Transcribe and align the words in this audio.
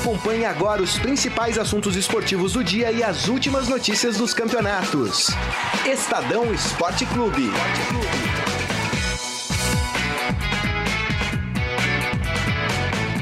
Acompanhe 0.00 0.44
agora 0.46 0.82
os 0.82 0.98
principais 0.98 1.58
assuntos 1.58 1.94
esportivos 1.94 2.54
do 2.54 2.64
dia 2.64 2.90
e 2.90 3.02
as 3.02 3.28
últimas 3.28 3.68
notícias 3.68 4.16
dos 4.16 4.32
campeonatos. 4.32 5.26
Estadão 5.84 6.54
Esporte 6.54 7.04
Clube. 7.04 7.50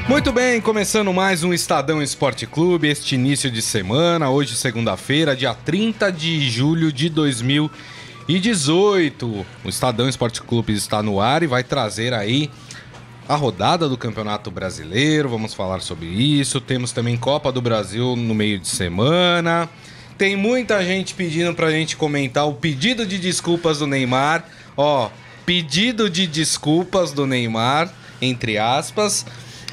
Muito 0.07 0.31
bem, 0.31 0.61
começando 0.61 1.11
mais 1.11 1.43
um 1.43 1.53
Estadão 1.53 2.01
Esporte 2.01 2.47
Clube, 2.47 2.87
este 2.87 3.15
início 3.15 3.51
de 3.51 3.61
semana, 3.61 4.29
hoje 4.29 4.55
segunda-feira, 4.55 5.35
dia 5.35 5.53
30 5.53 6.09
de 6.13 6.49
julho 6.49 6.93
de 6.93 7.09
2018. 7.09 9.45
O 9.65 9.67
Estadão 9.67 10.07
Esporte 10.07 10.41
Clube 10.41 10.71
está 10.71 11.03
no 11.03 11.19
ar 11.19 11.43
e 11.43 11.47
vai 11.47 11.61
trazer 11.61 12.13
aí 12.13 12.49
a 13.29 13.35
rodada 13.35 13.87
do 13.87 13.95
Campeonato 13.95 14.49
Brasileiro, 14.49 15.29
vamos 15.29 15.53
falar 15.53 15.81
sobre 15.81 16.07
isso. 16.07 16.59
Temos 16.59 16.91
também 16.91 17.15
Copa 17.15 17.51
do 17.51 17.61
Brasil 17.61 18.15
no 18.15 18.33
meio 18.33 18.57
de 18.57 18.67
semana. 18.67 19.69
Tem 20.17 20.35
muita 20.35 20.83
gente 20.83 21.13
pedindo 21.13 21.53
pra 21.53 21.69
gente 21.69 21.95
comentar 21.95 22.47
o 22.47 22.55
pedido 22.55 23.05
de 23.05 23.19
desculpas 23.19 23.77
do 23.77 23.85
Neymar. 23.85 24.43
Ó, 24.75 25.11
pedido 25.45 26.09
de 26.09 26.25
desculpas 26.25 27.11
do 27.11 27.27
Neymar, 27.27 27.93
entre 28.19 28.57
aspas 28.57 29.23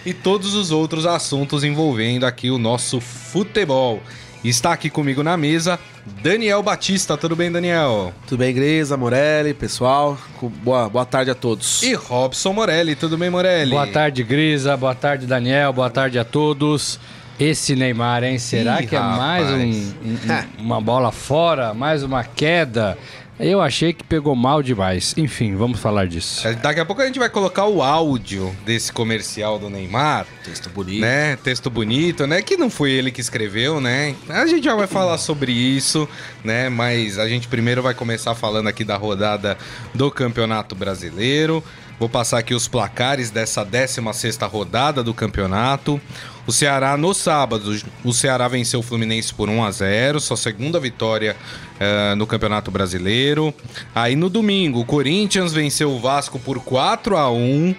e 0.04 0.12
todos 0.12 0.54
os 0.54 0.70
outros 0.70 1.06
assuntos 1.06 1.64
envolvendo 1.64 2.24
aqui 2.24 2.50
o 2.50 2.58
nosso 2.58 3.00
futebol. 3.00 4.02
Está 4.48 4.72
aqui 4.72 4.88
comigo 4.88 5.22
na 5.24 5.36
mesa 5.36 5.78
Daniel 6.22 6.62
Batista. 6.62 7.16
Tudo 7.16 7.34
bem, 7.34 7.50
Daniel? 7.50 8.12
Tudo 8.28 8.38
bem, 8.38 8.54
Grisa, 8.54 8.96
Morelli, 8.96 9.52
pessoal. 9.52 10.16
Boa, 10.62 10.88
boa 10.88 11.04
tarde 11.04 11.30
a 11.32 11.34
todos. 11.34 11.82
E 11.82 11.94
Robson 11.94 12.52
Morelli. 12.52 12.94
Tudo 12.94 13.18
bem, 13.18 13.28
Morelli? 13.28 13.70
Boa 13.70 13.88
tarde, 13.88 14.22
Grisa. 14.22 14.76
Boa 14.76 14.94
tarde, 14.94 15.26
Daniel. 15.26 15.72
Boa 15.72 15.90
tarde 15.90 16.18
a 16.18 16.24
todos. 16.24 17.00
Esse 17.38 17.74
Neymar, 17.74 18.24
hein? 18.24 18.38
Será 18.38 18.80
Ih, 18.80 18.86
que 18.86 18.96
é 18.96 19.00
mais 19.00 19.50
um, 19.50 19.60
um, 19.60 20.64
uma 20.64 20.80
bola 20.80 21.12
fora? 21.12 21.74
Mais 21.74 22.02
uma 22.02 22.24
queda? 22.24 22.96
Eu 23.38 23.60
achei 23.60 23.92
que 23.92 24.02
pegou 24.02 24.34
mal 24.34 24.62
demais. 24.62 25.12
Enfim, 25.16 25.54
vamos 25.56 25.78
falar 25.78 26.06
disso. 26.06 26.46
É, 26.46 26.54
daqui 26.54 26.80
a 26.80 26.86
pouco 26.86 27.02
a 27.02 27.06
gente 27.06 27.18
vai 27.18 27.28
colocar 27.28 27.66
o 27.66 27.82
áudio 27.82 28.54
desse 28.64 28.90
comercial 28.90 29.58
do 29.58 29.68
Neymar. 29.68 30.26
Texto 30.42 30.70
bonito. 30.70 31.00
Né? 31.00 31.36
Texto 31.36 31.68
bonito, 31.68 32.26
né? 32.26 32.40
Que 32.40 32.56
não 32.56 32.70
foi 32.70 32.92
ele 32.92 33.10
que 33.10 33.20
escreveu, 33.20 33.80
né? 33.80 34.14
A 34.28 34.46
gente 34.46 34.64
já 34.64 34.74
vai 34.74 34.86
falar 34.86 35.18
sobre 35.18 35.52
isso, 35.52 36.08
né? 36.42 36.70
Mas 36.70 37.18
a 37.18 37.28
gente 37.28 37.46
primeiro 37.46 37.82
vai 37.82 37.92
começar 37.92 38.34
falando 38.34 38.68
aqui 38.68 38.84
da 38.84 38.96
rodada 38.96 39.58
do 39.94 40.10
Campeonato 40.10 40.74
Brasileiro. 40.74 41.62
Vou 41.98 42.08
passar 42.08 42.38
aqui 42.38 42.54
os 42.54 42.68
placares 42.68 43.30
dessa 43.30 43.64
16ª 43.64 44.48
rodada 44.50 45.02
do 45.02 45.14
campeonato. 45.14 46.00
O 46.46 46.52
Ceará 46.52 46.96
no 46.96 47.12
sábado, 47.12 47.76
o 48.04 48.12
Ceará 48.12 48.46
venceu 48.46 48.78
o 48.80 48.82
Fluminense 48.82 49.34
por 49.34 49.48
1 49.48 49.64
a 49.64 49.70
0, 49.70 50.20
sua 50.20 50.36
segunda 50.36 50.78
vitória 50.78 51.34
uh, 51.80 52.14
no 52.14 52.26
Campeonato 52.26 52.70
Brasileiro. 52.70 53.52
Aí 53.92 54.14
no 54.14 54.30
domingo, 54.30 54.80
o 54.80 54.84
Corinthians 54.84 55.52
venceu 55.52 55.90
o 55.90 55.98
Vasco 55.98 56.38
por 56.38 56.60
4 56.60 57.16
a 57.16 57.30
1. 57.30 57.74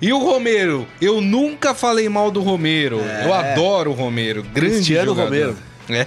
E 0.00 0.12
o 0.12 0.18
Romero, 0.18 0.86
eu 1.00 1.20
nunca 1.20 1.74
falei 1.74 2.08
mal 2.08 2.30
do 2.30 2.40
Romero. 2.40 3.00
É. 3.00 3.26
Eu 3.26 3.34
adoro 3.34 3.90
o 3.90 3.94
Romero, 3.94 4.42
grande 4.42 4.76
Cristiano 4.76 5.06
jogador. 5.06 5.30
Romero. 5.30 5.56
É. 5.88 6.06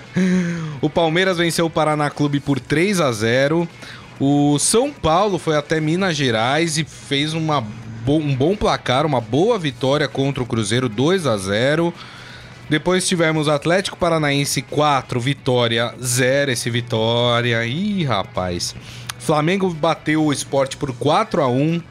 o 0.80 0.88
Palmeiras 0.88 1.38
venceu 1.38 1.66
o 1.66 1.70
Paraná 1.70 2.10
Clube 2.10 2.40
por 2.40 2.60
3 2.60 3.00
a 3.00 3.10
0. 3.10 3.68
O 4.20 4.58
São 4.58 4.92
Paulo 4.92 5.38
foi 5.38 5.56
até 5.56 5.80
Minas 5.80 6.16
Gerais 6.16 6.76
e 6.76 6.84
fez 6.84 7.34
uma, 7.34 7.64
um 8.16 8.34
bom 8.34 8.56
placar, 8.56 9.04
uma 9.04 9.20
boa 9.20 9.58
vitória 9.58 10.08
contra 10.08 10.42
o 10.42 10.46
Cruzeiro 10.46 10.88
2 10.88 11.26
a 11.26 11.36
0. 11.36 11.92
Depois 12.68 13.06
tivemos 13.06 13.48
Atlético 13.48 13.96
Paranaense 13.96 14.62
4, 14.62 15.20
Vitória 15.20 15.94
0, 16.00 16.50
esse 16.50 16.70
Vitória. 16.70 17.64
Ih, 17.64 18.04
rapaz. 18.04 18.74
Flamengo 19.18 19.68
bateu 19.70 20.24
o 20.24 20.32
esporte 20.32 20.76
por 20.76 20.92
4 20.94 21.42
a 21.42 21.48
1 21.48 21.82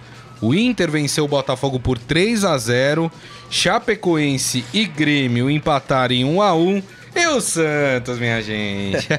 O 0.41 0.55
Inter 0.55 0.89
venceu 0.89 1.25
o 1.25 1.27
Botafogo 1.27 1.79
por 1.79 1.99
3 1.99 2.45
a 2.45 2.57
0 2.57 3.11
Chapecoense 3.49 4.63
e 4.73 4.85
Grêmio 4.85 5.49
empataram 5.49 6.15
em 6.15 6.25
1 6.25 6.41
a 6.41 6.55
1 6.55 6.83
e 7.15 7.27
o 7.27 7.41
Santos, 7.41 8.19
minha 8.19 8.41
gente? 8.43 9.07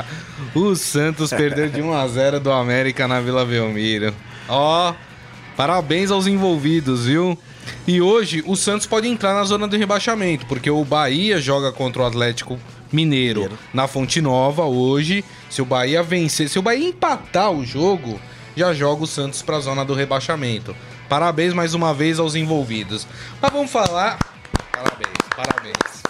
o 0.54 0.74
Santos 0.74 1.30
perdeu 1.30 1.68
de 1.68 1.82
1 1.82 1.92
a 1.92 2.08
0 2.08 2.40
do 2.40 2.50
América 2.50 3.06
na 3.06 3.20
Vila 3.20 3.44
Belmiro. 3.44 4.14
Ó, 4.48 4.94
parabéns 5.60 6.10
aos 6.10 6.26
envolvidos, 6.26 7.04
viu? 7.04 7.36
E 7.86 8.00
hoje 8.00 8.42
o 8.46 8.56
Santos 8.56 8.86
pode 8.86 9.06
entrar 9.06 9.34
na 9.34 9.44
zona 9.44 9.68
de 9.68 9.76
rebaixamento, 9.76 10.46
porque 10.46 10.70
o 10.70 10.82
Bahia 10.86 11.38
joga 11.38 11.70
contra 11.70 12.00
o 12.00 12.06
Atlético 12.06 12.58
Mineiro, 12.90 13.42
Mineiro. 13.42 13.58
na 13.74 13.86
Fonte 13.86 14.22
Nova 14.22 14.64
hoje. 14.64 15.22
Se 15.50 15.60
o 15.60 15.66
Bahia 15.66 16.02
vencer, 16.02 16.48
se 16.48 16.58
o 16.58 16.62
Bahia 16.62 16.88
empatar 16.88 17.50
o 17.50 17.62
jogo, 17.62 18.18
já 18.56 18.72
joga 18.72 19.04
o 19.04 19.06
Santos 19.06 19.42
para 19.42 19.58
a 19.58 19.60
zona 19.60 19.84
do 19.84 19.92
rebaixamento. 19.92 20.74
Parabéns 21.10 21.52
mais 21.52 21.74
uma 21.74 21.92
vez 21.92 22.18
aos 22.18 22.34
envolvidos. 22.34 23.06
Mas 23.38 23.52
vamos 23.52 23.70
falar. 23.70 24.18
Parabéns, 24.72 25.12
parabéns. 25.36 26.02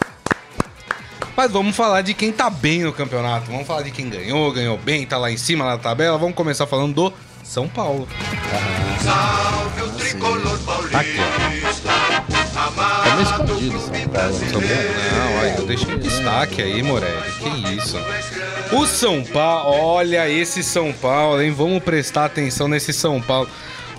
Mas 1.37 1.51
vamos 1.51 1.75
falar 1.75 2.03
de 2.03 2.15
quem 2.15 2.31
tá 2.31 2.49
bem 2.49 2.85
no 2.85 2.93
campeonato. 2.93 3.51
Vamos 3.51 3.67
falar 3.67 3.83
de 3.83 3.91
quem 3.91 4.09
ganhou, 4.09 4.53
ganhou 4.53 4.79
bem, 4.79 5.05
tá 5.05 5.19
lá 5.19 5.29
em 5.29 5.37
cima 5.37 5.65
na 5.65 5.77
tabela. 5.77 6.17
Vamos 6.17 6.37
começar 6.37 6.69
falando 6.69 6.95
do 6.95 7.13
São 7.51 7.67
Paulo. 7.67 8.07
Salve 9.03 9.83
o 9.83 9.89
tricolor 9.99 10.57
paulista. 10.61 10.99
Aqui, 10.99 11.17
ó. 11.19 11.81
Tá 12.79 13.17
meio 13.17 13.23
escondido 13.23 13.81
São 13.81 13.91
Paulo. 14.09 14.39
Não, 15.17 15.39
olha, 15.41 15.55
eu 15.59 15.67
deixei 15.67 15.99
destaque 15.99 16.63
aí, 16.63 16.81
Morelli. 16.81 17.13
Que 17.41 17.75
isso. 17.75 17.97
O 18.71 18.87
São 18.87 19.25
Paulo, 19.25 19.75
olha 19.75 20.31
esse 20.31 20.63
São 20.63 20.93
Paulo, 20.93 21.43
hein? 21.43 21.51
Vamos 21.51 21.83
prestar 21.83 22.27
atenção 22.27 22.69
nesse 22.69 22.93
São 22.93 23.21
Paulo. 23.21 23.49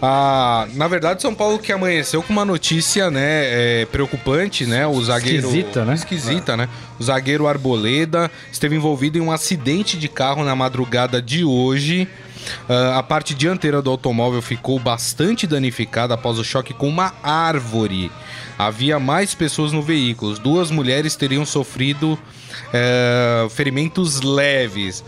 Ah, 0.01 0.65
na 0.73 0.87
verdade, 0.87 1.21
São 1.21 1.35
Paulo 1.35 1.59
que 1.59 1.73
amanheceu 1.73 2.23
com 2.23 2.31
uma 2.31 2.45
notícia, 2.45 3.11
né, 3.11 3.81
é, 3.81 3.85
preocupante, 3.91 4.65
né? 4.65 4.87
O 4.87 5.03
zagueiro 5.03 5.47
esquisita, 5.49 5.83
né? 5.83 5.93
Esquisita, 5.93 6.53
é. 6.53 6.57
né? 6.57 6.69
O 6.97 7.03
zagueiro 7.03 7.45
Arboleda 7.45 8.31
esteve 8.49 8.77
envolvido 8.77 9.17
em 9.17 9.21
um 9.21 9.29
acidente 9.29 9.97
de 9.97 10.07
carro 10.07 10.41
na 10.45 10.55
madrugada 10.55 11.21
de 11.21 11.43
hoje. 11.43 12.07
Uh, 12.67 12.97
a 12.97 13.03
parte 13.03 13.33
dianteira 13.33 13.81
do 13.81 13.89
automóvel 13.89 14.41
ficou 14.41 14.79
bastante 14.79 15.45
danificada 15.45 16.13
após 16.13 16.39
o 16.39 16.43
choque 16.43 16.73
com 16.73 16.87
uma 16.87 17.13
árvore. 17.23 18.11
Havia 18.57 18.99
mais 18.99 19.33
pessoas 19.33 19.71
no 19.71 19.81
veículo. 19.81 20.37
Duas 20.39 20.71
mulheres 20.71 21.15
teriam 21.15 21.45
sofrido 21.45 22.13
uh, 22.13 23.49
ferimentos 23.49 24.21
leves. 24.21 25.03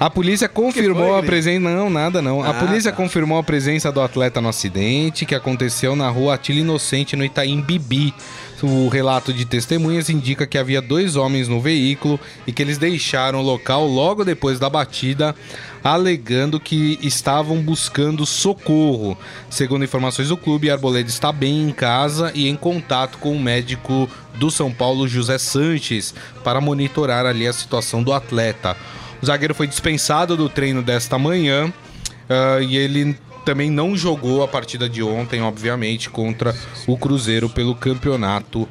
A 0.00 0.08
polícia 0.08 0.48
confirmou 0.48 1.14
a 1.14 1.22
presença. 1.22 1.60
Não, 1.60 1.90
nada 1.90 2.22
não. 2.22 2.42
Ah, 2.42 2.48
a 2.48 2.54
polícia 2.54 2.90
tá. 2.90 2.96
confirmou 2.96 3.36
a 3.36 3.42
presença 3.42 3.92
do 3.92 4.00
atleta 4.00 4.40
no 4.40 4.48
acidente 4.48 5.26
que 5.26 5.34
aconteceu 5.34 5.94
na 5.94 6.08
rua 6.08 6.36
Atila 6.36 6.60
Inocente, 6.60 7.14
no 7.16 7.22
Itaim 7.22 7.60
Bibi. 7.60 8.14
O 8.62 8.88
relato 8.88 9.32
de 9.32 9.46
testemunhas 9.46 10.10
indica 10.10 10.46
que 10.46 10.58
havia 10.58 10.82
dois 10.82 11.16
homens 11.16 11.48
no 11.48 11.60
veículo 11.60 12.20
e 12.46 12.52
que 12.52 12.60
eles 12.60 12.76
deixaram 12.76 13.40
o 13.40 13.42
local 13.42 13.86
logo 13.86 14.24
depois 14.24 14.58
da 14.58 14.68
batida, 14.68 15.34
alegando 15.82 16.60
que 16.60 16.98
estavam 17.02 17.62
buscando 17.62 18.26
socorro. 18.26 19.16
Segundo 19.48 19.84
informações 19.84 20.28
do 20.28 20.36
clube, 20.36 20.70
Arboleda 20.70 21.08
está 21.08 21.32
bem 21.32 21.68
em 21.68 21.72
casa 21.72 22.32
e 22.34 22.48
em 22.48 22.56
contato 22.56 23.16
com 23.16 23.32
o 23.32 23.40
médico 23.40 24.08
do 24.34 24.50
São 24.50 24.70
Paulo, 24.70 25.08
José 25.08 25.38
Sanches, 25.38 26.14
para 26.44 26.60
monitorar 26.60 27.24
ali 27.24 27.46
a 27.46 27.52
situação 27.52 28.02
do 28.02 28.12
atleta. 28.12 28.76
O 29.22 29.26
zagueiro 29.26 29.54
foi 29.54 29.66
dispensado 29.66 30.36
do 30.36 30.48
treino 30.48 30.82
desta 30.82 31.18
manhã 31.18 31.66
uh, 31.66 32.62
e 32.62 32.76
ele 32.76 33.16
também 33.44 33.70
não 33.70 33.96
jogou 33.96 34.42
a 34.42 34.48
partida 34.48 34.88
de 34.88 35.02
ontem, 35.02 35.42
obviamente, 35.42 36.10
contra 36.10 36.54
o 36.86 36.96
Cruzeiro 36.96 37.48
pelo 37.48 37.74
Campeonato 37.74 38.68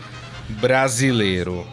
Brasileiro. 0.47 1.65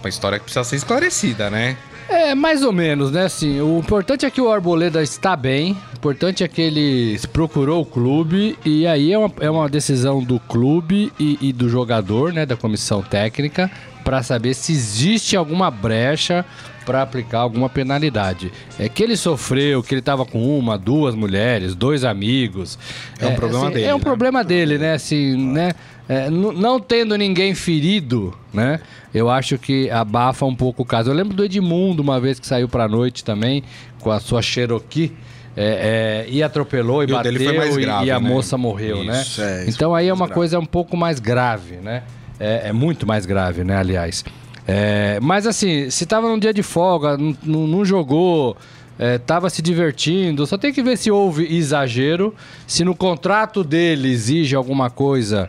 Uma 0.00 0.08
história 0.08 0.38
que 0.38 0.44
precisa 0.44 0.64
ser 0.64 0.76
esclarecida, 0.76 1.50
né? 1.50 1.76
É, 2.08 2.34
mais 2.34 2.62
ou 2.62 2.72
menos, 2.72 3.10
né? 3.10 3.24
Assim, 3.24 3.60
o 3.60 3.78
importante 3.78 4.24
é 4.24 4.30
que 4.30 4.40
o 4.40 4.50
Arboleda 4.50 5.02
está 5.02 5.36
bem, 5.36 5.72
o 5.92 5.96
importante 5.96 6.42
é 6.42 6.48
que 6.48 6.62
ele 6.62 7.20
procurou 7.34 7.82
o 7.82 7.84
clube, 7.84 8.58
e 8.64 8.86
aí 8.86 9.12
é 9.12 9.18
uma, 9.18 9.30
é 9.40 9.50
uma 9.50 9.68
decisão 9.68 10.22
do 10.22 10.40
clube 10.40 11.12
e, 11.20 11.36
e 11.40 11.52
do 11.52 11.68
jogador, 11.68 12.32
né? 12.32 12.46
Da 12.46 12.56
comissão 12.56 13.02
técnica, 13.02 13.70
para 14.04 14.22
saber 14.22 14.54
se 14.54 14.72
existe 14.72 15.36
alguma 15.36 15.70
brecha 15.70 16.46
para 16.88 17.02
aplicar 17.02 17.40
alguma 17.40 17.68
penalidade. 17.68 18.50
É 18.78 18.88
que 18.88 19.02
ele 19.02 19.14
sofreu, 19.14 19.82
que 19.82 19.92
ele 19.92 20.00
estava 20.00 20.24
com 20.24 20.58
uma, 20.58 20.78
duas 20.78 21.14
mulheres, 21.14 21.74
dois 21.74 22.02
amigos. 22.02 22.78
É 23.20 23.26
um 23.26 23.32
é, 23.32 23.34
problema 23.34 23.64
assim, 23.66 23.74
dele. 23.74 23.86
É 23.86 23.94
um 23.94 23.98
né? 23.98 24.04
problema 24.04 24.42
dele, 24.42 24.78
né? 24.78 24.94
Assim, 24.94 25.36
né? 25.36 25.72
É, 26.08 26.30
não 26.30 26.80
tendo 26.80 27.14
ninguém 27.18 27.54
ferido, 27.54 28.34
né? 28.54 28.80
Eu 29.12 29.28
acho 29.28 29.58
que 29.58 29.90
abafa 29.90 30.46
um 30.46 30.54
pouco 30.54 30.82
o 30.82 30.86
caso. 30.86 31.10
Eu 31.10 31.14
lembro 31.14 31.36
do 31.36 31.44
Edmundo 31.44 32.02
uma 32.02 32.18
vez 32.18 32.40
que 32.40 32.46
saiu 32.46 32.66
para 32.66 32.88
noite 32.88 33.22
também 33.22 33.62
com 34.00 34.10
a 34.10 34.18
sua 34.18 34.40
Cherokee 34.40 35.12
é, 35.54 36.24
é, 36.26 36.30
e 36.30 36.42
atropelou 36.42 37.02
e, 37.02 37.04
E 37.04 37.12
bateu 37.12 37.54
mais 37.54 37.76
e- 37.76 37.80
grave, 37.82 38.06
e, 38.06 38.10
a 38.10 38.18
né? 38.18 38.26
moça 38.26 38.56
morreu, 38.56 39.04
né? 39.04 39.20
Isso, 39.20 39.42
é, 39.42 39.62
isso 39.64 39.76
então 39.76 39.94
aí 39.94 40.08
é 40.08 40.14
uma 40.14 40.24
grave. 40.24 40.34
coisa 40.34 40.58
um 40.58 40.64
pouco 40.64 40.96
mais 40.96 41.20
grave, 41.20 41.76
né? 41.76 42.04
É, 42.40 42.68
é 42.68 42.72
muito 42.72 43.06
mais 43.06 43.26
grave, 43.26 43.62
né, 43.62 43.76
aliás. 43.76 44.24
É, 44.70 45.18
mas 45.22 45.46
assim, 45.46 45.88
se 45.88 46.04
tava 46.04 46.28
num 46.28 46.38
dia 46.38 46.52
de 46.52 46.62
folga, 46.62 47.16
não, 47.42 47.86
jogou, 47.86 48.54
é, 48.98 49.16
tava 49.16 49.48
se 49.48 49.62
divertindo, 49.62 50.46
só 50.46 50.58
tem 50.58 50.74
que 50.74 50.82
ver 50.82 50.98
se 50.98 51.10
houve 51.10 51.56
exagero, 51.56 52.34
se 52.66 52.84
no 52.84 52.94
contrato 52.94 53.64
dele 53.64 54.10
exige 54.10 54.54
alguma 54.54 54.90
coisa 54.90 55.48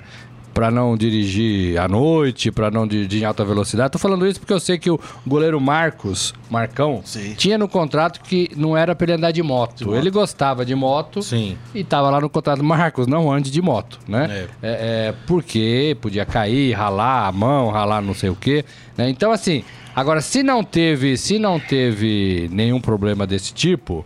para 0.53 0.69
não 0.71 0.97
dirigir 0.97 1.79
à 1.79 1.87
noite, 1.87 2.51
para 2.51 2.69
não 2.69 2.87
dirigir 2.87 3.21
em 3.21 3.25
alta 3.25 3.45
velocidade. 3.45 3.91
Tô 3.91 3.99
falando 3.99 4.27
isso 4.27 4.39
porque 4.39 4.53
eu 4.53 4.59
sei 4.59 4.77
que 4.77 4.89
o 4.89 4.99
goleiro 5.25 5.59
Marcos, 5.61 6.33
Marcão, 6.49 7.01
Sim. 7.05 7.33
tinha 7.35 7.57
no 7.57 7.67
contrato 7.67 8.19
que 8.21 8.49
não 8.55 8.75
era 8.75 8.95
para 8.95 9.05
ele 9.05 9.13
andar 9.13 9.31
de 9.31 9.43
moto. 9.43 9.95
Ele 9.95 10.09
gostava 10.09 10.65
de 10.65 10.75
moto 10.75 11.21
Sim. 11.21 11.57
e 11.73 11.83
tava 11.83 12.09
lá 12.09 12.19
no 12.19 12.29
contrato 12.29 12.63
Marcos, 12.63 13.07
não 13.07 13.31
ande 13.31 13.51
de 13.51 13.61
moto, 13.61 13.99
né? 14.07 14.47
É. 14.61 15.07
é, 15.09 15.13
porque 15.27 15.95
podia 16.01 16.25
cair, 16.25 16.73
ralar 16.73 17.27
a 17.27 17.31
mão, 17.31 17.69
ralar 17.69 18.01
não 18.01 18.13
sei 18.13 18.29
o 18.29 18.35
quê. 18.35 18.65
né? 18.97 19.09
Então, 19.09 19.31
assim, 19.31 19.63
agora 19.95 20.21
se 20.21 20.43
não 20.43 20.63
teve, 20.63 21.17
se 21.17 21.39
não 21.39 21.59
teve 21.59 22.49
nenhum 22.51 22.81
problema 22.81 23.25
desse 23.25 23.53
tipo, 23.53 24.05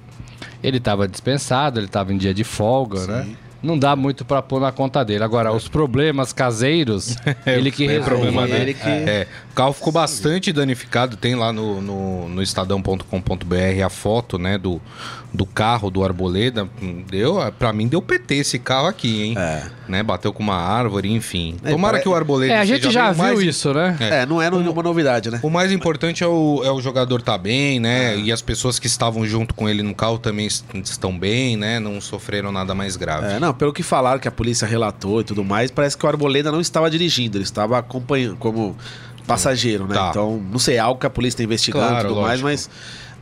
ele 0.62 0.80
tava 0.80 1.08
dispensado, 1.08 1.80
ele 1.80 1.88
tava 1.88 2.14
em 2.14 2.18
dia 2.18 2.34
de 2.34 2.44
folga, 2.44 3.06
né? 3.08 3.28
Não 3.64 3.80
dá 3.80 3.96
muito 3.96 4.26
pra 4.26 4.42
pôr 4.42 4.60
na 4.60 4.72
conta 4.74 5.04
dele. 5.06 5.24
Agora, 5.24 5.54
os 5.54 5.70
problemas 5.70 6.34
caseiros, 6.34 7.16
ele 7.48 7.72
que 7.72 7.86
É 7.86 7.88
resolve. 7.88 8.10
problema 8.10 8.46
né? 8.46 8.58
dele 8.60 8.74
que- 8.74 8.88
É, 8.90 9.26
o 9.52 9.56
carro 9.56 9.72
ficou 9.72 9.94
bastante 9.94 10.52
danificado. 10.52 11.16
Tem 11.16 11.34
lá 11.34 11.54
no, 11.54 11.80
no, 11.82 12.28
no 12.28 12.42
estadão.com.br 12.44 13.84
a 13.86 13.90
foto, 13.90 14.38
né, 14.38 14.58
do, 14.58 14.82
do 15.34 15.46
carro 15.48 15.90
do 15.90 16.04
Arboleda. 16.04 16.70
Deu, 17.10 17.40
pra 17.58 17.74
mim 17.74 17.88
deu 17.88 18.02
PT 18.02 18.36
esse 18.36 18.60
carro 18.60 18.86
aqui, 18.88 19.24
hein? 19.24 19.36
É. 19.38 19.64
Né, 19.88 20.04
bateu 20.04 20.32
com 20.32 20.44
uma 20.44 20.56
árvore, 20.56 21.12
enfim. 21.12 21.58
É, 21.64 21.72
Tomara 21.72 21.94
pare- 21.94 22.04
que 22.04 22.10
o 22.10 22.14
Arboleda 22.16 22.54
É, 22.54 22.60
a 22.60 22.66
gente 22.66 22.90
já. 22.92 23.10
O 23.10 23.14
viu 23.14 23.24
mais- 23.24 23.40
isso, 23.42 23.74
né? 23.74 23.98
É, 24.00 24.26
não 24.26 24.42
é 24.42 24.50
nenhuma 24.52 24.84
novidade, 24.84 25.32
né? 25.32 25.40
O 25.42 25.50
mais 25.50 25.72
importante 25.72 26.24
é 26.24 26.28
o, 26.28 26.62
é 26.64 26.72
o 26.72 26.80
jogador 26.80 27.22
tá 27.22 27.38
bem, 27.38 27.80
né? 27.80 28.16
E 28.18 28.32
as 28.32 28.42
pessoas 28.42 28.78
que 28.78 28.86
estavam 28.88 29.26
junto 29.26 29.54
com 29.56 29.68
ele 29.68 29.82
no 29.82 29.96
carro 29.96 30.20
também 30.20 30.46
est- 30.46 30.64
estão 30.84 31.18
bem, 31.18 31.58
né? 31.58 31.80
Não 31.80 32.00
sofreram 32.00 32.52
nada 32.52 32.76
mais 32.76 32.96
grave. 32.96 33.26
É, 33.34 33.40
não, 33.40 33.54
pelo 33.54 33.74
que 33.74 33.82
falaram 33.84 34.20
que 34.20 34.28
a 34.28 34.32
polícia 34.32 34.68
relatou 34.68 35.22
e 35.22 35.24
tudo 35.24 35.44
mais, 35.44 35.72
parece 35.72 35.98
que 35.98 36.06
o 36.06 36.10
Arboleda 36.10 36.52
não 36.52 36.62
estava 36.62 36.90
dirigindo, 36.92 37.38
ele 37.38 37.44
estava 37.44 37.78
acompanhando 37.80 38.36
como 38.38 38.78
passageiro, 39.26 39.88
né? 39.88 39.96
Tá. 39.96 40.10
Então, 40.12 40.42
não 40.52 40.60
sei, 40.60 40.76
é 40.76 40.80
algo 40.80 41.00
que 41.00 41.06
a 41.06 41.10
polícia 41.10 41.36
está 41.38 41.44
investigando 41.44 41.86
e 41.86 41.90
Claro, 41.90 42.08
tudo 42.10 42.22
mais, 42.22 42.42
lógico. 42.42 42.48
mas, 42.50 42.70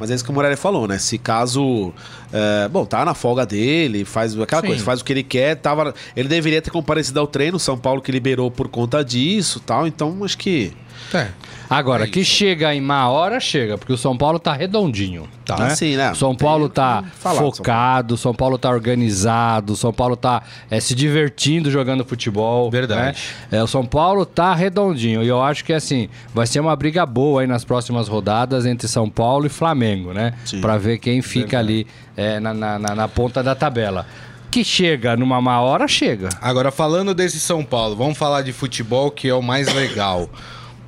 mas 0.02 0.10
é 0.10 0.16
isso 0.16 0.26
que 0.26 0.32
o 0.32 0.34
Morelli 0.34 0.56
falou, 0.56 0.88
né? 0.88 0.98
Se 0.98 1.20
caso. 1.20 1.94
é, 2.34 2.68
bom, 2.68 2.84
tá 2.84 3.06
na 3.06 3.14
folga 3.14 3.46
dele, 3.46 4.04
faz 4.04 4.38
aquela 4.40 4.62
Sim. 4.62 4.68
coisa, 4.70 4.84
faz 4.84 5.00
o 5.00 5.06
que 5.06 5.14
ele 5.14 5.22
quer, 5.22 5.56
tava, 5.58 5.94
ele 6.16 6.28
deveria 6.28 6.60
ter 6.60 6.72
comparecido 6.72 7.20
ao 7.20 7.28
treino, 7.28 7.60
São 7.60 7.78
Paulo 7.78 8.02
que 8.02 8.12
liberou 8.12 8.50
por 8.50 8.68
conta 8.68 9.06
disso 9.06 9.60
tal, 9.60 9.86
então 9.86 10.24
acho 10.24 10.40
que. 10.40 10.74
É. 11.14 11.30
Agora, 11.72 12.04
É 12.04 12.08
que 12.08 12.24
chega 12.26 12.76
em 12.76 12.82
má 12.82 13.08
hora, 13.08 13.40
chega, 13.40 13.78
porque 13.78 13.94
o 13.94 13.98
São 13.98 14.18
Paulo 14.18 14.38
tá 14.38 14.52
redondinho. 14.52 15.24
Tá, 15.46 15.56
Ah, 15.56 15.70
sim, 15.70 15.96
né? 15.96 16.14
São 16.14 16.36
tem 16.36 16.46
Paulo 16.46 16.68
tá 16.68 17.04
São 17.22 17.36
focado, 17.52 18.18
São 18.18 18.34
Paulo 18.34 18.58
tá 18.58 18.70
organizado, 18.70 19.76
São 19.76 19.94
Paulo 19.94 20.16
tá 20.16 20.44
é, 20.70 20.80
se 20.80 20.94
divertindo 20.94 21.72
jogando 21.72 22.04
futebol. 22.06 22.70
Verdade. 22.70 23.02
né? 23.50 23.58
É, 23.60 23.64
o 23.64 23.68
São 23.68 23.86
Paulo 23.86 24.26
tá 24.26 24.54
redondinho. 24.54 25.24
E 25.24 25.28
eu 25.28 25.42
acho 25.42 25.64
que 25.64 25.74
assim, 25.74 26.10
vai 26.34 26.46
ser 26.46 26.60
uma 26.60 26.76
briga 26.76 27.06
boa 27.06 27.42
aí 27.42 27.48
nas 27.48 27.64
próximas 27.64 28.08
rodadas 28.08 28.66
entre 28.66 28.88
São 28.88 29.10
Paulo 29.10 29.46
e 29.46 29.50
Flamengo, 29.50 30.14
né? 30.14 30.34
Pra 30.60 30.78
ver 30.78 30.98
quem 31.00 31.22
fica 31.22 31.58
ali 31.60 31.88
é, 32.18 32.40
na, 32.40 32.54
na- 32.54 32.78
na- 32.80 32.96
na 32.96 33.08
ponta 33.08 33.42
da 33.42 33.56
tabela. 33.56 34.06
Que 34.50 34.66
chega 34.66 35.16
numa 35.16 35.40
má 35.42 35.62
hora, 35.62 35.88
chega. 35.88 36.28
Agora, 36.42 36.72
falando 36.72 37.14
desse 37.14 37.40
São 37.40 37.64
Paulo, 37.64 37.96
vamos 37.96 38.18
falar 38.18 38.42
de 38.42 38.52
futebol, 38.52 39.10
que 39.10 39.30
é 39.30 39.34
o 39.34 39.42
mais 39.42 39.74
legal. 39.74 40.30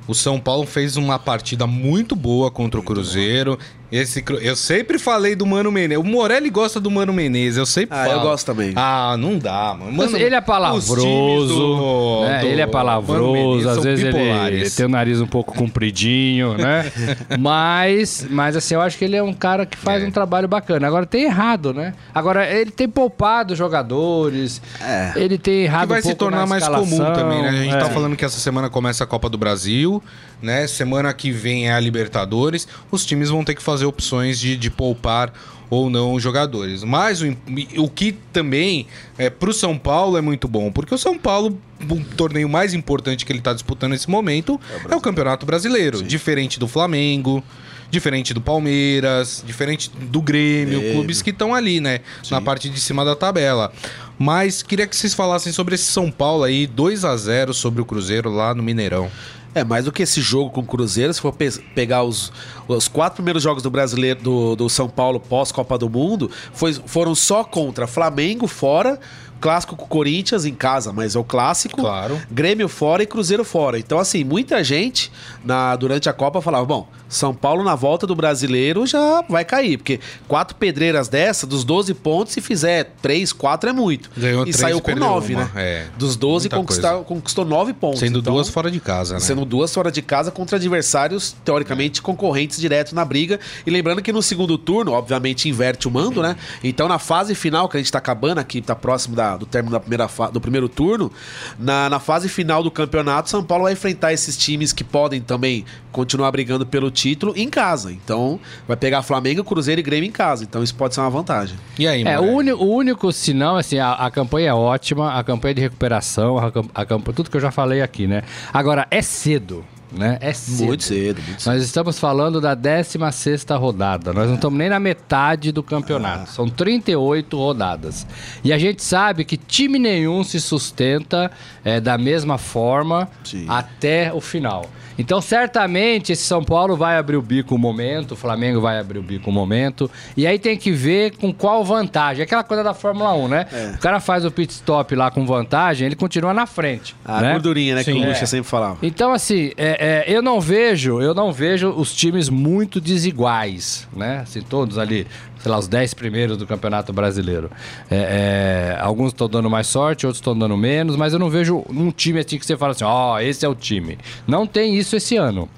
O 0.06 0.14
São 0.14 0.38
Paulo 0.38 0.66
fez 0.66 0.96
uma 0.96 1.18
partida 1.18 1.66
muito 1.66 2.14
boa 2.14 2.50
contra 2.50 2.78
o 2.78 2.82
Cruzeiro. 2.82 3.58
Esse, 3.96 4.22
cru- 4.22 4.38
eu 4.38 4.56
sempre 4.56 4.98
falei 4.98 5.36
do 5.36 5.46
Mano 5.46 5.70
Menezes. 5.70 6.02
O 6.04 6.06
Morelli 6.06 6.50
gosta 6.50 6.80
do 6.80 6.90
Mano 6.90 7.12
Menezes, 7.12 7.56
eu 7.58 7.66
sempre 7.66 7.96
Ah, 7.96 8.04
falo. 8.06 8.12
eu 8.18 8.20
gosto 8.22 8.46
também. 8.46 8.72
Ah, 8.74 9.14
não 9.16 9.38
dá, 9.38 9.76
mano. 9.78 9.92
Mano, 9.92 10.16
ele 10.16 10.34
é 10.34 10.40
palavroso, 10.40 10.96
do- 10.96 12.24
né? 12.26 12.40
do 12.40 12.46
ele 12.46 12.60
é 12.60 12.66
palavroso, 12.66 13.68
às 13.68 13.84
vezes 13.84 14.04
ele 14.04 14.12
bipolares. 14.18 14.74
tem 14.74 14.86
o 14.86 14.88
nariz 14.88 15.20
um 15.20 15.26
pouco 15.26 15.54
compridinho, 15.54 16.56
né? 16.58 16.90
mas, 17.38 18.26
mas 18.30 18.56
assim, 18.56 18.74
eu 18.74 18.80
acho 18.80 18.98
que 18.98 19.04
ele 19.04 19.14
é 19.16 19.22
um 19.22 19.32
cara 19.32 19.64
que 19.64 19.76
faz 19.78 20.02
É. 20.02 20.06
um 20.06 20.10
trabalho 20.10 20.48
bacana. 20.48 20.86
Agora 20.88 21.06
tem 21.06 21.24
errado, 21.24 21.72
né? 21.72 21.94
Agora 22.14 22.50
ele 22.50 22.70
tem 22.70 22.88
poupado 22.88 23.54
jogadores, 23.54 24.60
É. 24.80 25.12
ele 25.16 25.38
tem 25.38 25.62
errado 25.64 25.82
que 25.82 25.88
vai 25.88 26.00
um 26.00 26.02
se 26.02 26.14
tornar 26.14 26.38
na 26.38 26.46
mais 26.46 26.66
comum 26.66 26.98
também, 27.12 27.42
né? 27.42 27.48
A 27.48 27.52
gente 27.52 27.74
é. 27.74 27.78
tá 27.78 27.90
falando 27.90 28.16
que 28.16 28.24
essa 28.24 28.40
semana 28.40 28.68
começa 28.68 29.04
a 29.04 29.06
Copa 29.06 29.28
do 29.28 29.38
Brasil, 29.38 30.02
né? 30.42 30.66
Semana 30.66 31.12
que 31.14 31.30
vem 31.30 31.68
é 31.68 31.72
a 31.74 31.80
Libertadores. 31.80 32.66
Os 32.90 33.04
times 33.06 33.28
vão 33.30 33.44
ter 33.44 33.54
que 33.54 33.62
fazer 33.62 33.83
opções 33.84 34.38
de, 34.38 34.56
de 34.56 34.70
poupar 34.70 35.32
ou 35.70 35.90
não 35.90 36.14
os 36.14 36.22
jogadores. 36.22 36.84
Mas 36.84 37.20
o, 37.22 37.36
o 37.78 37.88
que 37.88 38.12
também 38.32 38.86
é 39.18 39.28
pro 39.28 39.52
São 39.52 39.76
Paulo 39.78 40.16
é 40.16 40.20
muito 40.20 40.46
bom, 40.46 40.70
porque 40.70 40.94
o 40.94 40.98
São 40.98 41.18
Paulo, 41.18 41.58
o 41.88 42.04
torneio 42.16 42.48
mais 42.48 42.74
importante 42.74 43.24
que 43.24 43.32
ele 43.32 43.40
tá 43.40 43.52
disputando 43.52 43.92
nesse 43.92 44.08
momento 44.08 44.60
é 44.88 44.94
o, 44.94 45.00
Campeonato 45.00 45.44
Brasileiro, 45.44 46.02
diferente 46.02 46.58
do 46.58 46.68
Flamengo. 46.68 47.42
Diferente 47.90 48.34
do 48.34 48.40
Palmeiras, 48.40 49.44
diferente 49.46 49.88
do 49.88 50.20
Grêmio, 50.20 50.80
Grêmio. 50.80 50.94
clubes 50.94 51.22
que 51.22 51.30
estão 51.30 51.54
ali, 51.54 51.80
né? 51.80 52.00
Na 52.28 52.40
parte 52.40 52.68
de 52.68 52.80
cima 52.80 53.04
da 53.04 53.14
tabela. 53.14 53.72
Mas 54.18 54.64
queria 54.64 54.86
que 54.86 54.96
vocês 54.96 55.14
falassem 55.14 55.52
sobre 55.52 55.76
esse 55.76 55.92
São 55.92 56.10
Paulo 56.10 56.42
aí, 56.42 56.66
2 56.66 57.04
a 57.04 57.16
0 57.16 57.54
sobre 57.54 57.80
o 57.80 57.84
Cruzeiro 57.84 58.30
lá 58.30 58.52
no 58.52 58.64
Mineirão. 58.64 59.08
É, 59.54 59.62
mais 59.62 59.84
do 59.84 59.92
que 59.92 60.02
esse 60.02 60.20
jogo 60.20 60.50
com 60.50 60.60
o 60.62 60.64
Cruzeiro, 60.64 61.14
se 61.14 61.20
for 61.20 61.32
pe- 61.32 61.50
pegar 61.74 62.02
os, 62.02 62.32
os 62.66 62.88
quatro 62.88 63.16
primeiros 63.16 63.42
jogos 63.42 63.62
do 63.62 63.70
brasileiro 63.70 64.20
do, 64.20 64.56
do 64.56 64.68
São 64.68 64.88
Paulo 64.88 65.20
pós-Copa 65.20 65.78
do 65.78 65.88
Mundo, 65.88 66.28
foi- 66.52 66.74
foram 66.74 67.14
só 67.14 67.44
contra 67.44 67.86
Flamengo 67.86 68.48
fora, 68.48 68.98
clássico 69.44 69.76
com 69.76 69.84
o 69.84 69.88
Corinthians 69.88 70.46
em 70.46 70.54
casa, 70.54 70.90
mas 70.90 71.14
é 71.14 71.18
o 71.18 71.22
clássico. 71.22 71.76
Claro. 71.82 72.18
Grêmio 72.30 72.66
fora 72.66 73.02
e 73.02 73.06
Cruzeiro 73.06 73.44
fora. 73.44 73.78
Então, 73.78 73.98
assim, 73.98 74.24
muita 74.24 74.64
gente 74.64 75.12
na, 75.44 75.76
durante 75.76 76.08
a 76.08 76.14
Copa 76.14 76.40
falava: 76.40 76.64
bom, 76.64 76.88
São 77.10 77.34
Paulo 77.34 77.62
na 77.62 77.74
volta 77.74 78.06
do 78.06 78.14
brasileiro 78.14 78.86
já 78.86 79.22
vai 79.28 79.44
cair, 79.44 79.76
porque 79.76 80.00
quatro 80.26 80.56
pedreiras 80.56 81.08
dessa, 81.08 81.46
dos 81.46 81.62
12 81.62 81.92
pontos, 81.92 82.32
se 82.32 82.40
fizer 82.40 82.92
3, 83.02 83.34
4 83.34 83.68
é 83.68 83.72
muito. 83.74 84.10
Ganhou 84.16 84.42
e 84.42 84.44
três 84.46 84.56
saiu 84.56 84.80
com 84.80 84.86
perdeu 84.86 85.04
9, 85.04 85.34
uma, 85.34 85.44
né? 85.44 85.50
é. 85.56 85.86
Dos 85.98 86.16
12 86.16 86.44
Muita 86.44 86.56
conquistar, 86.56 86.90
coisa. 86.92 87.04
conquistou 87.04 87.44
9 87.44 87.74
pontos. 87.74 88.00
Sendo 88.00 88.20
Então, 88.20 88.32
duas 88.32 88.48
fora 88.48 88.70
de 88.70 88.80
casa, 88.80 89.14
né? 89.14 89.20
Sendo 89.20 89.44
duas 89.44 89.74
fora 89.74 89.92
de 89.92 90.00
casa 90.00 90.30
contra 90.30 90.56
adversários, 90.56 91.36
teoricamente, 91.44 92.00
concorrentes 92.00 92.58
direto 92.58 92.94
na 92.94 93.04
briga. 93.04 93.38
E 93.66 93.70
lembrando 93.70 94.00
que 94.00 94.10
no 94.10 94.22
segundo 94.22 94.56
turno, 94.56 94.92
obviamente, 94.92 95.50
inverte 95.50 95.86
o 95.86 95.90
mando, 95.90 96.22
né? 96.22 96.34
Então, 96.62 96.88
na 96.88 96.98
fase 96.98 97.34
final, 97.34 97.68
que 97.68 97.76
a 97.76 97.80
gente 97.80 97.92
tá 97.92 97.98
acabando 97.98 98.38
aqui, 98.38 98.62
tá 98.62 98.74
próximo 98.74 99.14
da- 99.14 99.33
do 99.36 99.46
término 99.46 99.72
da 99.72 99.80
primeira 99.80 100.08
do 100.32 100.40
primeiro 100.40 100.68
turno, 100.68 101.10
na, 101.58 101.88
na 101.90 101.98
fase 101.98 102.28
final 102.28 102.62
do 102.62 102.70
campeonato, 102.70 103.30
São 103.30 103.42
Paulo 103.42 103.64
vai 103.64 103.72
enfrentar 103.72 104.12
esses 104.12 104.36
times 104.36 104.72
que 104.72 104.84
podem 104.84 105.20
também 105.20 105.64
continuar 105.90 106.30
brigando 106.32 106.66
pelo 106.66 106.90
título 106.90 107.32
em 107.36 107.48
casa. 107.48 107.92
Então, 107.92 108.38
vai 108.66 108.76
pegar 108.76 109.02
Flamengo, 109.02 109.44
Cruzeiro 109.44 109.80
e 109.80 109.82
Grêmio 109.82 110.08
em 110.08 110.12
casa. 110.12 110.44
Então, 110.44 110.62
isso 110.62 110.74
pode 110.74 110.94
ser 110.94 111.00
uma 111.00 111.10
vantagem. 111.10 111.56
E 111.78 111.86
aí, 111.86 112.02
É, 112.02 112.18
o, 112.18 112.24
o 112.24 112.74
único 112.74 113.12
sinal, 113.12 113.56
assim, 113.56 113.78
a, 113.78 113.92
a 113.92 114.10
campanha 114.10 114.50
é 114.50 114.54
ótima, 114.54 115.18
a 115.18 115.22
campanha 115.22 115.54
de 115.54 115.60
recuperação, 115.60 116.38
a, 116.38 116.52
a 116.74 116.84
campanha, 116.86 117.14
tudo 117.14 117.30
que 117.30 117.36
eu 117.36 117.40
já 117.40 117.50
falei 117.50 117.80
aqui, 117.80 118.06
né? 118.06 118.22
Agora, 118.52 118.86
é 118.90 119.00
cedo, 119.02 119.64
né? 119.94 120.18
É 120.20 120.32
cedo. 120.32 120.66
Muito 120.66 120.84
cedo, 120.84 121.22
muito 121.22 121.42
cedo. 121.42 121.52
Nós 121.52 121.62
estamos 121.62 121.98
falando 121.98 122.40
da 122.40 122.56
16ª 122.56 123.58
rodada. 123.58 124.12
Nós 124.12 124.26
não 124.28 124.34
estamos 124.36 124.58
nem 124.58 124.68
na 124.68 124.80
metade 124.80 125.52
do 125.52 125.62
campeonato. 125.62 126.30
São 126.30 126.48
38 126.48 127.36
rodadas. 127.36 128.06
E 128.42 128.52
a 128.52 128.58
gente 128.58 128.82
sabe 128.82 129.24
que 129.24 129.36
time 129.36 129.78
nenhum 129.78 130.22
se 130.24 130.40
sustenta 130.40 131.30
é, 131.64 131.80
da 131.80 131.96
mesma 131.96 132.38
forma 132.38 133.08
Sim. 133.24 133.46
até 133.48 134.12
o 134.12 134.20
final. 134.20 134.66
Então, 134.96 135.20
certamente, 135.20 136.12
esse 136.12 136.22
São 136.22 136.44
Paulo 136.44 136.76
vai 136.76 136.96
abrir 136.96 137.16
o 137.16 137.22
bico 137.22 137.56
um 137.56 137.58
momento, 137.58 138.12
o 138.12 138.16
Flamengo 138.16 138.60
vai 138.60 138.78
abrir 138.78 139.00
o 139.00 139.02
bico 139.02 139.28
um 139.28 139.32
momento. 139.32 139.90
E 140.16 140.24
aí 140.24 140.38
tem 140.38 140.56
que 140.56 140.70
ver 140.70 141.16
com 141.16 141.32
qual 141.32 141.64
vantagem. 141.64 142.22
Aquela 142.22 142.44
coisa 142.44 142.62
da 142.62 142.72
Fórmula 142.72 143.12
1, 143.12 143.28
né? 143.28 143.46
O 143.74 143.78
cara 143.78 143.98
faz 143.98 144.24
o 144.24 144.30
pit 144.30 144.52
stop 144.52 144.94
lá 144.94 145.10
com 145.10 145.26
vantagem, 145.26 145.86
ele 145.86 145.96
continua 145.96 146.32
na 146.32 146.46
frente. 146.46 146.94
A 147.04 147.20
né? 147.20 147.32
gordurinha, 147.32 147.74
né? 147.74 147.82
que 147.82 147.92
Sim. 147.92 148.04
o 148.04 148.06
Lucha 148.06 148.22
É. 148.22 148.26
sempre 148.26 148.48
falava. 148.48 148.78
Então, 148.82 149.12
assim, 149.12 149.50
é, 149.56 149.83
é, 149.84 150.04
eu 150.06 150.22
não 150.22 150.40
vejo, 150.40 151.00
eu 151.00 151.14
não 151.14 151.32
vejo 151.32 151.68
os 151.70 151.94
times 151.94 152.28
muito 152.28 152.80
desiguais, 152.80 153.86
né? 153.94 154.20
Assim, 154.22 154.40
todos 154.40 154.78
ali, 154.78 155.06
sei 155.38 155.50
lá, 155.50 155.58
os 155.58 155.68
10 155.68 155.94
primeiros 155.94 156.36
do 156.36 156.46
Campeonato 156.46 156.92
Brasileiro. 156.92 157.50
É, 157.90 158.76
é, 158.76 158.80
alguns 158.80 159.08
estão 159.08 159.28
dando 159.28 159.50
mais 159.50 159.66
sorte, 159.66 160.06
outros 160.06 160.20
estão 160.20 160.36
dando 160.38 160.56
menos, 160.56 160.96
mas 160.96 161.12
eu 161.12 161.18
não 161.18 161.28
vejo 161.28 161.64
um 161.68 161.90
time 161.90 162.20
assim 162.20 162.38
que 162.38 162.46
você 162.46 162.56
fala 162.56 162.72
assim, 162.72 162.84
ó, 162.84 163.18
esse 163.20 163.44
é 163.44 163.48
o 163.48 163.54
time. 163.54 163.98
Não 164.26 164.46
tem 164.46 164.74
isso 164.76 164.96
esse 164.96 165.16
ano. 165.16 165.48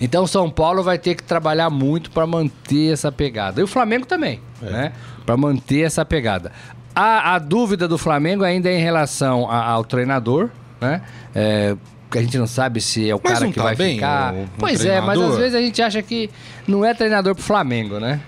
Então 0.00 0.26
São 0.26 0.50
Paulo 0.50 0.82
vai 0.82 0.98
ter 0.98 1.14
que 1.14 1.22
trabalhar 1.22 1.70
muito 1.70 2.10
para 2.10 2.26
manter 2.26 2.92
essa 2.92 3.10
pegada. 3.10 3.60
E 3.60 3.64
o 3.64 3.66
Flamengo 3.66 4.06
também, 4.06 4.40
né? 4.60 4.92
para 5.24 5.36
manter 5.36 5.80
essa 5.82 6.04
pegada. 6.04 6.52
A, 6.94 7.34
a 7.34 7.38
dúvida 7.38 7.88
do 7.88 7.96
Flamengo 7.98 8.44
ainda 8.44 8.68
é 8.68 8.78
em 8.78 8.82
relação 8.82 9.50
a- 9.50 9.64
ao 9.64 9.84
treinador, 9.84 10.50
né? 10.80 11.00
É, 11.34 11.74
a 12.12 12.18
gente 12.22 12.38
não 12.38 12.46
sabe 12.46 12.80
se 12.80 13.08
é 13.10 13.14
o 13.14 13.20
Mas 13.22 13.32
cara 13.34 13.44
não 13.46 13.52
que 13.52 13.58
tá 13.58 13.64
vai 13.64 13.74
bem 13.76 13.94
ficar. 13.94 14.32
o- 14.34 14.42
o 14.44 14.48
pois 14.58 14.84
é, 14.84 15.00
mas 15.00 15.10
treinador? 15.10 15.30
às 15.32 15.38
vezes 15.38 15.54
a 15.54 15.60
gente 15.60 15.82
acha 15.82 16.02
que 16.02 16.30
não 16.68 16.84
é 16.84 16.94
treinador 16.94 17.34
pro 17.34 17.42
Flamengo, 17.44 17.98
né? 17.98 18.20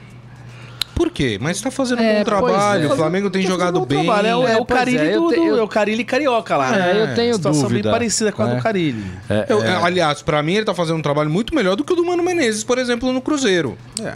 Por 0.95 1.11
quê? 1.11 1.37
Mas 1.39 1.61
tá 1.61 1.71
fazendo 1.71 2.01
um 2.01 2.05
É, 2.05 2.19
bom 2.21 2.25
trabalho. 2.25 2.89
é. 2.89 2.93
O 2.93 2.97
Flamengo 2.97 3.29
tem 3.29 3.43
Tá 3.43 3.49
jogado 3.51 3.85
bem. 3.85 4.05
trabalho. 4.05 4.27
É, 4.29 4.35
o- 4.37 4.49
é 4.49 4.57
o 4.57 4.63
é, 4.63 4.65
Carilli 4.65 5.07
eu 5.13 5.21
do, 5.21 5.29
te- 5.29 5.37
eu- 5.37 5.59
é 5.59 5.63
o 5.63 5.69
Carilli 5.69 6.05
carioca 6.05 6.57
lá. 6.57 6.75
É, 6.75 6.79
né? 6.95 7.03
eu 7.03 7.15
tenho 7.15 7.35
Situação 7.35 7.63
dúvida, 7.65 7.83
bem 7.83 7.93
parecida 7.93 8.33
com 8.33 8.43
a 8.43 8.47
né? 8.47 8.55
do 8.57 8.63
Carilli. 8.63 9.05
Eu- 9.47 9.61
Aliás, 9.85 10.23
pra 10.23 10.43
mim 10.43 10.55
ele 10.55 10.65
tá 10.65 10.73
fazendo 10.75 10.97
um 10.97 11.03
trabalho 11.03 11.29
muito 11.29 11.55
melhor 11.55 11.77
do 11.77 11.85
que 11.85 11.93
o 11.93 11.97
do 11.97 12.03
Mano 12.05 12.23
Menezes, 12.23 12.65
por 12.65 12.79
exemplo, 12.79 13.13
no 13.13 13.21
Cruzeiro. 13.21 13.77
É. 14.03 14.15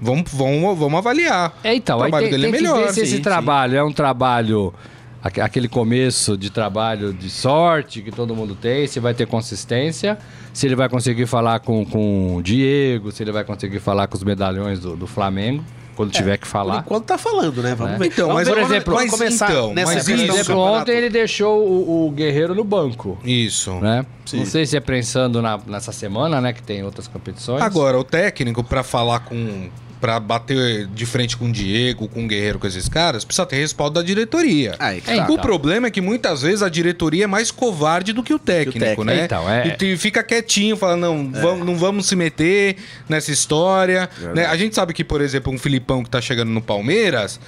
Vamos, 0.00 0.30
vamos, 0.30 0.78
vamos 0.78 0.98
avaliar. 0.98 1.56
É, 1.64 1.74
então, 1.74 1.96
o 1.98 2.02
aí 2.02 2.10
trabalho 2.10 2.28
tem, 2.30 2.38
dele 2.38 2.52
tem 2.52 2.58
é 2.58 2.62
melhor. 2.62 2.78
que 2.80 2.86
ver 2.88 2.92
se 2.92 3.00
esse 3.00 3.16
sim, 3.16 3.22
trabalho 3.22 3.76
é 3.78 3.82
um 3.82 3.90
trabalho, 3.92 4.74
aquele 5.22 5.68
começo 5.68 6.36
de 6.36 6.50
trabalho 6.50 7.12
de 7.12 7.28
sorte 7.28 8.02
que 8.02 8.10
todo 8.12 8.34
mundo 8.34 8.54
tem, 8.54 8.86
se 8.86 9.00
vai 9.00 9.14
ter 9.14 9.26
consistência, 9.26 10.18
se 10.52 10.66
ele 10.66 10.76
vai 10.76 10.88
conseguir 10.88 11.26
falar 11.26 11.60
com, 11.60 11.84
com 11.84 12.36
o 12.36 12.42
Diego, 12.42 13.10
se 13.10 13.22
ele 13.22 13.32
vai 13.32 13.44
conseguir 13.44 13.80
falar 13.80 14.06
com 14.06 14.16
os 14.16 14.22
medalhões 14.24 14.78
do, 14.80 14.96
do 14.96 15.06
Flamengo, 15.06 15.64
quando 15.96 16.12
tiver 16.12 16.36
que 16.36 16.46
falar. 16.46 16.78
enquanto 16.86 17.06
tá 17.06 17.18
falando, 17.18 17.60
né? 17.60 17.74
Vamos 17.74 17.94
É. 17.94 17.98
ver. 17.98 18.06
Então, 18.06 18.32
mas, 18.32 18.48
por 18.48 18.58
exemplo, 18.58 18.94
vamos 18.94 19.10
mas 19.10 19.18
começar 19.18 19.50
então, 19.50 19.74
nessa 19.74 19.94
mas 19.94 20.06
questão 20.06 20.36
exemplo, 20.36 20.58
ontem 20.60 20.92
ele 20.96 21.10
deixou 21.10 21.66
o, 21.66 22.06
o 22.06 22.10
Guerreiro 22.12 22.54
no 22.54 22.62
banco. 22.62 23.18
Isso. 23.24 23.72
Né? 23.80 24.06
Sim. 24.24 24.38
Não 24.38 24.46
sei 24.46 24.64
se 24.64 24.76
é 24.76 24.80
pensando 24.80 25.42
na- 25.42 25.58
nessa 25.66 25.90
semana, 25.90 26.40
né? 26.40 26.52
Que 26.52 26.62
tem 26.62 26.84
outras 26.84 27.08
competições. 27.08 27.60
Agora, 27.60 27.98
o 27.98 28.04
técnico, 28.04 28.62
pra 28.62 28.84
falar 28.84 29.18
com. 29.20 29.68
Pra 30.00 30.20
bater 30.20 30.86
de 30.86 31.04
frente 31.06 31.36
com 31.36 31.46
o 31.46 31.52
Diego, 31.52 32.06
com 32.08 32.24
o 32.24 32.28
Guerreiro, 32.28 32.58
com 32.58 32.66
esses 32.66 32.88
caras, 32.88 33.24
precisa 33.24 33.44
ter 33.44 33.56
respaldo 33.56 33.94
da 34.00 34.02
diretoria. 34.06 34.76
Aí 34.78 35.00
que 35.00 35.10
É, 35.10 35.16
tá. 35.16 35.22
O 35.22 35.24
então. 35.32 35.38
problema 35.38 35.88
é 35.88 35.90
que 35.90 36.00
muitas 36.00 36.42
vezes 36.42 36.62
a 36.62 36.68
diretoria 36.68 37.24
é 37.24 37.26
mais 37.26 37.50
covarde 37.50 38.12
do 38.12 38.22
que 38.22 38.32
o 38.32 38.38
técnico, 38.38 38.78
técnico. 38.78 39.04
né? 39.04 39.24
Então, 39.24 39.50
é- 39.50 39.76
E 39.82 39.96
fica 39.96 40.22
quietinho, 40.22 40.76
fala, 40.76 40.96
não, 40.96 41.30
vamos, 41.32 41.66
não 41.66 41.76
vamos 41.76 42.06
se 42.06 42.14
meter 42.14 42.76
nessa 43.08 43.32
história. 43.32 44.08
né? 44.34 44.46
A 44.46 44.56
gente 44.56 44.74
sabe 44.74 44.92
que, 44.94 45.02
por 45.02 45.20
exemplo, 45.20 45.52
um 45.52 45.58
Filipão 45.58 46.04
que 46.04 46.10
tá 46.10 46.20
chegando 46.20 46.50
no 46.50 46.62
Palmeiras, 46.62 47.40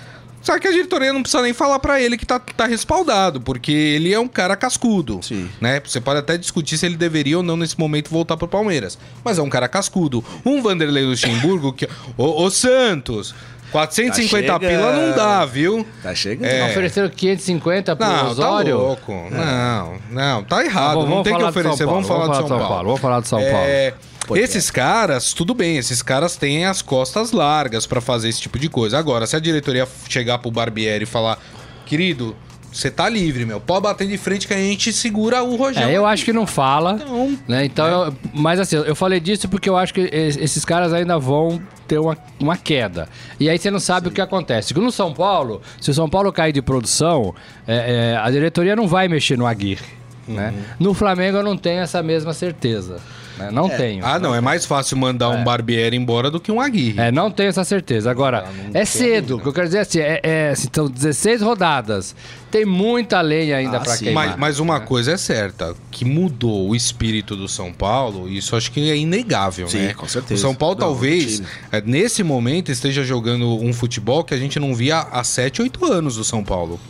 só 0.43 0.59
que 0.59 0.67
a 0.69 0.71
diretoria 0.73 1.13
não 1.13 1.23
precisa 1.23 1.43
nem 1.43 1.53
falar 1.53 1.79
pra 1.79 2.01
ele 2.01 2.17
que 2.17 2.25
tá, 2.27 2.39
tá 2.39 2.67
respaldado, 2.67 3.41
porque 3.41 3.71
ele 3.73 4.13
é 4.13 4.19
um 4.19 4.29
cara 4.29 4.57
cascudo. 4.57 5.21
Sim. 5.23 5.49
Né? 5.61 5.81
Você 5.85 6.01
pode 6.01 6.19
até 6.21 6.37
discutir 6.39 6.79
se 6.79 6.87
ele 6.87 6.97
deveria 6.97 7.37
ou 7.39 7.43
não, 7.43 7.57
nesse 7.57 7.79
momento, 7.79 8.11
voltar 8.11 8.37
pro 8.37 8.49
Palmeiras. 8.49 8.99
Mas 9.25 9.39
é 9.39 9.43
um 9.43 9.49
cara 9.51 9.69
cascudo. 9.69 10.25
Um 10.45 10.63
Vanderlei 10.63 11.05
Luxemburgo, 11.05 11.73
que. 11.73 11.89
Ô, 12.17 12.43
ô 12.45 12.51
Santos! 12.51 13.35
450 13.73 14.47
Tá 14.53 14.59
pila 14.59 14.93
não 14.93 15.15
dá, 15.17 15.45
viu? 15.47 15.87
Tá 16.03 16.13
chegando. 16.13 16.49
É. 16.51 16.71
Ofereceram 16.71 17.09
550 17.09 17.95
pro 17.95 18.05
Não, 18.07 18.31
Osório. 18.31 18.77
tá 18.77 18.83
louco. 18.83 19.13
Não, 19.31 19.95
não, 20.11 20.43
tá 20.43 20.65
errado. 20.65 20.95
Vamos- 20.95 21.09
não 21.11 21.23
tem 21.23 21.37
que 21.37 21.43
oferecer. 21.45 21.85
Paulo, 21.85 22.03
Vamos 22.03 22.09
falar 22.09 22.29
de 22.43 22.49
São 22.49 22.59
Paulo. 22.59 22.85
Vamos 22.87 23.01
falar 23.01 23.21
de 23.21 23.29
São 23.29 23.39
Paulo. 23.41 23.57
É, 23.57 23.95
É. 24.39 24.41
esses 24.43 24.71
caras, 24.71 25.33
tudo 25.33 25.55
bem, 25.55 25.77
esses 25.79 26.03
caras 26.03 26.37
têm 26.37 26.65
as 26.65 26.83
costas 26.83 27.33
largas 27.33 27.87
pra 27.87 28.01
fazer 28.01 28.29
esse 28.29 28.41
tipo 28.41 28.59
de 28.59 28.69
coisa. 28.69 28.99
Agora, 28.99 29.27
se 29.27 29.35
a 29.37 29.39
diretoria 29.41 29.87
chegar 30.09 30.39
pro 30.39 30.51
Barbieri 30.51 31.05
e 31.05 31.07
falar, 31.07 31.39
querido, 31.87 32.37
você 32.73 32.89
tá 32.89 33.09
livre, 33.09 33.45
meu, 33.45 33.61
pode 33.61 33.83
bater 33.83 34.07
de 34.07 34.17
frente 34.17 34.47
que 34.47 34.55
a 34.55 34.57
gente 34.57 34.93
segura 34.93 35.43
o 35.43 35.57
Rogério. 35.57 35.91
É, 35.91 35.97
eu 35.97 36.07
acho 36.07 36.25
que 36.25 36.33
não 36.33 36.47
fala. 36.47 36.93
Então, 37.03 37.39
Né? 37.49 37.65
Então, 37.65 38.05
eu- 38.07 38.15
mas 38.33 38.61
assim, 38.61 38.77
eu 38.77 38.95
falei 38.95 39.19
disso 39.19 39.49
porque 39.49 39.69
eu 39.69 39.77
acho 39.77 39.93
que 39.93 40.03
es- 40.03 40.37
esses 40.37 40.65
caras 40.65 40.93
ainda 40.93 41.19
vão 41.19 41.61
ter 41.89 41.99
uma, 41.99 42.17
uma 42.39 42.57
queda. 42.57 43.09
E 43.41 43.51
aí 43.51 43.59
você 43.59 43.73
não 43.73 43.81
sabe 43.81 44.07
o 44.07 44.11
que 44.13 44.21
acontece. 44.21 44.73
No 44.75 44.93
São 44.93 45.13
Paulo, 45.13 45.61
se 45.81 45.91
o 45.91 45.95
São 45.95 46.09
Paulo 46.09 46.33
cair 46.33 46.53
de 46.53 46.63
produção, 46.63 47.35
é, 47.67 48.13
é, 48.13 48.17
a 48.17 48.31
diretoria 48.31 48.77
não 48.77 48.87
vai 48.87 49.09
mexer 49.09 49.37
no 49.37 49.47
Aguirre. 49.47 49.85
Né? 50.29 50.55
Uhum. 50.57 50.63
No 50.79 50.95
Flamengo 50.95 51.39
eu 51.39 51.43
não 51.43 51.57
tenho 51.57 51.81
essa 51.81 52.01
mesma 52.05 52.33
certeza. 52.33 52.99
Né? 53.41 53.51
Não 53.51 53.69
tenho. 53.69 54.05
Ah, 54.05 54.19
não, 54.19 54.35
é 54.35 54.41
mais 54.41 54.65
fácil 54.67 54.97
mandar 54.97 55.31
um 55.31 55.43
Barbieri 55.45 55.97
embora 55.97 56.31
do 56.31 56.39
que 56.41 56.51
um 56.53 56.61
Aguirre. 56.61 57.01
É, 57.01 57.11
não 57.11 57.31
tenho 57.31 57.49
essa 57.49 57.65
certeza. 57.65 58.11
Agora, 58.11 58.45
é 58.75 58.85
cedo. 58.85 59.37
O 59.37 59.41
que 59.41 59.49
eu 59.49 59.53
quero 59.53 59.67
dizer 59.67 59.79
é 59.79 59.81
assim, 59.81 59.99
é, 60.01 60.21
é, 60.23 60.51
assim, 60.51 60.69
são 60.73 60.89
16 60.89 61.43
rodadas. 61.43 62.15
Tem 62.51 62.65
muita 62.65 63.21
lenha 63.21 63.57
ainda 63.57 63.77
Ah, 63.77 63.81
pra 63.81 63.97
sim. 63.97 64.07
queimar. 64.07 64.27
Mas, 64.31 64.37
mas 64.37 64.59
uma 64.59 64.81
coisa 64.81 65.13
é 65.13 65.17
certa, 65.17 65.75
que 65.91 66.05
mudou 66.05 66.69
o 66.71 66.75
espírito 66.75 67.37
do 67.37 67.49
São 67.49 67.73
Paulo, 67.73 68.29
isso 68.29 68.57
acho 68.57 68.73
que 68.73 68.91
é 68.91 68.97
inegável, 68.97 69.69
Sim, 69.69 69.79
né? 69.79 69.95
com 69.95 70.09
certeza. 70.09 70.35
O 70.35 70.39
São 70.39 70.55
Paulo 70.55 70.75
Não, 70.75 70.81
talvez, 70.89 71.43
é, 71.71 71.81
nesse 71.81 72.23
momento, 72.25 72.73
esteja 72.73 73.05
jogando 73.05 73.47
um 73.63 73.73
futebol 73.73 74.25
que 74.25 74.35
a 74.35 74.37
gente 74.37 74.59
não 74.59 74.75
via 74.75 74.99
há 75.13 75.23
7, 75.23 75.63
8 75.63 75.85
anos 75.93 76.17
do 76.17 76.25
São 76.25 76.43
Paulo. 76.43 76.81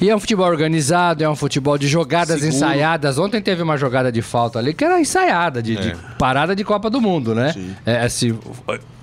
E 0.00 0.08
é 0.08 0.14
um 0.14 0.20
futebol 0.20 0.46
organizado, 0.46 1.24
é 1.24 1.28
um 1.28 1.34
futebol 1.36 1.76
de 1.76 1.88
jogadas 1.88 2.40
Seguro. 2.40 2.48
ensaiadas. 2.54 3.18
Ontem 3.18 3.40
teve 3.40 3.62
uma 3.62 3.76
jogada 3.76 4.12
de 4.12 4.22
falta 4.22 4.58
ali 4.58 4.72
que 4.72 4.84
era 4.84 5.00
ensaiada, 5.00 5.62
de, 5.62 5.76
de 5.76 5.88
É. 5.90 5.96
parada 6.18 6.54
de 6.54 6.62
Copa 6.64 6.88
do 6.88 7.00
Mundo, 7.00 7.34
né? 7.34 7.52
Sim. 7.52 7.74
É, 7.84 8.00
assim, 8.00 8.38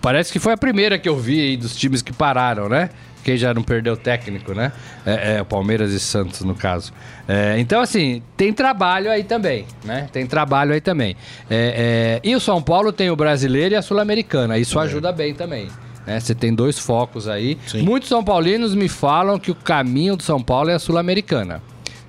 parece 0.02 0.32
que 0.32 0.40
foi 0.40 0.54
a 0.54 0.58
primeira 0.58 0.98
que 0.98 1.10
eu 1.10 1.18
vi 1.18 1.40
aí 1.42 1.58
dos 1.58 1.76
times 1.76 2.02
que 2.02 2.14
pararam, 2.14 2.70
né? 2.70 2.90
Quem 3.24 3.36
já 3.38 3.54
não 3.56 3.64
perdeu 3.64 3.98
técnico, 3.98 4.54
né? 4.54 4.72
É, 5.04 5.38
é, 5.38 5.42
o 5.42 5.46
Palmeiras 5.46 5.92
e 5.92 6.00
Santos, 6.00 6.42
no 6.42 6.54
caso. 6.54 6.94
É, 7.28 7.56
então, 7.58 7.82
assim, 7.82 8.22
tem 8.38 8.54
trabalho 8.54 9.10
aí 9.10 9.24
também, 9.24 9.66
né? 9.84 10.08
Tem 10.14 10.28
trabalho 10.28 10.74
aí 10.74 10.80
também. 10.80 11.16
É, 11.50 12.20
é, 12.24 12.30
e 12.30 12.36
o 12.36 12.40
São 12.40 12.62
Paulo 12.62 12.94
tem 12.94 13.10
o 13.10 13.16
brasileiro 13.16 13.74
e 13.74 13.78
a 13.78 13.82
sul-americana. 13.82 14.60
Isso 14.60 14.80
ajuda 14.80 15.12
bem 15.12 15.34
também. 15.34 15.68
Né? 16.06 16.20
Você 16.20 16.36
tem 16.36 16.54
dois 16.54 16.78
focos 16.78 17.28
aí. 17.28 17.58
Sim. 17.68 17.82
Muitos 17.82 18.10
São 18.10 18.24
Paulinos 18.24 18.76
me 18.76 18.88
falam 18.88 19.40
que 19.40 19.52
o 19.52 19.56
caminho 19.56 20.16
do 20.16 20.24
São 20.24 20.42
Paulo 20.42 20.70
é 20.70 20.74
a 20.74 20.80
sul-americana. 20.80 21.62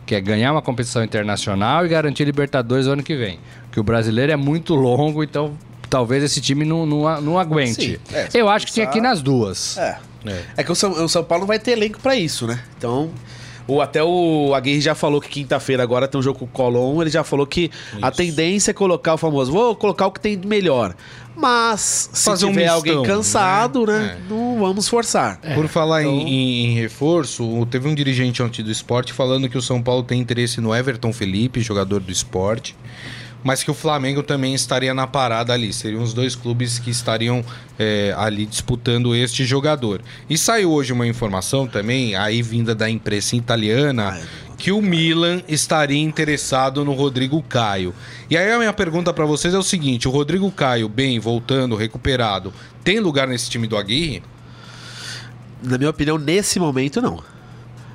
Que 0.04 0.14
é 0.14 0.20
ganhar 0.20 0.52
uma 0.52 0.62
competição 0.62 1.02
internacional 1.02 1.84
e 1.84 1.88
garantir 1.88 2.24
Libertadores 2.24 2.86
o 2.86 2.92
ano 2.92 3.02
que 3.02 3.16
vem. 3.16 3.40
Que 3.72 3.80
o 3.80 3.82
brasileiro 3.82 4.30
é 4.32 4.36
muito 4.36 4.74
longo, 4.74 5.22
então 5.24 5.56
talvez 5.90 6.22
esse 6.22 6.40
time 6.40 6.64
não, 6.64 6.86
não, 6.86 7.20
não 7.20 7.38
aguente. 7.38 8.00
É, 8.12 8.28
Eu 8.34 8.48
acho 8.48 8.66
que 8.66 8.72
tinha 8.72 8.86
que 8.86 8.98
ir 8.98 9.00
nas 9.00 9.20
duas. 9.22 9.76
É. 9.78 9.98
É. 10.24 10.42
É 10.58 10.64
que 10.64 10.72
o 10.72 10.74
São, 10.74 10.92
o 11.04 11.08
São 11.08 11.24
Paulo 11.24 11.46
vai 11.46 11.58
ter 11.58 11.72
elenco 11.72 12.00
pra 12.00 12.14
isso, 12.16 12.46
né? 12.46 12.60
Então. 12.76 13.10
O, 13.68 13.80
até 13.80 14.02
o 14.02 14.52
Aguirre 14.54 14.80
já 14.80 14.94
falou 14.94 15.20
que 15.20 15.28
quinta-feira 15.28 15.82
agora 15.82 16.06
tem 16.06 16.18
um 16.18 16.22
jogo 16.22 16.38
com 16.38 16.44
o 16.44 16.48
Colón. 16.48 17.00
Ele 17.00 17.10
já 17.10 17.24
falou 17.24 17.46
que 17.46 17.70
a 18.00 18.10
tendência 18.10 18.70
é 18.70 18.74
colocar 18.74 19.14
o 19.14 19.18
famoso. 19.18 19.50
Vou 19.50 19.74
colocar 19.74 20.06
o 20.06 20.12
que 20.12 20.20
tem 20.20 20.38
de 20.38 20.46
melhor. 20.46 20.94
Mas, 21.36 22.08
se 22.12 22.24
Fazer 22.24 22.46
um 22.46 22.48
tiver 22.50 22.62
mistão, 22.62 22.76
alguém 22.76 23.02
cansado, 23.02 23.84
né? 23.86 23.98
né? 23.98 24.18
Não 24.28 24.58
vamos 24.60 24.88
forçar. 24.88 25.38
Por 25.54 25.68
falar 25.68 26.02
então- 26.02 26.14
em, 26.16 26.66
em- 26.72 26.74
reforço, 26.80 27.66
teve 27.70 27.86
um 27.88 27.94
dirigente 27.94 28.42
ontem 28.42 28.62
do 28.62 28.70
esporte 28.70 29.12
falando 29.12 29.48
que 29.48 29.58
o 29.58 29.62
São 29.62 29.82
Paulo 29.82 30.02
tem 30.02 30.18
interesse 30.20 30.60
no 30.60 30.74
Everton 30.74 31.12
Felipe, 31.12 31.60
jogador 31.60 32.00
do 32.00 32.10
esporte, 32.10 32.74
mas 33.46 33.62
que 33.62 33.70
o 33.70 33.74
Flamengo 33.74 34.24
também 34.24 34.54
estaria 34.56 34.92
na 34.92 35.06
parada 35.06 35.52
ali. 35.52 35.72
Seriam 35.72 36.02
os 36.02 36.12
dois 36.12 36.34
clubes 36.34 36.80
que 36.80 36.90
estariam 36.90 37.44
é, 37.78 38.12
ali 38.18 38.44
disputando 38.44 39.14
este 39.14 39.44
jogador. 39.44 40.00
E 40.28 40.36
saiu 40.36 40.72
hoje 40.72 40.92
uma 40.92 41.06
informação 41.06 41.64
também, 41.64 42.16
aí 42.16 42.42
vinda 42.42 42.74
da 42.74 42.90
imprensa 42.90 43.36
italiana, 43.36 44.20
que 44.58 44.72
o 44.72 44.82
Milan 44.82 45.42
estaria 45.46 46.02
interessado 46.02 46.84
no 46.84 46.92
Rodrigo 46.92 47.40
Caio. 47.40 47.94
E 48.28 48.36
aí 48.36 48.50
a 48.50 48.58
minha 48.58 48.72
pergunta 48.72 49.12
pra 49.12 49.24
vocês 49.24 49.54
é 49.54 49.58
o 49.58 49.62
seguinte: 49.62 50.08
o 50.08 50.10
Rodrigo 50.10 50.50
Caio, 50.50 50.88
bem, 50.88 51.20
voltando, 51.20 51.76
recuperado, 51.76 52.52
tem 52.82 52.98
lugar 52.98 53.28
nesse 53.28 53.48
time 53.48 53.68
do 53.68 53.76
Aguirre? 53.76 54.24
Na 55.62 55.78
minha 55.78 55.90
opinião, 55.90 56.18
nesse 56.18 56.58
momento, 56.58 57.00
não. 57.00 57.22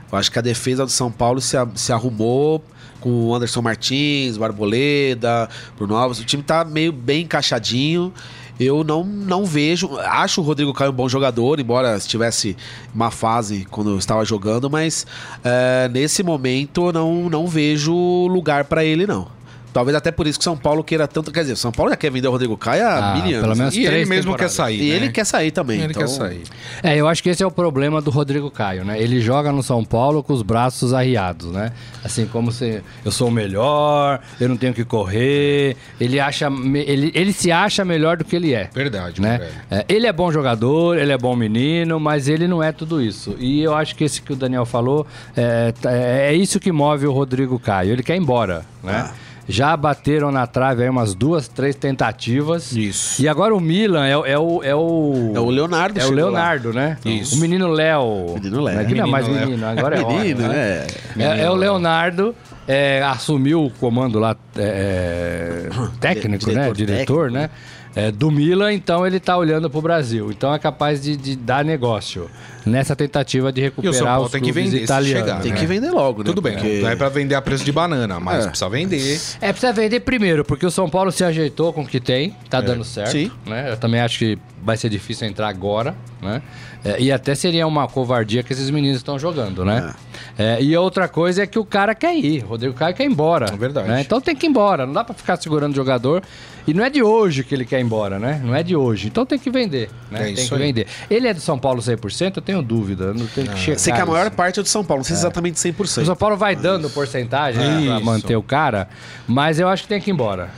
Eu 0.10 0.18
acho 0.18 0.32
que 0.32 0.40
a 0.40 0.42
defesa 0.42 0.86
do 0.86 0.92
São 0.92 1.12
Paulo 1.12 1.42
se, 1.42 1.58
se 1.76 1.92
arrumou 1.92 2.64
com 3.02 3.10
o 3.26 3.36
Anderson 3.36 3.62
Martins, 3.62 4.38
o 4.38 4.44
Arboleda, 4.44 5.50
Bruno 5.76 5.96
Alves. 5.96 6.20
O 6.20 6.24
time 6.24 6.42
tá 6.42 6.64
meio 6.64 6.94
bem 6.94 7.24
encaixadinho. 7.24 8.14
Eu 8.60 8.84
não, 8.84 9.04
não 9.04 9.44
vejo. 9.44 9.98
Acho 9.98 10.40
o 10.40 10.44
Rodrigo 10.44 10.72
Caio 10.72 10.92
um 10.92 10.94
bom 10.94 11.10
jogador, 11.10 11.60
embora 11.60 11.98
estivesse 11.98 12.56
uma 12.94 13.10
fase 13.10 13.66
quando 13.72 13.90
eu 13.90 13.98
estava 13.98 14.24
jogando, 14.24 14.70
mas 14.70 15.06
é, 15.44 15.90
nesse 15.92 16.22
momento 16.22 16.92
não, 16.92 17.28
não 17.28 17.48
vejo 17.48 17.94
lugar 18.28 18.66
para 18.66 18.86
ele, 18.86 19.08
não. 19.08 19.41
Talvez 19.74 19.96
até 19.96 20.12
por 20.12 20.28
isso 20.28 20.38
que 20.38 20.44
o 20.44 20.46
São 20.46 20.58
Paulo 20.58 20.84
queira 20.84 21.08
tanto. 21.08 21.32
Quer 21.32 21.42
dizer, 21.42 21.54
o 21.54 21.58
São 21.58 21.72
Paulo 21.72 21.92
já 21.92 21.98
quer 21.98 22.12
vender 22.12 22.28
o 22.28 22.32
Rodrigo 22.32 22.58
Caio 22.58 22.86
há 22.86 23.12
Ah, 23.12 23.14
mil 23.16 23.24
anos. 23.38 23.42
pelo 23.42 23.56
menos 23.56 23.76
E 23.76 23.80
ele 23.80 23.88
três 23.88 24.10
mesmo 24.10 24.36
quer 24.36 24.50
sair. 24.50 24.82
E 24.82 24.90
né? 24.90 24.96
ele 24.98 25.10
quer 25.12 25.26
sair 25.26 25.52
também. 25.52 25.80
Ele 25.80 25.92
então- 25.92 26.02
quer 26.04 26.10
sair. 26.10 26.44
É, 26.84 26.96
eu 26.98 27.08
acho 27.08 27.24
que 27.24 27.30
esse 27.30 27.42
é 27.42 27.46
o 27.48 27.52
problema 27.52 28.02
do 28.02 28.12
Rodrigo 28.12 28.52
Caio, 28.52 28.84
né? 28.84 29.02
Ele 29.02 29.22
joga 29.22 29.52
no 29.52 29.64
São 29.64 29.84
Paulo 29.84 30.22
com 30.24 30.34
os 30.34 30.42
braços 30.42 30.94
arriados, 30.94 31.52
né? 31.52 31.72
Assim, 32.04 32.26
como 32.26 32.52
se 32.52 32.82
eu 33.06 33.12
sou 33.12 33.30
o 33.30 33.32
melhor, 33.32 34.20
eu 34.40 34.50
não 34.50 34.58
tenho 34.58 34.74
que 34.74 34.84
correr. 34.84 35.76
Ele 36.00 36.20
acha. 36.20 36.48
Ele, 36.48 37.12
ele 37.16 37.32
se 37.34 37.52
acha 37.52 37.86
melhor 37.86 38.18
do 38.18 38.26
que 38.26 38.36
ele 38.36 38.54
é. 38.54 38.70
Verdade, 38.74 39.22
Né? 39.22 39.50
É, 39.70 39.86
ele 39.88 40.08
é 40.08 40.12
bom 40.14 40.32
jogador, 40.32 40.98
ele 40.98 41.12
é 41.12 41.18
bom 41.18 41.36
menino, 41.36 42.00
mas 42.00 42.28
ele 42.28 42.48
não 42.48 42.62
é 42.62 42.72
tudo 42.72 43.02
isso. 43.02 43.36
E 43.40 43.62
eu 43.62 43.76
acho 43.76 43.96
que 43.96 44.04
esse 44.04 44.22
que 44.22 44.34
o 44.34 44.36
Daniel 44.36 44.66
falou 44.66 45.06
é, 45.36 45.72
tá- 45.72 45.92
é 45.94 46.34
isso 46.34 46.60
que 46.60 46.72
move 46.72 47.06
o 47.08 47.12
Rodrigo 47.12 47.58
Caio. 47.60 47.92
Ele 47.92 48.04
quer 48.04 48.16
ir 48.16 48.20
embora, 48.20 48.66
né? 48.84 49.06
Ah. 49.08 49.14
Já 49.52 49.76
bateram 49.76 50.32
na 50.32 50.48
trave 50.48 50.84
aí 50.84 50.90
umas 50.90 51.14
duas, 51.14 51.48
três 51.48 51.76
tentativas. 51.76 52.72
Isso. 52.72 53.22
E 53.22 53.28
agora 53.28 53.54
o 53.56 53.60
Milan 53.60 54.06
é, 54.08 54.18
o- 54.18 54.26
é 54.26 54.38
o. 54.38 54.64
É 54.64 54.76
o, 54.76 55.32
É 55.36 55.40
o 55.40 55.50
Leonardo 55.50 56.00
É 56.00 56.04
o 56.04 56.08
chegou 56.08 56.24
lá. 56.26 56.30
Leonardo, 56.32 56.74
né? 56.74 56.98
Isso. 57.06 57.36
O 57.36 57.40
menino 57.40 57.68
Léo. 57.68 58.34
Menino 58.36 58.62
Léo. 58.62 58.80
Aqui 58.80 58.96
não 58.96 59.06
é 59.06 59.10
mais 59.10 59.28
Menino 59.28 59.40
Léo. 59.46 59.50
menino, 59.58 59.68
agora 59.68 59.96
é, 60.00 60.04
Menino, 60.06 60.44
homem, 60.46 60.56
né? 60.56 60.88
É, 61.20 61.42
é 61.44 61.50
o 61.50 61.56
Leonardo, 61.56 62.36
é, 62.68 63.04
assumiu 63.04 63.66
o 63.66 63.70
comando 63.72 64.18
lá, 64.20 64.36
é, 64.58 65.68
é, 65.68 65.70
técnico, 66.00 66.46
Diretor 66.46 66.56
né? 66.68 66.74
Diretor, 66.74 67.32
técnico, 67.32 67.32
né? 67.34 67.50
É, 67.96 68.10
do 68.12 68.32
Milan, 68.32 68.72
então 68.74 69.06
ele 69.06 69.20
tá 69.20 69.38
olhando 69.38 69.70
pro 69.70 69.82
Brasil. 69.82 70.32
Então 70.32 70.54
é 70.54 70.58
capaz 70.60 71.02
de, 71.02 71.18
de 71.18 71.36
dar 71.36 71.64
negócio 71.66 72.30
nessa 72.66 72.96
tentativa 72.96 73.52
de 73.52 73.60
E 73.60 73.64
o 73.64 73.66
recuperar 73.66 73.94
São 73.96 74.06
Paulo 74.08 74.26
os 74.28 74.32
tem 74.32 74.42
que 74.42 74.52
vender 74.52 74.84
italianos. 74.84 75.26
chegar, 75.28 75.42
Tem 75.42 75.52
né? 75.52 75.58
que 75.60 75.66
vender 75.66 75.92
logo, 75.92 76.20
né? 76.20 76.26
Tudo 76.26 76.42
bem, 76.42 76.54
Porque- 76.54 76.80
não 76.82 76.90
é 76.90 76.96
pra 76.96 77.10
vender 77.10 77.36
a 77.36 77.42
preço 77.42 77.66
de 77.66 77.72
banana, 77.72 78.20
mas 78.20 78.46
É. 78.46 78.48
precisa 78.48 78.70
vender. 78.70 79.20
É, 79.42 79.52
precisa 79.52 79.74
vender 79.74 80.00
primeiro, 80.02 80.46
porque 80.46 80.66
o 80.66 80.72
São 80.72 80.90
Paulo 80.90 81.12
se 81.12 81.24
ajeitou 81.24 81.74
com 81.74 81.82
o 81.82 81.86
que 81.88 82.00
tem, 82.00 82.36
tá 82.50 82.62
dando 82.62 82.84
certo. 82.86 83.12
Sim. 83.12 83.30
Né? 83.46 83.72
Eu 83.72 83.78
também 83.78 84.00
acho 84.00 84.20
que 84.20 84.38
vai 84.64 84.78
ser 84.78 84.90
difícil 84.90 85.28
entrar 85.28 85.48
agora, 85.48 85.96
né? 86.22 86.42
É, 86.84 87.00
e 87.00 87.12
até 87.12 87.36
seria 87.36 87.68
uma 87.68 87.88
covardia 87.88 88.42
que 88.42 88.54
esses 88.54 88.70
meninos 88.70 88.98
estão 88.98 89.18
jogando, 89.20 89.64
né? 89.64 89.94
É, 90.38 90.62
e 90.62 90.76
outra 90.76 91.08
coisa 91.08 91.44
é 91.44 91.48
que 91.48 91.60
o 91.60 91.66
cara 91.66 91.94
quer 91.94 92.16
ir, 92.16 92.44
o 92.44 92.48
Rodrigo 92.48 92.74
Caio 92.74 92.96
quer 92.96 93.04
ir 93.04 93.08
embora. 93.12 93.48
É 93.54 93.58
verdade. 93.58 93.88
né? 93.88 94.02
Então 94.02 94.20
tem 94.20 94.36
que 94.36 94.46
ir 94.48 94.50
embora, 94.50 94.86
não 94.86 94.94
dá 94.94 95.04
pra 95.04 95.14
ficar 95.14 95.38
segurando 95.38 95.74
o 95.74 95.76
jogador. 95.76 96.24
E 96.68 96.76
não 96.76 96.84
é 96.84 96.90
de 96.92 97.02
hoje 97.02 97.44
que 97.44 97.56
ele 97.56 97.66
quer 97.66 97.80
ir 97.80 97.84
embora, 97.84 98.20
né? 98.20 98.40
Não 98.44 98.54
é 98.54 98.62
de 98.62 98.76
hoje. 98.76 99.08
Então 99.08 99.26
tem 99.26 99.40
que 99.40 99.50
vender, 99.50 99.90
né? 100.12 100.20
É 100.22 100.34
tem 100.34 100.48
que 100.48 100.54
aí. 100.54 100.60
vender. 100.60 100.88
Ele 101.10 101.28
é 101.28 101.34
do 101.34 101.42
São 101.42 101.58
Paulo 101.58 101.82
100%? 101.82 102.34
Eu 102.38 102.42
tenho 102.42 102.62
dúvida, 102.62 103.06
eu 103.06 103.14
não 103.16 103.26
tenho 103.26 103.48
que 103.50 103.58
checar. 103.58 103.80
Sei 103.80 103.92
que 103.94 104.00
a 104.00 104.06
maior 104.06 104.28
isso. 104.28 104.36
parte 104.36 104.60
é 104.60 104.64
do 104.64 104.70
São 104.70 104.84
Paulo, 104.84 105.00
não 105.00 105.06
sei 105.06 105.16
exatamente 105.16 105.56
O 105.56 105.74
100%. 105.74 106.06
São 106.06 106.16
Paulo 106.16 106.38
vai 106.38 106.56
dando 106.56 106.88
porcentagem 106.90 107.60
né, 107.62 107.86
pra 107.88 107.96
Isso. 107.96 108.06
manter 108.06 108.36
o 108.36 108.44
cara, 108.44 108.88
mas 109.28 109.60
eu 109.60 109.68
acho 109.68 109.84
que 109.84 109.90
tem 109.90 110.00
que 110.00 110.12
ir 110.12 110.14
embora. 110.14 110.50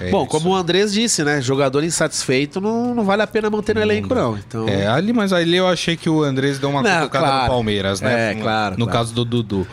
É 0.00 0.10
Bom, 0.10 0.22
isso. 0.22 0.30
como 0.30 0.50
o 0.50 0.54
Andrés 0.54 0.92
disse, 0.92 1.24
né? 1.24 1.40
Jogador 1.40 1.82
insatisfeito 1.82 2.60
não, 2.60 2.94
não 2.94 3.04
vale 3.04 3.22
a 3.22 3.26
pena 3.26 3.50
manter 3.50 3.74
no 3.74 3.80
elenco, 3.82 4.14
não. 4.14 4.36
Então, 4.36 4.68
É, 4.68 4.86
ali, 4.86 5.12
mas 5.12 5.32
ali 5.32 5.56
eu 5.56 5.66
achei 5.66 5.96
que 5.96 6.08
o 6.08 6.22
Andrés 6.22 6.58
deu 6.58 6.70
uma 6.70 6.82
Não, 6.82 6.90
cutucada 7.00 7.26
claro. 7.26 7.42
no 7.44 7.48
Palmeiras, 7.50 8.00
né? 8.00 8.30
É, 8.30 8.34
No- 8.34 8.42
claro, 8.42 8.76
No 8.78 8.84
claro. 8.86 8.98
caso 8.98 9.14
do 9.14 9.24
Dudu. 9.24 9.66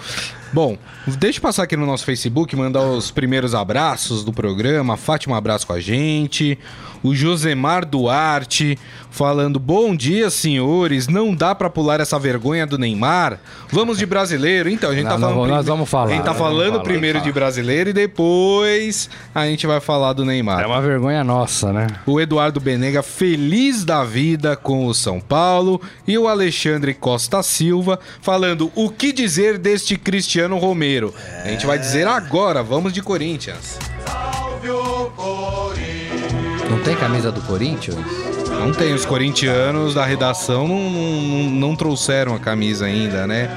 Bom, 0.53 0.77
deixa 1.05 1.39
eu 1.39 1.41
passar 1.41 1.63
aqui 1.63 1.75
no 1.75 1.86
nosso 1.86 2.05
Facebook, 2.05 2.55
mandar 2.55 2.82
os 2.82 3.12
primeiros 3.12 3.53
abraços 3.53 4.24
do 4.24 4.32
programa. 4.32 4.94
A 4.94 4.98
Fátima, 4.98 5.36
um 5.36 5.38
abraço 5.38 5.67
com 5.67 5.74
a 5.74 5.79
gente. 5.82 6.58
O 7.05 7.13
Josemar 7.13 7.85
Duarte 7.85 8.79
falando: 9.12 9.59
Bom 9.59 9.95
dia, 9.95 10.29
senhores. 10.31 11.07
Não 11.07 11.35
dá 11.35 11.53
pra 11.53 11.69
pular 11.69 12.00
essa 12.00 12.17
vergonha 12.17 12.65
do 12.65 12.77
Neymar. 12.79 13.39
Vamos 13.71 13.97
de 14.00 14.05
brasileiro. 14.07 14.69
Então, 14.69 14.89
a 14.89 14.93
gente 14.95 15.03
Não, 15.03 15.12
tá 15.12 15.17
não, 15.19 15.29
falando. 15.29 15.50
nós 15.50 15.57
prime- 15.59 15.69
vamos 15.69 15.89
falar, 15.89 16.05
A 16.12 16.15
gente 16.15 16.24
tá 16.24 16.33
falando 16.33 16.71
falar, 16.74 16.83
primeiro 16.83 17.21
de 17.21 17.31
brasileiro 17.31 17.91
e 17.91 17.93
depois 17.93 19.07
a 19.35 19.45
gente 19.45 19.67
vai 19.67 19.79
falar 19.79 20.13
do 20.13 20.25
Neymar. 20.25 20.62
É 20.62 20.65
uma 20.65 20.81
vergonha 20.81 21.24
nossa, 21.24 21.71
né? 21.71 21.88
O 22.07 22.19
Eduardo 22.19 22.59
Benega 22.59 23.03
feliz 23.03 23.85
da 23.85 24.03
vida 24.03 24.55
com 24.55 24.88
o 24.88 24.93
São 24.93 25.19
Paulo 25.19 25.79
e 26.07 26.17
o 26.17 26.27
Alexandre 26.27 26.93
Costa 26.93 27.43
Silva 27.43 28.00
falando 28.21 28.71
o 28.74 28.89
que 28.89 29.13
dizer 29.13 29.57
deste 29.59 29.95
Cristiano 29.95 30.57
Romero. 30.57 31.13
A 31.43 31.50
gente 31.50 31.65
vai 31.67 31.77
dizer 31.77 32.07
agora, 32.07 32.63
vamos 32.63 32.91
de 32.91 33.01
Corinthians. 33.03 33.77
Não 36.69 36.79
tem 36.81 36.95
camisa 36.95 37.31
do 37.31 37.41
Corinthians? 37.41 37.98
Não 38.50 38.72
tem, 38.72 38.93
os 38.93 39.05
corintianos 39.05 39.93
da 39.93 40.05
redação 40.05 40.67
não, 40.67 40.89
não, 40.89 41.50
não 41.51 41.75
trouxeram 41.75 42.34
a 42.36 42.39
camisa 42.39 42.86
ainda, 42.86 43.27
né? 43.27 43.50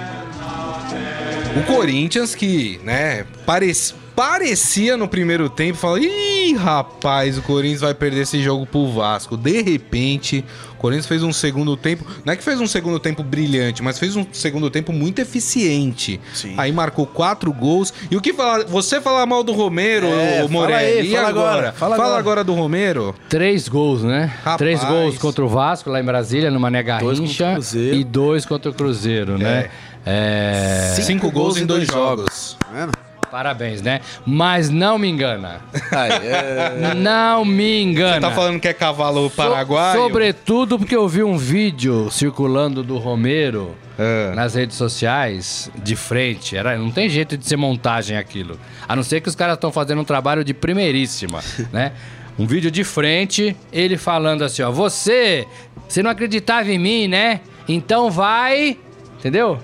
O 1.56 1.62
Corinthians 1.62 2.34
que, 2.34 2.80
né, 2.84 3.24
parec- 3.46 3.94
parecia 4.18 4.96
no 4.96 5.06
primeiro 5.06 5.48
tempo, 5.48 5.78
fala, 5.78 6.00
ih, 6.00 6.52
rapaz, 6.56 7.38
o 7.38 7.42
Corinthians 7.42 7.82
vai 7.82 7.94
perder 7.94 8.22
esse 8.22 8.42
jogo 8.42 8.66
pro 8.66 8.90
Vasco. 8.90 9.36
De 9.36 9.62
repente, 9.62 10.44
o 10.72 10.76
Corinthians 10.76 11.06
fez 11.06 11.22
um 11.22 11.32
segundo 11.32 11.76
tempo, 11.76 12.04
não 12.24 12.32
é 12.32 12.36
que 12.36 12.42
fez 12.42 12.60
um 12.60 12.66
segundo 12.66 12.98
tempo 12.98 13.22
brilhante, 13.22 13.80
mas 13.80 13.96
fez 13.96 14.16
um 14.16 14.26
segundo 14.32 14.70
tempo 14.70 14.92
muito 14.92 15.20
eficiente. 15.20 16.20
Sim. 16.34 16.54
Aí 16.56 16.72
marcou 16.72 17.06
quatro 17.06 17.52
gols. 17.52 17.94
E 18.10 18.16
o 18.16 18.20
que 18.20 18.32
falar, 18.32 18.64
você 18.64 19.00
falar 19.00 19.24
mal 19.24 19.44
do 19.44 19.52
Romero, 19.52 20.08
É, 20.08 20.42
o 20.42 20.48
fala 20.48 20.48
Morelli, 20.48 20.98
aí, 20.98 21.06
e 21.06 21.14
fala 21.14 21.28
agora? 21.28 21.50
agora, 21.50 21.72
fala 21.72 21.96
fala 21.96 22.06
agora. 22.08 22.20
agora 22.20 22.44
do 22.44 22.54
Romero. 22.54 23.14
Três 23.28 23.68
gols, 23.68 24.02
né? 24.02 24.32
Rapaz. 24.42 24.58
Três 24.58 24.82
gols 24.82 25.16
contra 25.16 25.44
o 25.44 25.48
Vasco, 25.48 25.90
lá 25.90 26.00
em 26.00 26.04
Brasília, 26.04 26.50
no 26.50 26.58
Mané 26.58 26.82
Dois 26.82 27.20
Garrincha. 27.20 27.56
E 27.72 28.02
dois 28.02 28.44
contra 28.44 28.68
o 28.68 28.74
Cruzeiro, 28.74 29.38
né? 29.38 29.70
É... 30.04 30.92
Cinco 30.96 31.30
gols 31.30 31.56
em 31.56 31.64
dois 31.64 31.86
jogos. 31.86 32.56
Tá 32.58 32.66
vendo? 32.72 33.07
Parabéns, 33.30 33.82
né? 33.82 34.00
Mas 34.26 34.70
não 34.70 34.98
me 34.98 35.08
engana. 35.08 35.60
Aí, 35.92 36.10
é... 36.12 36.94
Não 36.96 37.44
me 37.44 37.82
engana. 37.82 38.20
Tá 38.28 38.34
falando 38.34 38.58
que 38.60 38.68
é 38.68 38.72
cavalo 38.72 39.28
So- 39.28 39.36
paraguaio? 39.36 40.00
Sobretudo 40.00 40.78
porque 40.78 40.96
eu 40.96 41.06
vi 41.08 41.22
um 41.22 41.36
vídeo 41.36 42.10
circulando 42.10 42.82
do 42.82 42.98
Romero 42.98 43.76
É. 43.98 44.32
nas 44.34 44.54
redes 44.54 44.76
sociais, 44.76 45.70
de 45.82 45.94
frente. 45.96 46.56
Era, 46.56 46.76
não 46.78 46.90
tem 46.90 47.08
jeito 47.08 47.36
de 47.36 47.46
ser 47.46 47.56
montagem 47.56 48.16
aquilo. 48.16 48.58
A 48.88 48.94
não 48.96 49.02
ser 49.02 49.20
que 49.20 49.28
os 49.28 49.34
caras 49.34 49.54
estão 49.54 49.70
fazendo 49.72 50.00
um 50.00 50.04
trabalho 50.04 50.42
de 50.44 50.54
primeiríssima, 50.54 51.40
né? 51.72 51.92
Um 52.38 52.46
vídeo 52.46 52.70
de 52.70 52.84
frente, 52.84 53.56
ele 53.72 53.96
falando 53.96 54.42
assim, 54.44 54.62
ó, 54.62 54.70
você, 54.70 55.44
você 55.88 56.02
não 56.02 56.10
acreditava 56.10 56.70
em 56.70 56.78
mim, 56.78 57.08
né? 57.08 57.40
Então 57.68 58.10
vai, 58.10 58.78
entendeu? 59.18 59.58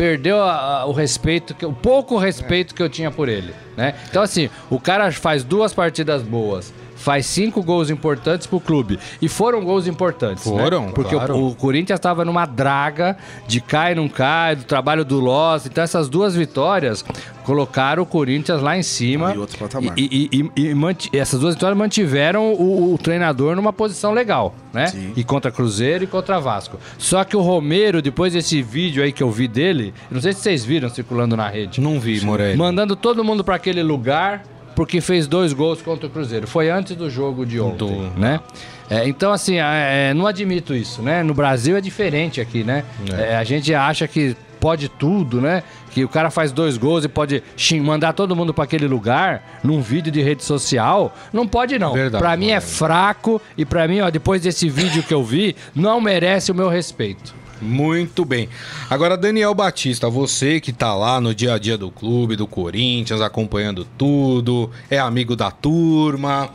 Perdeu 0.00 0.40
a- 0.42 0.78
a- 0.80 0.86
o 0.86 0.92
respeito, 0.92 1.52
que, 1.54 1.66
o 1.66 1.74
pouco 1.74 2.16
respeito 2.16 2.74
que 2.74 2.82
eu 2.82 2.88
tinha 2.88 3.10
por 3.10 3.28
ele, 3.28 3.52
né? 3.76 3.94
Então 4.08 4.22
assim, 4.22 4.48
o 4.70 4.80
cara 4.80 5.12
faz 5.12 5.44
duas 5.44 5.74
partidas 5.74 6.22
boas, 6.22 6.72
faz 7.00 7.26
cinco 7.26 7.62
gols 7.62 7.90
importantes 7.90 8.46
pro 8.46 8.60
clube. 8.60 8.98
E 9.20 9.28
foram 9.28 9.64
gols 9.64 9.86
importantes, 9.86 10.44
né? 10.46 10.62
Foram, 10.62 10.90
Porque 10.92 11.14
claro. 11.14 11.34
o, 11.36 11.48
o 11.48 11.54
Corinthians 11.54 11.98
estava 11.98 12.24
numa 12.24 12.44
draga 12.46 13.16
de 13.48 13.60
cai 13.60 13.94
não 13.94 14.08
cai, 14.08 14.54
do 14.56 14.64
trabalho 14.64 15.04
do 15.04 15.18
Loss. 15.18 15.66
Então 15.66 15.82
essas 15.82 16.08
duas 16.08 16.34
vitórias 16.36 17.04
colocaram 17.44 18.02
o 18.02 18.06
Corinthians 18.06 18.60
lá 18.60 18.76
em 18.76 18.82
cima. 18.82 19.32
E 19.34 19.38
outro 19.38 19.58
patamar. 19.58 19.94
E, 19.98 20.28
e- 20.32 20.50
e- 20.56 20.70
e 21.12 21.18
essas 21.18 21.40
duas 21.40 21.54
vitórias 21.54 21.76
mantiveram 21.78 22.52
o, 22.52 22.94
o 22.94 22.98
treinador 22.98 23.56
numa 23.56 23.72
posição 23.72 24.12
legal, 24.12 24.54
né? 24.72 24.86
Sim. 24.88 25.12
E 25.16 25.24
contra 25.24 25.50
Cruzeiro 25.50 26.04
e 26.04 26.06
contra 26.06 26.38
Vasco. 26.38 26.78
Só 26.98 27.24
que 27.24 27.36
o 27.36 27.40
Romero, 27.40 28.02
depois 28.02 28.34
desse 28.34 28.60
vídeo 28.62 29.02
aí 29.02 29.10
que 29.10 29.22
eu 29.22 29.30
vi 29.30 29.48
dele, 29.48 29.94
não 30.10 30.20
sei 30.20 30.32
se 30.32 30.40
vocês 30.40 30.64
viram 30.64 30.88
circulando 30.90 31.36
na 31.36 31.48
rede. 31.48 31.80
Não 31.80 31.98
vi, 31.98 32.20
Morelli. 32.20 32.56
Mandando 32.58 32.94
todo 32.94 33.24
mundo 33.24 33.42
para 33.42 33.54
aquele 33.56 33.82
lugar 33.82 34.42
porque 34.80 34.98
fez 35.02 35.26
dois 35.26 35.52
gols 35.52 35.82
contra 35.82 36.06
o 36.06 36.10
Cruzeiro. 36.10 36.46
Foi 36.46 36.70
antes 36.70 36.96
do 36.96 37.10
jogo 37.10 37.44
de 37.44 37.60
ontem, 37.60 37.86
Do- 37.86 38.18
né? 38.18 38.40
É, 38.88 39.06
então, 39.06 39.30
assim, 39.30 39.56
é, 39.58 40.14
não 40.14 40.26
admito 40.26 40.74
isso, 40.74 41.02
né? 41.02 41.22
No 41.22 41.34
Brasil 41.34 41.76
é 41.76 41.82
diferente 41.82 42.40
aqui, 42.40 42.64
né? 42.64 42.82
É, 43.12 43.36
a 43.36 43.44
gente 43.44 43.74
acha 43.74 44.08
que 44.08 44.34
pode 44.58 44.88
tudo, 44.88 45.38
né? 45.38 45.62
Que 45.90 46.02
o 46.02 46.08
cara 46.08 46.30
faz 46.30 46.50
dois 46.50 46.78
gols 46.78 47.04
e 47.04 47.08
pode 47.08 47.42
mandar 47.82 48.14
todo 48.14 48.34
mundo 48.34 48.54
para 48.54 48.64
aquele 48.64 48.88
lugar 48.88 49.60
num 49.62 49.82
vídeo 49.82 50.10
de 50.10 50.22
rede 50.22 50.42
social. 50.44 51.14
Não 51.30 51.46
pode, 51.46 51.78
não. 51.78 51.92
Pra 52.18 52.34
mim 52.38 52.48
é 52.50 52.60
fraco 52.60 53.38
e 53.58 53.66
pra 53.66 53.86
mim, 53.86 54.00
ó, 54.00 54.08
depois 54.08 54.40
desse 54.40 54.66
vídeo 54.70 55.02
que 55.02 55.12
eu 55.12 55.22
vi, 55.22 55.54
não 55.74 56.00
merece 56.00 56.50
o 56.50 56.54
meu 56.54 56.70
respeito. 56.70 57.34
Muito 57.60 58.24
bem. 58.24 58.48
Agora, 58.88 59.16
Daniel 59.16 59.54
Batista, 59.54 60.08
você 60.08 60.60
que 60.60 60.72
tá 60.72 60.94
lá 60.94 61.20
no 61.20 61.34
dia 61.34 61.54
a 61.54 61.58
dia 61.58 61.76
do 61.76 61.90
clube, 61.90 62.36
do 62.36 62.46
Corinthians, 62.46 63.20
acompanhando 63.20 63.86
tudo, 63.98 64.70
é 64.88 64.98
amigo 64.98 65.36
da 65.36 65.50
turma. 65.50 66.50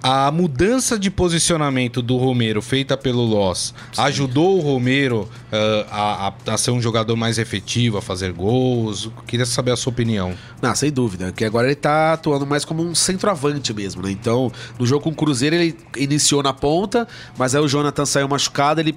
A 0.00 0.30
mudança 0.30 0.96
de 0.96 1.10
posicionamento 1.10 2.00
do 2.00 2.16
Romero 2.18 2.62
feita 2.62 2.96
pelo 2.96 3.20
Loss 3.24 3.74
ajudou 3.96 4.56
o 4.56 4.60
Romero 4.60 5.28
ah, 5.50 5.86
a, 5.90 6.28
a- 6.52 6.54
a 6.54 6.56
ser 6.56 6.70
um 6.70 6.80
jogador 6.80 7.16
mais 7.16 7.36
efetivo, 7.36 7.98
a 7.98 8.02
fazer 8.02 8.32
gols? 8.32 9.10
Queria 9.26 9.44
saber 9.44 9.72
a 9.72 9.76
sua 9.76 9.90
opinião. 9.92 10.34
Não, 10.62 10.72
sem 10.76 10.92
dúvida. 10.92 11.32
Que 11.32 11.44
agora 11.44 11.66
ele 11.66 11.74
tá 11.74 12.12
atuando 12.12 12.46
mais 12.46 12.64
como 12.64 12.80
um 12.80 12.94
centroavante 12.94 13.74
mesmo, 13.74 14.00
né? 14.00 14.12
Então, 14.12 14.52
no 14.78 14.86
jogo 14.86 15.02
com 15.02 15.10
o 15.10 15.14
Cruzeiro, 15.16 15.56
ele 15.56 15.76
iniciou 15.96 16.44
na 16.44 16.52
ponta, 16.52 17.08
mas 17.36 17.56
aí 17.56 17.60
o 17.60 17.66
Jonathan 17.66 18.06
saiu 18.06 18.28
machucado, 18.28 18.80
ele 18.80 18.96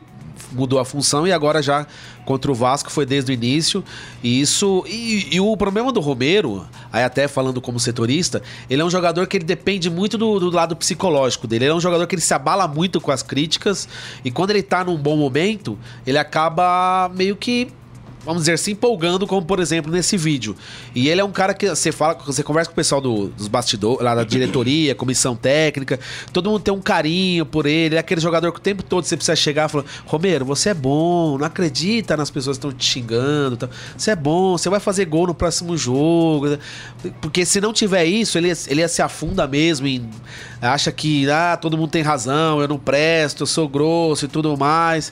mudou 0.52 0.80
a 0.80 0.86
função 0.86 1.28
e 1.28 1.32
agora 1.32 1.62
já 1.62 1.86
contra 2.26 2.52
o 2.52 2.56
Vasco 2.56 2.92
foi 2.92 3.06
desde 3.06 3.32
o 3.32 3.34
início. 3.34 3.84
E 4.24 4.42
isso. 4.42 4.84
E, 4.88 5.36
e 5.36 5.40
o 5.40 5.56
problema 5.58 5.92
do 5.92 6.00
Romero, 6.00 6.66
aí 6.92 7.04
até 7.04 7.28
falando 7.28 7.62
como 7.62 7.80
setorista, 7.80 8.42
ele 8.70 8.82
é 8.82 8.86
um 8.86 8.90
jogador 8.90 9.28
que 9.28 9.38
ele 9.38 9.46
depende 9.46 9.90
muito 9.90 10.18
do, 10.18 10.40
do 10.40 10.50
lado 10.50 10.76
psicológico 10.76 11.48
dele. 11.48 11.66
Ele 11.66 11.72
é 11.72 11.76
um 11.76 11.82
jogador 11.82 12.06
que 12.08 12.16
ele 12.16 12.22
se 12.22 12.34
abala 12.34 12.68
muito 12.68 13.00
com 13.02 13.12
as 13.12 13.24
críticas 13.24 13.88
e 14.24 14.32
quando 14.32 14.52
ele 14.52 14.64
tá 14.64 14.84
num 14.84 14.98
bom 14.98 15.18
momento, 15.18 15.78
ele 16.06 16.18
acaba 16.18 17.10
meio 17.14 17.36
que 17.36 17.72
vamos 18.26 18.44
dizer, 18.44 18.58
se 18.60 18.72
empolgando, 18.72 19.26
como 19.26 19.46
por 19.46 19.60
exemplo 19.60 19.92
nesse 19.92 20.16
vídeo. 20.18 20.56
E 20.94 21.10
ele 21.10 21.22
é 21.22 21.24
um 21.24 21.32
cara 21.32 21.54
que 21.54 21.68
você 21.70 21.92
fala, 21.92 22.14
você 22.26 22.44
conversa 22.44 22.70
com 22.70 22.74
o 22.74 22.76
pessoal 22.76 23.02
do- 23.02 23.28
dos 23.30 23.48
bastidores, 23.48 24.04
lá 24.04 24.14
da 24.16 24.24
diretoria, 24.24 24.94
comissão 24.96 25.36
técnica, 25.36 26.00
todo 26.32 26.50
mundo 26.50 26.62
tem 26.62 26.74
um 26.74 26.82
carinho 26.82 27.46
por 27.46 27.66
ele. 27.66 27.96
É 27.96 28.00
aquele 28.00 28.22
jogador 28.22 28.52
que 28.52 28.60
o 28.60 28.62
tempo 28.62 28.84
todo 28.84 29.04
você 29.06 29.16
precisa 29.16 29.36
chegar 29.36 29.68
e 29.68 29.72
falar: 29.72 29.86
Romero, 30.06 30.46
você 30.46 30.70
é 30.70 30.74
bom, 30.74 31.38
não 31.38 31.46
acredita 31.46 32.16
nas 32.16 32.30
pessoas 32.30 32.58
que 32.58 32.66
estão 32.66 32.78
te 32.78 32.86
xingando. 32.86 33.58
tal. 33.58 33.70
Você 33.98 34.12
é 34.12 34.16
bom, 34.16 34.58
você 34.58 34.70
vai 34.70 34.80
fazer 34.80 35.06
gol 35.06 35.28
no 35.28 35.34
próximo 35.34 35.76
jogo. 35.78 36.58
Porque 37.22 37.46
se 37.46 37.60
não 37.60 37.74
tiver 37.74 38.06
isso, 38.06 38.38
ele, 38.38 38.52
ele 38.68 38.88
se 38.88 39.02
afunda 39.02 39.48
mesmo 39.48 39.88
em. 39.88 40.08
Acha 40.62 40.92
que 40.92 41.28
ah, 41.30 41.58
todo 41.60 41.76
mundo 41.78 41.90
tem 41.90 42.04
razão, 42.04 42.62
eu 42.62 42.68
não 42.68 42.78
presto, 42.78 43.42
eu 43.44 43.48
sou 43.48 43.68
grosso 43.68 44.26
e 44.26 44.28
tudo 44.28 44.56
mais. 44.56 45.12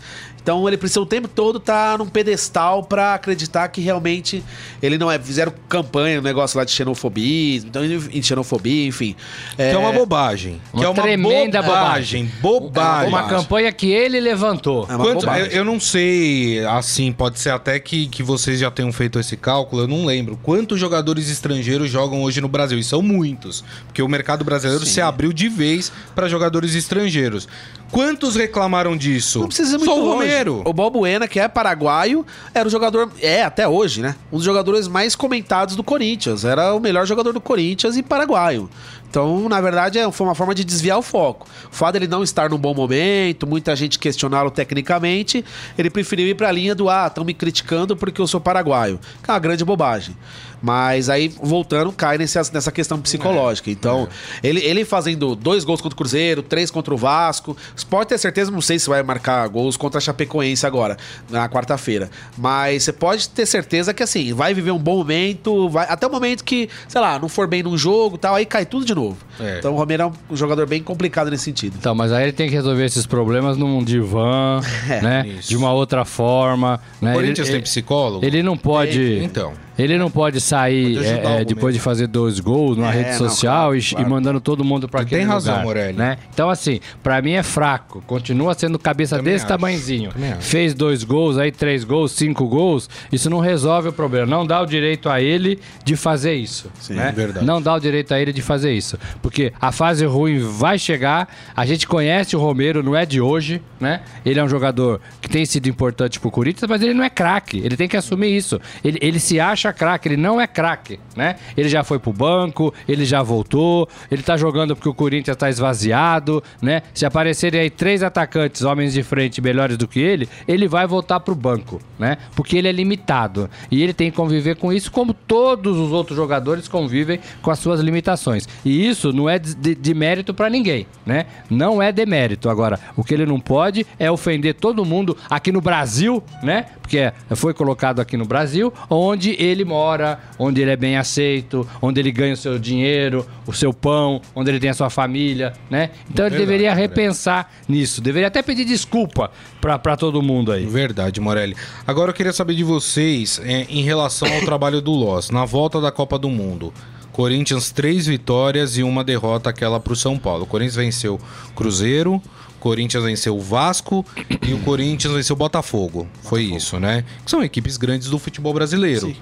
Então 0.49 0.67
ele 0.67 0.77
precisa 0.77 0.99
o 0.99 1.05
tempo 1.05 1.27
todo 1.27 1.59
estar 1.59 1.99
num 1.99 2.07
pedestal 2.07 2.81
pra 2.83 3.13
acreditar 3.13 3.67
que 3.67 3.81
realmente 3.81 4.43
ele 4.81 4.97
não 4.97 5.12
é. 5.12 5.19
Fizeram 5.19 5.53
campanha, 5.67 6.17
um 6.17 6.23
negócio 6.23 6.57
lá 6.57 6.63
de 6.65 6.71
xenofobia, 6.71 7.57
então, 7.57 7.85
em 7.85 8.19
xenofobia, 8.19 8.88
enfim. 8.88 9.15
Que 9.55 9.62
é 9.62 9.77
uma 9.77 9.91
bobagem. 9.91 10.59
Uma 10.73 10.79
que 10.81 10.85
é 10.88 10.89
uma 10.89 11.03
tremenda 11.03 11.62
bobagem. 11.62 12.31
Bobagem. 12.41 13.09
Uma 13.09 13.27
campanha 13.29 13.71
que 13.71 13.91
ele 13.91 14.19
levantou. 14.19 14.88
É 14.89 14.95
uma 14.95 15.05
Quanto- 15.05 15.17
eu, 15.25 15.29
bobagem. 15.29 15.53
eu 15.55 15.63
não 15.63 15.79
sei, 15.79 16.65
assim, 16.65 17.12
pode 17.12 17.38
ser 17.39 17.51
até 17.51 17.79
que, 17.79 18.07
que 18.07 18.23
vocês 18.23 18.59
já 18.59 18.71
tenham 18.71 18.91
feito 18.91 19.19
esse 19.19 19.38
cálculo, 19.38 19.83
eu 19.83 19.88
não 19.88 20.03
lembro. 20.03 20.35
Quantos 20.41 20.79
jogadores 20.79 21.29
estrangeiros 21.29 21.91
jogam 21.91 22.23
hoje 22.23 22.41
no 22.41 22.47
Brasil? 22.47 22.79
E 22.79 22.83
são 22.83 23.03
muitos. 23.03 23.63
Porque 23.85 24.01
o 24.01 24.07
mercado 24.07 24.43
brasileiro 24.43 24.83
se 24.83 24.99
abriu 24.99 25.31
de 25.31 25.47
vez 25.47 25.91
para 26.15 26.27
jogadores 26.27 26.73
estrangeiros. 26.73 27.47
Quantos 27.91 28.36
reclamaram 28.36 28.95
disso? 28.95 29.39
Não 29.39 29.47
precisa 29.47 29.78
muito 29.78 29.89
Só 29.89 29.99
o 29.99 30.04
longe. 30.04 30.28
Romero. 30.28 30.62
O 30.65 30.73
Balbuena, 30.73 31.28
que 31.28 31.39
é 31.39 31.47
paraguaio, 31.47 32.25
era 32.54 32.67
o 32.67 32.71
jogador, 32.71 33.12
é 33.21 33.43
até 33.43 33.67
hoje, 33.67 34.02
né? 34.02 34.15
Um 34.32 34.38
dos 34.38 34.45
jogadores 34.45 34.88
mais 34.88 35.15
comentados 35.15 35.75
do 35.75 35.84
Corinthians. 35.84 36.45
Era 36.45 36.73
o 36.73 36.80
melhor 36.80 37.06
jogador 37.06 37.34
do 37.34 37.41
Corinthians 37.41 37.97
e 37.97 38.04
paraguaio. 38.04 38.69
Então, 39.09 39.49
na 39.49 39.59
verdade, 39.59 39.97
é- 39.97 40.11
foi 40.11 40.27
uma 40.27 40.35
forma 40.35 40.53
de 40.53 40.63
desviar 40.63 40.97
o 40.97 41.01
foco. 41.01 41.47
O 41.71 41.75
fato 41.75 41.93
dele 41.93 42.07
não 42.07 42.23
estar 42.23 42.49
num 42.49 42.57
bom 42.57 42.73
momento, 42.73 43.47
muita 43.47 43.75
gente 43.75 43.97
questioná-lo 43.97 44.51
tecnicamente, 44.51 45.43
ele 45.77 45.89
preferiu 45.89 46.27
ir 46.27 46.35
pra 46.35 46.51
linha 46.51 46.75
do 46.75 46.89
ah, 46.89 47.07
estão 47.07 47.23
me 47.25 47.33
criticando 47.33 47.95
porque 47.97 48.21
eu 48.21 48.27
sou 48.27 48.39
paraguaio. 48.39 48.99
Que 49.23 49.31
é 49.31 49.33
uma 49.33 49.39
grande 49.39 49.65
bobagem. 49.65 50.15
Mas 50.61 51.09
aí, 51.09 51.29
voltando, 51.41 51.89
cai 51.91 52.17
nesse, 52.17 52.37
nessa 52.53 52.71
questão 52.71 52.99
psicológica. 52.99 53.71
Então, 53.71 54.09
ele, 54.43 54.59
ele 54.59 54.83
fazendo 54.83 55.33
dois 55.33 55.63
gols 55.63 55.79
contra 55.79 55.95
o 55.95 55.97
Cruzeiro, 55.97 56.43
três 56.43 56.69
contra 56.69 56.93
o 56.93 56.97
Vasco. 56.97 57.55
Você 57.73 57.85
pode 57.85 58.09
ter 58.09 58.17
certeza, 58.17 58.51
não 58.51 58.59
sei 58.61 58.77
se 58.77 58.89
vai 58.89 59.01
marcar 59.01 59.47
gols 59.47 59.77
contra 59.77 59.99
a 59.99 60.01
Chapecoense 60.01 60.65
agora, 60.65 60.97
na 61.29 61.47
quarta-feira. 61.47 62.09
Mas 62.37 62.83
você 62.83 62.91
pode 62.91 63.29
ter 63.29 63.45
certeza 63.45 63.93
que, 63.93 64.03
assim, 64.03 64.33
vai 64.33 64.53
viver 64.53 64.71
um 64.71 64.77
bom 64.77 64.97
momento, 64.97 65.69
vai, 65.69 65.85
até 65.89 66.05
o 66.05 66.11
momento 66.11 66.43
que, 66.43 66.69
sei 66.89 66.99
lá, 66.99 67.17
não 67.17 67.29
for 67.29 67.47
bem 67.47 67.63
num 67.63 67.77
jogo 67.77 68.17
e 68.17 68.19
tal, 68.19 68.35
aí 68.35 68.45
cai 68.45 68.65
tudo 68.65 68.85
de 68.85 68.93
novo. 68.93 68.98
É. 69.39 69.59
Então, 69.59 69.73
o 69.73 69.77
Romero 69.77 70.03
é 70.03 70.33
um 70.33 70.35
jogador 70.35 70.67
bem 70.67 70.81
complicado 70.81 71.29
nesse 71.29 71.43
sentido. 71.43 71.75
Então, 71.77 71.95
mas 71.95 72.12
aí 72.12 72.23
ele 72.23 72.31
tem 72.31 72.49
que 72.49 72.55
resolver 72.55 72.85
esses 72.85 73.05
problemas 73.05 73.57
num 73.57 73.83
divã, 73.83 74.59
né? 75.01 75.25
Isso. 75.27 75.49
De 75.49 75.57
uma 75.57 75.71
outra 75.71 76.05
forma. 76.05 76.79
Né? 77.01 77.12
O 77.12 77.15
Corinthians 77.15 77.47
ele, 77.47 77.57
tem 77.57 77.63
psicólogo? 77.63 78.25
Ele 78.25 78.43
não 78.43 78.57
pode. 78.57 79.19
Então. 79.23 79.53
Ele 79.79 79.97
não 79.97 80.11
pode 80.11 80.41
sair 80.41 80.97
é, 81.03 81.41
é, 81.41 81.45
depois 81.45 81.73
de 81.73 81.79
fazer 81.79 82.05
dois 82.07 82.39
gols 82.39 82.77
numa 82.77 82.89
É, 82.93 82.97
rede 82.97 83.09
não, 83.11 83.17
social 83.17 83.69
claro, 83.69 83.77
e, 83.77 83.81
claro. 83.81 84.05
e 84.05 84.09
mandando 84.09 84.41
todo 84.41 84.63
mundo 84.63 84.87
pra 84.89 84.99
Tu 84.99 85.03
aquele 85.07 85.21
tem 85.21 85.27
razão, 85.29 85.53
lugar, 85.53 85.65
Morelli. 85.65 85.97
Né? 85.97 86.17
Então, 86.33 86.49
assim, 86.49 86.79
pra 87.01 87.21
mim 87.21 87.31
é 87.31 87.43
fraco. 87.43 88.03
Continua 88.05 88.53
sendo 88.53 88.77
cabeça 88.77 89.15
Também 89.17 89.33
desse 89.33 89.45
acho. 89.45 89.53
tamanhozinho. 89.53 90.11
Fez 90.41 90.73
dois 90.73 91.03
gols, 91.03 91.37
aí 91.37 91.51
três 91.51 91.83
gols, 91.83 92.11
cinco 92.11 92.45
gols. 92.47 92.89
Isso 93.11 93.29
não 93.29 93.39
resolve 93.39 93.87
o 93.89 93.93
problema. 93.93 94.25
Não 94.27 94.45
dá 94.45 94.61
o 94.61 94.65
direito 94.65 95.09
a 95.09 95.21
ele 95.21 95.59
de 95.85 95.95
fazer 95.95 96.33
isso. 96.33 96.69
Sim, 96.79 96.95
né? 96.95 97.11
verdade. 97.15 97.45
Não 97.45 97.61
dá 97.61 97.73
o 97.73 97.79
direito 97.79 98.13
a 98.13 98.19
ele 98.19 98.33
de 98.33 98.41
fazer 98.41 98.73
isso. 98.73 98.97
Porque 99.21 99.53
a 99.61 99.71
fase 99.71 100.05
ruim 100.05 100.39
vai 100.39 100.77
chegar. 100.77 101.27
A 101.55 101.65
gente 101.65 101.87
conhece 101.87 102.35
o 102.35 102.39
Romero, 102.39 102.83
não 102.83 102.95
é 102.95 103.05
de 103.05 103.21
hoje, 103.21 103.61
né? 103.79 104.01
Ele 104.25 104.39
é 104.39 104.43
um 104.43 104.49
jogador 104.49 104.99
que 105.21 105.29
tem 105.29 105.45
sido 105.45 105.67
importante 105.69 106.19
pro 106.19 106.29
Corinthians, 106.29 106.69
mas 106.69 106.81
ele 106.81 106.93
não 106.93 107.03
é 107.03 107.09
craque. 107.09 107.59
Ele 107.63 107.77
tem 107.77 107.87
que 107.87 107.95
assumir 107.95 108.35
isso. 108.35 108.59
Ele, 108.83 108.97
ele 109.01 109.19
se 109.19 109.39
acha 109.39 109.68
craque, 109.73 110.08
ele 110.08 110.17
não 110.17 110.39
é 110.39 110.47
craque, 110.47 110.99
né? 111.15 111.36
Ele 111.55 111.69
já 111.69 111.84
foi 111.84 111.99
pro 111.99 112.12
banco, 112.13 112.73
ele 112.88 113.05
já 113.05 113.21
voltou, 113.21 113.88
ele 114.12 114.21
tá 114.23 114.36
jogando 114.38 114.75
porque 114.75 114.89
o 114.89 114.93
Corinthians 114.93 115.36
tá 115.38 115.49
esvaziado, 115.49 116.43
né? 116.62 116.82
Se 116.93 117.05
aparecerem 117.05 117.62
aí 117.62 117.69
três 117.69 118.03
atacantes, 118.03 118.63
homens 118.63 118.93
de 118.93 119.03
frente 119.03 119.41
melhores 119.41 119.77
do 119.77 119.88
que 119.88 119.99
ele, 119.99 120.27
ele 120.47 120.67
vai 120.67 120.86
voltar 120.88 121.19
pro 121.19 121.36
banco, 121.36 121.79
né? 121.97 122.17
Porque 122.36 122.58
ele 122.58 122.67
é 122.67 122.71
limitado. 122.71 123.49
E 123.71 123.82
ele 123.82 123.93
tem 123.93 124.10
que 124.12 124.17
conviver 124.17 124.55
com 124.55 124.71
isso, 124.73 124.91
como 124.91 125.13
todos 125.13 125.77
os 125.77 125.91
outros 125.91 126.15
jogadores 126.17 126.67
convivem 126.67 127.19
com 127.41 127.51
as 127.51 127.60
suas 127.60 127.79
limitações. 127.79 128.47
E 128.65 128.88
isso 128.88 129.12
não 129.13 129.29
é 129.29 129.39
de, 129.39 129.75
de- 129.75 129.93
mérito 129.93 130.34
pra 130.34 130.49
ninguém, 130.49 130.86
né? 131.05 131.25
Não 131.49 131.82
é 131.82 131.91
demérito. 131.91 132.49
Agora, 132.49 132.79
o 132.95 133.03
que 133.03 133.13
ele 133.13 133.25
não 133.25 133.39
pode 133.39 133.86
é 133.97 134.10
ofender 134.10 134.53
todo 134.55 134.86
mundo 134.86 135.17
aqui 135.29 135.51
no 135.51 135.60
Brasil, 135.62 136.23
né? 136.43 136.65
Porque 136.82 136.97
é- 136.97 137.13
foi 137.36 137.53
colocado 137.53 137.99
aqui 137.99 138.15
no 138.17 138.25
Brasil, 138.25 138.73
onde 138.89 139.36
ele 139.49 139.65
mora, 139.65 140.19
onde 140.38 140.62
ele 140.62 140.71
é 140.71 140.75
bem 140.75 140.97
aceito, 140.97 141.67
onde 141.81 141.99
ele 141.99 142.12
ganha 142.12 142.33
o 142.33 142.38
seu 142.38 142.57
dinheiro, 142.59 143.25
o 143.45 143.53
seu 143.53 143.73
pão, 143.73 144.21
onde 144.35 144.49
ele 144.49 144.59
tem 144.59 144.69
a 144.69 144.73
sua 144.73 144.89
família, 144.89 145.53
né? 145.69 145.89
Então 146.09 146.25
ele 146.25 146.35
Verdade, 146.35 146.38
deveria 146.38 146.71
André. 146.71 146.81
repensar 146.81 147.51
nisso. 147.67 148.01
Deveria 148.01 148.27
até 148.27 148.41
pedir 148.41 148.65
desculpa 148.65 149.31
pra 149.59 149.97
todo 149.97 150.21
mundo 150.21 150.51
aí. 150.51 150.65
Verdade, 150.65 151.19
Morelli. 151.19 151.55
Agora 151.85 152.12
eu 152.12 152.13
queria 152.13 152.33
saber 152.33 152.55
de 152.55 152.63
vocês 152.63 153.41
é, 153.43 153.65
em 153.69 153.81
relação 153.81 154.31
ao 154.33 154.41
trabalho 154.41 154.81
do 154.81 154.91
Loss. 154.91 155.29
Na 155.29 155.45
volta 155.45 155.81
da 155.81 155.91
Copa 155.91 156.17
do 156.17 156.29
Mundo, 156.29 156.73
Corinthians 157.12 157.71
três 157.71 158.07
vitórias 158.07 158.77
e 158.77 158.83
uma 158.83 159.03
derrota, 159.03 159.49
aquela 159.49 159.79
pro 159.79 159.95
São 159.95 160.17
Paulo. 160.17 160.43
O 160.43 160.47
Corinthians 160.47 160.75
venceu 160.75 161.19
Cruzeiro, 161.55 162.21
Corinthians 162.59 163.03
venceu 163.03 163.35
o 163.35 163.41
Vasco 163.41 164.05
e 164.47 164.53
o 164.53 164.59
Corinthians 164.59 165.13
venceu 165.13 165.35
o 165.35 165.37
Botafogo. 165.37 166.07
Foi 166.23 166.43
isso, 166.43 166.79
né? 166.79 167.03
Que 167.23 167.31
são 167.31 167.43
equipes 167.43 167.77
grandes 167.77 168.09
do 168.09 168.19
futebol 168.19 168.53
brasileiro. 168.53 169.15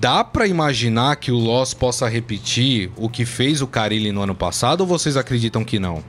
Dá 0.00 0.24
pra 0.24 0.46
imaginar 0.46 1.16
que 1.16 1.30
o 1.30 1.36
Loss 1.36 1.74
possa 1.74 2.08
repetir 2.08 2.90
o 2.96 3.08
que 3.08 3.26
fez 3.26 3.60
o 3.60 3.66
Carilli 3.66 4.10
no 4.10 4.22
ano 4.22 4.34
passado 4.34 4.80
ou 4.80 4.86
vocês 4.86 5.16
acreditam 5.16 5.64
que 5.64 5.78
não? 5.78 6.02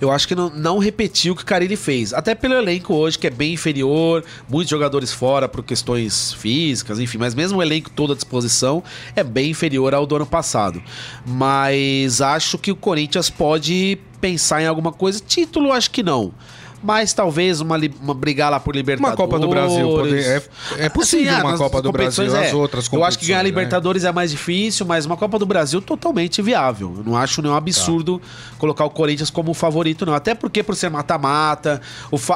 Eu 0.00 0.10
acho 0.10 0.26
que 0.26 0.34
não, 0.34 0.48
não 0.50 0.78
repetiu 0.78 1.32
o 1.32 1.36
que 1.36 1.42
o 1.42 1.46
Carilli 1.46 1.76
fez. 1.76 2.14
Até 2.14 2.34
pelo 2.34 2.54
elenco 2.54 2.94
hoje, 2.94 3.18
que 3.18 3.26
é 3.26 3.30
bem 3.30 3.52
inferior, 3.52 4.24
muitos 4.48 4.70
jogadores 4.70 5.12
fora 5.12 5.48
por 5.48 5.62
questões 5.62 6.32
físicas, 6.32 6.98
enfim, 6.98 7.18
mas 7.18 7.34
mesmo 7.34 7.58
o 7.58 7.62
elenco 7.62 7.90
todo 7.90 8.12
à 8.12 8.16
disposição 8.16 8.82
é 9.14 9.22
bem 9.22 9.50
inferior 9.50 9.94
ao 9.94 10.06
do 10.06 10.16
ano 10.16 10.26
passado. 10.26 10.82
Mas 11.26 12.20
acho 12.20 12.56
que 12.56 12.72
o 12.72 12.76
Corinthians 12.76 13.28
pode 13.28 13.98
pensar 14.20 14.62
em 14.62 14.66
alguma 14.66 14.92
coisa. 14.92 15.20
Título, 15.20 15.72
acho 15.72 15.90
que 15.90 16.02
não. 16.02 16.32
Mas 16.82 17.12
talvez 17.12 17.60
uma, 17.60 17.78
uma 18.00 18.14
brigar 18.14 18.50
lá 18.50 18.58
por 18.58 18.74
Uma 18.74 18.78
Libertadores. 18.78 19.16
Copa 19.16 19.38
do 19.38 19.48
Brasil 19.48 19.88
poder- 19.88 20.42
é, 20.78 20.84
é 20.86 20.88
possível 20.88 21.32
Assim, 21.32 21.42
uma 21.42 21.58
Copa 21.58 21.82
do 21.82 21.92
Brasil 21.92 22.24
competições, 22.24 22.46
as 22.48 22.52
é. 22.52 22.56
outras 22.56 22.90
Eu 22.92 23.04
acho 23.04 23.18
que 23.18 23.26
ganhar 23.26 23.38
né? 23.42 23.44
Libertadores 23.50 24.04
é 24.04 24.12
mais 24.12 24.30
difícil, 24.30 24.86
mas 24.86 25.04
uma 25.04 25.16
Copa 25.16 25.38
do 25.38 25.44
Brasil 25.44 25.82
totalmente 25.82 26.40
viável. 26.40 26.94
Eu 26.96 27.04
não 27.04 27.16
acho 27.16 27.42
nenhum 27.42 27.54
absurdo 27.54 28.20
colocar 28.58 28.84
o 28.84 28.90
Corinthians 28.90 29.28
como 29.30 29.52
favorito, 29.52 30.06
não. 30.06 30.14
Até 30.14 30.34
porque 30.34 30.62
por 30.62 30.74
ser 30.74 30.88
mata-mata, 30.90 31.80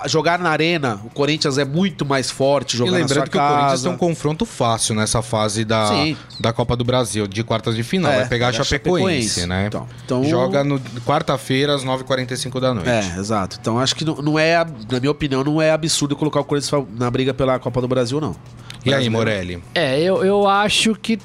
jogar 0.07 0.39
na 0.39 0.51
arena, 0.51 1.01
o 1.05 1.11
Corinthians 1.11 1.57
é 1.59 1.65
muito 1.65 2.05
mais 2.05 2.31
forte 2.31 2.75
E 2.75 2.79
jogando 2.79 2.99
na 3.01 3.09
sua 3.09 3.15
lembrando 3.17 3.31
que 3.31 3.37
o 3.39 3.41
Corinthians 3.41 3.71
casa. 3.71 3.83
tem 3.85 3.93
um 3.93 3.97
confronto 3.97 4.45
fácil 4.45 4.95
nessa 4.95 5.23
fase 5.23 5.65
da, 5.65 5.89
Sim. 5.89 6.17
da 6.39 6.53
Copa 6.53 6.77
do 6.77 6.85
Brasil, 6.85 7.27
de 7.27 7.43
quartas 7.43 7.75
de 7.75 7.83
final. 7.83 8.13
É, 8.13 8.17
Vai 8.21 8.29
pegar 8.29 8.49
a 8.49 8.53
Chapecoense, 8.53 9.41
Chapecoense. 9.41 9.47
né? 9.47 9.67
Então- 9.69 9.89
então- 10.05 10.25
Joga 10.25 10.63
no 10.63 10.79
quarta-feira, 11.07 11.75
às 11.75 11.85
9h45 11.85 12.61
da 12.61 12.75
noite. 12.75 12.89
É, 12.89 13.17
exato. 13.19 13.57
Então 13.61 13.79
acho 13.79 13.95
que 13.95 14.05
não, 14.05 14.17
não 14.17 14.34
é, 14.39 14.65
na 14.91 15.01
minha 15.01 15.11
opinião, 15.11 15.43
não 15.45 15.61
é 15.61 15.71
absurdo 15.71 16.17
colocar 16.17 16.41
o 16.41 16.45
Corinthians 16.45 16.85
na 16.97 17.11
briga 17.11 17.33
pela 17.35 17.59
Copa 17.59 17.81
do 17.81 17.89
Brasil, 17.89 18.21
não. 18.21 18.35
E 18.85 18.93
aí, 18.93 19.09
Brasileiro. 19.09 19.13
Morelli? 19.13 19.63
É, 19.75 20.01
eu, 20.01 20.25
eu 20.25 20.47
acho 20.47 20.95
que 20.95 21.19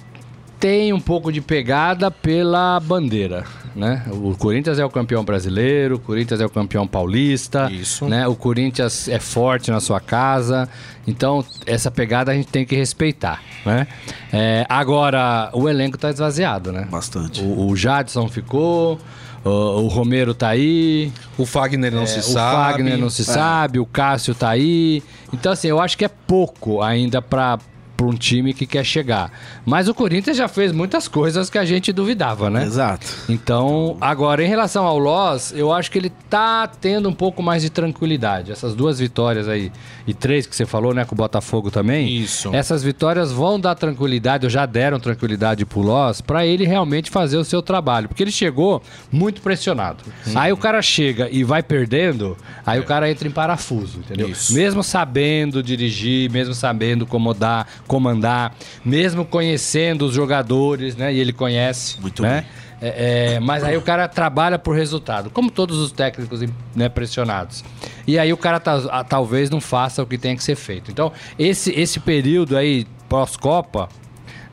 tem 0.60 0.92
um 0.92 1.00
pouco 1.00 1.32
de 1.32 1.40
pegada 1.40 2.12
pela 2.12 2.80
bandeira, 2.82 3.46
né? 3.74 4.04
O 4.12 4.36
Corinthians 4.36 4.78
é 4.78 4.84
o 4.84 4.90
campeão 4.90 5.24
brasileiro, 5.24 5.96
o 5.96 6.00
Corinthians 6.00 6.42
é 6.42 6.46
o 6.46 6.50
campeão 6.50 6.86
paulista, 6.86 7.72
Isso. 7.72 8.06
né? 8.06 8.28
O 8.28 8.36
Corinthians 8.36 9.08
é 9.08 9.20
forte 9.20 9.72
na 9.72 9.80
sua 9.80 10.02
casa, 10.02 10.68
então 11.08 11.46
essa 11.66 11.90
pegada 11.90 12.32
a 12.32 12.36
gente 12.36 12.50
tem 12.50 12.66
que 12.66 12.76
respeitar, 12.76 13.42
né? 13.66 13.88
É, 14.34 14.66
agora, 14.68 15.50
o 15.54 15.70
elenco 15.70 15.98
tá 15.98 16.10
esvaziado, 16.10 16.74
né? 16.74 16.86
Bastante. 16.92 17.42
O, 17.42 17.70
o 17.70 17.76
Jadson 17.76 18.28
ficou, 18.28 19.00
o, 19.44 19.50
o 19.50 19.88
Romero 19.88 20.34
tá 20.34 20.50
aí, 20.50 21.12
O 21.38 21.46
Fagner 21.46 21.92
não 21.92 22.04
é, 22.04 22.06
se 22.06 22.20
o 22.20 22.24
sabe. 22.24 22.74
Fagner 22.74 22.98
não 22.98 23.10
se 23.10 23.24
sabe, 23.24 23.80
o 23.80 23.86
Cássio 23.86 24.36
tá 24.36 24.50
aí. 24.50 25.04
Então, 25.34 25.52
assim, 25.52 25.68
eu 25.68 25.80
acho 25.80 25.98
que 25.98 26.06
é 26.06 26.10
pouco 26.10 26.82
ainda 26.82 27.22
pra, 27.22 27.58
para 28.00 28.08
um 28.08 28.14
time 28.14 28.54
que 28.54 28.66
quer 28.66 28.86
chegar. 28.86 29.30
Mas 29.66 29.90
o 29.90 29.94
Corinthians 29.94 30.38
já 30.38 30.48
fez 30.48 30.72
muitas 30.72 31.10
coisas 31.10 31.50
que 31.50 31.58
a 31.58 31.66
gente 31.66 31.92
duvidava, 31.92 32.50
né? 32.50 32.64
Exato. 32.64 33.06
Então, 33.28 33.98
agora, 34.00 34.42
em 34.42 34.48
relação 34.48 34.86
ao 34.86 34.98
Loss, 34.98 35.52
eu 35.54 35.74
acho 35.74 35.92
que 35.92 35.98
ele 35.98 36.10
tá 36.30 36.66
tendo 36.66 37.10
um 37.10 37.14
pouco 37.14 37.44
mais 37.44 37.62
de 37.62 37.70
tranquilidade. 37.70 38.54
Essas 38.54 38.74
duas 38.74 39.00
vitórias 39.00 39.50
aí, 39.50 39.70
e 40.08 40.14
três 40.14 40.48
que 40.48 40.56
você 40.56 40.66
falou, 40.66 40.94
né, 40.94 41.04
com 41.04 41.14
o 41.14 41.18
Botafogo 41.18 41.70
também. 41.70 42.08
Isso. 42.08 42.56
Essas 42.56 42.82
vitórias 42.82 43.34
vão 43.34 43.60
dar 43.60 43.76
tranquilidade, 43.76 44.46
ou 44.46 44.50
já 44.50 44.66
deram 44.66 44.98
tranquilidade 44.98 45.66
pro 45.66 45.82
Loss, 45.82 46.22
pra 46.22 46.46
ele 46.46 46.66
realmente 46.66 47.12
fazer 47.12 47.36
o 47.36 47.44
seu 47.44 47.62
trabalho. 47.62 48.08
Porque 48.08 48.24
ele 48.24 48.32
chegou 48.32 48.82
muito 49.12 49.42
pressionado. 49.42 50.06
Aí 50.34 50.54
o 50.54 50.58
cara 50.58 50.82
chega 50.82 51.28
e 51.30 51.44
vai 51.44 51.62
perdendo, 51.62 52.38
aí 52.66 52.80
o 52.80 52.86
cara 52.86 53.12
entra 53.12 53.28
em 53.28 53.32
parafuso, 53.32 54.00
entendeu? 54.00 54.30
Isso. 54.30 54.54
Mesmo 54.54 54.82
sabendo 54.84 55.62
dirigir, 55.62 56.32
mesmo 56.32 56.54
sabendo 56.54 57.06
comandar, 57.06 57.68
comandar, 57.90 58.54
mesmo 58.86 59.26
conhecendo 59.26 60.06
os 60.06 60.14
jogadores, 60.14 60.96
né? 60.96 61.12
E 61.12 61.20
ele 61.20 61.34
conhece, 61.34 62.00
Muito 62.00 62.22
né? 62.22 62.46
É, 62.82 63.34
é, 63.36 63.40
mas 63.42 63.62
aí 63.64 63.76
o 63.76 63.82
cara 63.82 64.08
trabalha 64.08 64.58
por 64.58 64.74
resultado, 64.74 65.30
como 65.30 65.52
todos 65.52 65.78
os 65.80 65.92
técnicos 65.92 66.40
né, 66.74 66.88
pressionados. 66.88 67.62
E 68.08 68.18
aí 68.18 68.32
o 68.32 68.38
cara 68.38 68.62
a- 68.90 69.04
talvez 69.04 69.50
não 69.50 69.60
faça 69.60 70.02
o 70.02 70.06
que 70.06 70.18
tem 70.18 70.34
que 70.38 70.44
ser 70.44 70.56
feito. 70.56 70.90
Então, 70.90 71.12
esse, 71.38 71.72
esse 71.78 72.00
período 72.00 72.56
aí, 72.56 72.88
pós-Copa, 73.10 73.90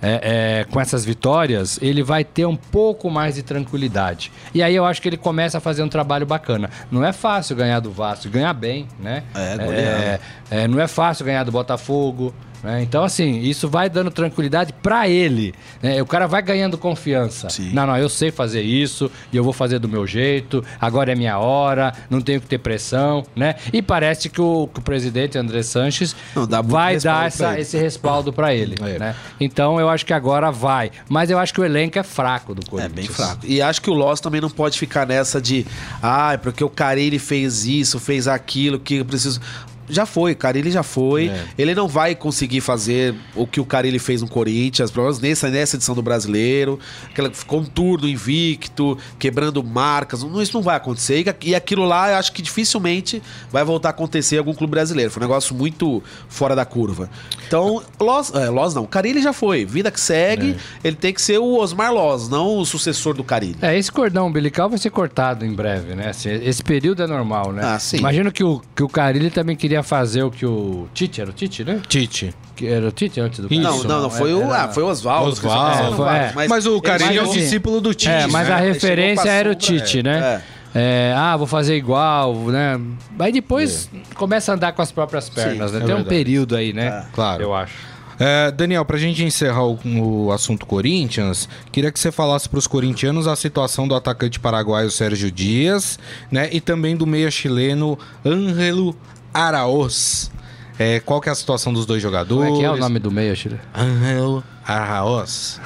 é, 0.03 0.61
é, 0.61 0.65
com 0.65 0.81
essas 0.81 1.05
vitórias, 1.05 1.79
ele 1.81 2.03
vai 2.03 2.25
ter 2.25 2.47
um 2.47 2.57
pouco 2.57 3.09
mais 3.11 3.37
de 3.37 3.43
tranquilidade. 3.43 4.33
E 4.53 4.63
aí 4.63 4.75
eu 4.75 4.85
acho 4.85 5.01
que 5.01 5.09
ele 5.09 5.17
começa 5.17 5.59
a 5.59 5.61
fazer 5.61 5.83
um 5.83 5.89
trabalho 5.89 6.27
bacana. 6.27 6.69
Não 6.91 7.05
é 7.05 7.13
fácil 7.13 7.55
ganhar 7.55 7.81
do 7.81 7.91
Vasco, 7.93 8.29
ganhar 8.29 8.53
bem, 8.55 8.89
né? 8.99 9.23
É, 9.35 10.21
é, 10.51 10.63
é, 10.63 10.69
não 10.69 10.81
é 10.81 10.89
fácil 10.89 11.25
ganhar 11.25 11.45
do 11.45 11.53
Botafogo. 11.53 12.35
Né? 12.63 12.83
Então, 12.83 13.05
assim, 13.05 13.41
isso 13.41 13.69
vai 13.69 13.89
dando 13.89 14.11
tranquilidade 14.11 14.73
pra 14.83 15.09
ele. 15.09 15.55
né? 15.83 16.01
O 16.03 16.07
cara 16.07 16.27
vai 16.27 16.43
ganhando 16.43 16.77
confiança. 16.79 17.49
Sim. 17.51 17.71
Não, 17.73 17.87
não, 17.87 17.97
eu 17.97 18.09
sei 18.09 18.31
fazer 18.31 18.63
isso 18.63 19.11
e 19.33 19.37
eu 19.37 19.45
vou 19.45 19.53
fazer 19.53 19.79
do 19.79 19.89
meu 19.89 20.07
jeito. 20.07 20.65
Agora 20.81 21.13
é 21.13 21.15
minha 21.15 21.39
hora, 21.39 21.93
não 22.11 22.21
tenho 22.21 22.41
que 22.41 22.47
ter 22.47 22.59
pressão, 22.59 23.25
né? 23.35 23.55
E 23.73 23.81
parece 23.83 24.29
que 24.29 24.41
o, 24.41 24.69
que 24.73 24.81
o 24.81 24.83
presidente 24.83 25.39
André 25.39 25.63
Sanches 25.63 26.15
Não, 26.35 26.47
vai 26.63 26.99
dar 26.99 27.27
essa- 27.27 27.59
esse 27.59 27.77
respaldo 27.77 28.33
pra 28.33 28.55
ele, 28.55 28.75
É. 28.85 28.99
né? 28.99 29.15
Então, 29.41 29.79
eu 29.81 29.89
acho 29.89 30.05
que 30.07 30.13
agora 30.13 30.51
vai. 30.51 30.91
Mas 31.09 31.31
eu 31.31 31.39
acho 31.39 31.53
que 31.53 31.61
o 31.61 31.65
elenco 31.65 31.99
é 31.99 32.03
fraco 32.03 32.55
do 32.55 32.63
É 32.67 32.71
Corinthians. 32.71 32.93
bem 32.95 33.07
fraco. 33.07 33.41
E 33.47 33.61
acho 33.63 33.81
que 33.83 33.91
o 33.91 33.95
Loss 33.95 34.21
também 34.21 34.41
não 34.41 34.51
pode 34.51 34.79
ficar 34.79 35.07
nessa 35.07 35.41
de, 35.41 35.67
ah, 36.03 36.33
é 36.35 36.37
porque 36.37 36.63
o 36.65 36.69
Carilli 36.71 37.19
fez 37.19 37.65
isso, 37.67 37.99
fez 38.01 38.27
aquilo, 38.29 38.79
que 38.79 38.97
eu 38.97 39.05
preciso. 39.05 39.41
Já 39.89 40.07
foi, 40.07 40.35
Carilli 40.35 40.71
já 40.71 40.83
foi. 40.83 41.29
É. 41.29 41.45
Ele 41.59 41.75
não 41.75 41.89
vai 41.89 42.15
conseguir 42.15 42.61
fazer 42.61 43.15
o 43.35 43.47
que 43.47 43.61
o 43.61 43.65
Carilli 43.65 43.99
fez 43.99 44.23
no 44.23 44.29
Corinthians, 44.29 44.91
pelo 44.91 45.05
menos 45.05 45.21
nessa, 45.21 45.49
nessa 45.49 45.77
edição 45.77 45.95
do 45.95 46.03
Brasileiro. 46.03 46.79
Aquela 47.11 47.31
ficou 47.31 47.61
um 47.61 47.65
turno 47.65 48.09
invicto, 48.09 48.99
quebrando 49.19 49.63
marcas. 49.63 50.23
Não, 50.23 50.43
isso 50.43 50.57
não 50.57 50.63
vai 50.63 50.77
acontecer. 50.77 51.25
E, 51.43 51.51
e 51.51 51.55
aquilo 51.55 51.85
lá, 51.85 52.11
eu 52.11 52.17
acho 52.17 52.33
que 52.33 52.43
dificilmente 52.43 53.23
vai 53.51 53.65
voltar 53.65 53.89
a 53.89 53.91
acontecer 53.91 54.37
em 54.37 54.39
algum 54.39 54.55
clube 54.55 54.71
brasileiro. 54.71 55.11
Foi 55.11 55.23
um 55.23 55.27
negócio 55.27 55.55
muito 55.55 56.03
fora 56.29 56.55
da 56.55 56.65
curva. 56.65 57.09
Então, 57.47 57.83
Loss, 58.01 58.33
é, 58.35 58.49
Loss 58.49 58.75
não. 58.75 58.87
Carilli 58.87 59.23
já 59.23 59.33
foi. 59.33 59.65
Vida 59.65 59.91
que 59.91 60.01
segue, 60.01 60.57
ele 60.83 60.97
tem 60.97 61.13
que 61.13 61.21
ser 61.21 61.39
o 61.39 61.57
Osmar 61.59 61.93
Loss, 61.93 62.29
não 62.29 62.59
o 62.59 62.65
sucessor 62.65 63.15
do 63.15 63.25
Carilli. 63.25 63.57
É, 63.63 63.77
esse 63.77 63.91
cordão 63.91 64.27
umbilical 64.27 64.69
vai 64.69 64.79
ser 64.79 64.91
cortado 64.91 65.45
em 65.45 65.53
breve, 65.53 65.95
né? 65.95 66.11
Assim, 66.11 66.31
esse 66.31 66.63
período 66.63 67.03
é 67.03 67.07
normal, 67.07 67.53
né? 67.53 67.63
Ah, 67.65 67.79
sim. 67.79 67.99
Imagino 67.99 68.33
que 68.33 68.45
o, 68.45 68.63
que 68.75 68.83
o 68.83 68.89
Carilli 68.89 69.31
também 69.31 69.57
queria 69.57 69.76
fazer 69.83 70.23
o 70.23 70.31
que 70.31 70.45
o 70.47 70.89
Tite, 70.95 71.21
era 71.21 71.31
o 71.31 71.33
Tite, 71.33 71.65
né? 71.65 71.81
Tite. 71.89 72.35
Que 72.55 72.67
era 72.67 72.89
o 72.89 72.91
Tite 72.93 73.21
antes 73.21 73.41
do 73.41 73.53
Isso. 73.53 73.63
Não, 73.63 73.83
não, 73.85 74.03
não, 74.03 74.11
foi 74.11 74.33
o, 74.35 74.43
era- 74.43 74.65
ah, 74.65 74.69
foi 74.69 74.83
o 74.83 74.87
Oswaldo. 74.87 75.31
Oswaldo, 75.31 75.83
Não, 75.83 75.97
foi, 75.97 76.09
é. 76.09 76.49
Mas, 76.49 76.67
o 76.67 76.81
Carilli 76.81 77.19
é 77.19 77.23
o 77.23 77.27
Mas, 77.27 77.35
discípulo 77.35 77.81
do 77.81 77.93
Tite. 77.95 78.11
É, 78.11 78.27
mas 78.27 78.49
né? 78.49 78.55
a 78.55 78.59
referência 78.59 79.31
a 79.31 79.35
era 79.35 79.51
o 79.51 79.55
Tite, 79.55 80.01
é. 80.01 80.03
né? 80.03 80.43
É, 80.75 81.15
ah, 81.17 81.37
vou 81.37 81.47
fazer 81.47 81.75
igual, 81.75 82.35
né? 82.35 82.79
Aí 83.19 83.33
depois 83.33 83.89
começa 84.15 84.53
a 84.53 84.55
andar 84.55 84.73
com 84.73 84.83
as 84.83 84.93
próprias 84.93 85.29
pernas, 85.29 85.71
Sim, 85.71 85.79
né? 85.79 85.85
é 85.85 85.87
Tem 85.87 85.95
um 85.95 86.05
período 86.05 86.55
aí, 86.55 86.73
né? 86.75 87.07
Claro. 87.15 87.43
Eu 87.43 87.55
acho. 87.55 87.97
É, 88.19 88.51
Daniel, 88.51 88.85
pra 88.85 88.97
gente 88.97 89.23
encerrar 89.23 89.65
o, 89.65 89.79
o 90.27 90.33
assunto 90.33 90.65
Corinthians, 90.67 91.49
queria 91.71 91.93
que 91.93 92.01
você 92.01 92.11
falasse 92.11 92.49
pros 92.49 92.67
corintianos 92.67 93.27
a 93.27 93.37
situação 93.37 93.87
do 93.87 93.95
atacante 93.95 94.41
paraguaio 94.41 94.91
Sérgio 94.91 95.31
Dias, 95.31 95.99
né? 96.31 96.49
E 96.51 96.61
também 96.61 96.97
do 96.97 97.07
meia 97.07 97.31
chileno 97.31 97.99
Ângelo 98.25 98.97
Araoz. 99.37 100.31
É, 100.79 101.01
qual 101.01 101.21
que 101.21 101.29
é 101.29 101.33
a 101.33 101.35
situação 101.35 101.73
dos 101.73 101.87
dois 101.87 102.03
Como 102.03 102.13
jogadores? 102.15 102.53
é 102.55 102.59
que 102.59 102.65
é 102.65 102.71
o 102.71 102.77
nome 102.77 102.99
do 102.99 103.11
meio, 103.11 103.35
Chile? 103.35 103.59
Ângelo 103.75 104.45
Araoz. 104.67 105.59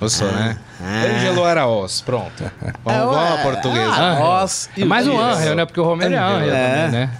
Gostou, 0.00 0.30
né? 0.32 0.58
Ah. 0.80 1.04
Ângelo 1.04 1.44
Araoz, 1.44 2.00
pronto. 2.00 2.42
Vamos, 2.84 3.14
vamos 3.16 3.40
a 3.40 3.42
portuguesa. 3.42 3.92
Ah, 3.94 4.18
Nós 4.18 4.70
É 4.76 4.84
mais 4.84 5.06
um. 5.06 5.18
Angel, 5.20 5.54
né? 5.54 5.64
Porque 5.66 5.80
o 5.80 5.84
Romero 5.84 6.14
é 6.14 6.18
Angel 6.18 6.54
É. 6.54 6.74
também, 6.84 6.90
né? 6.92 7.18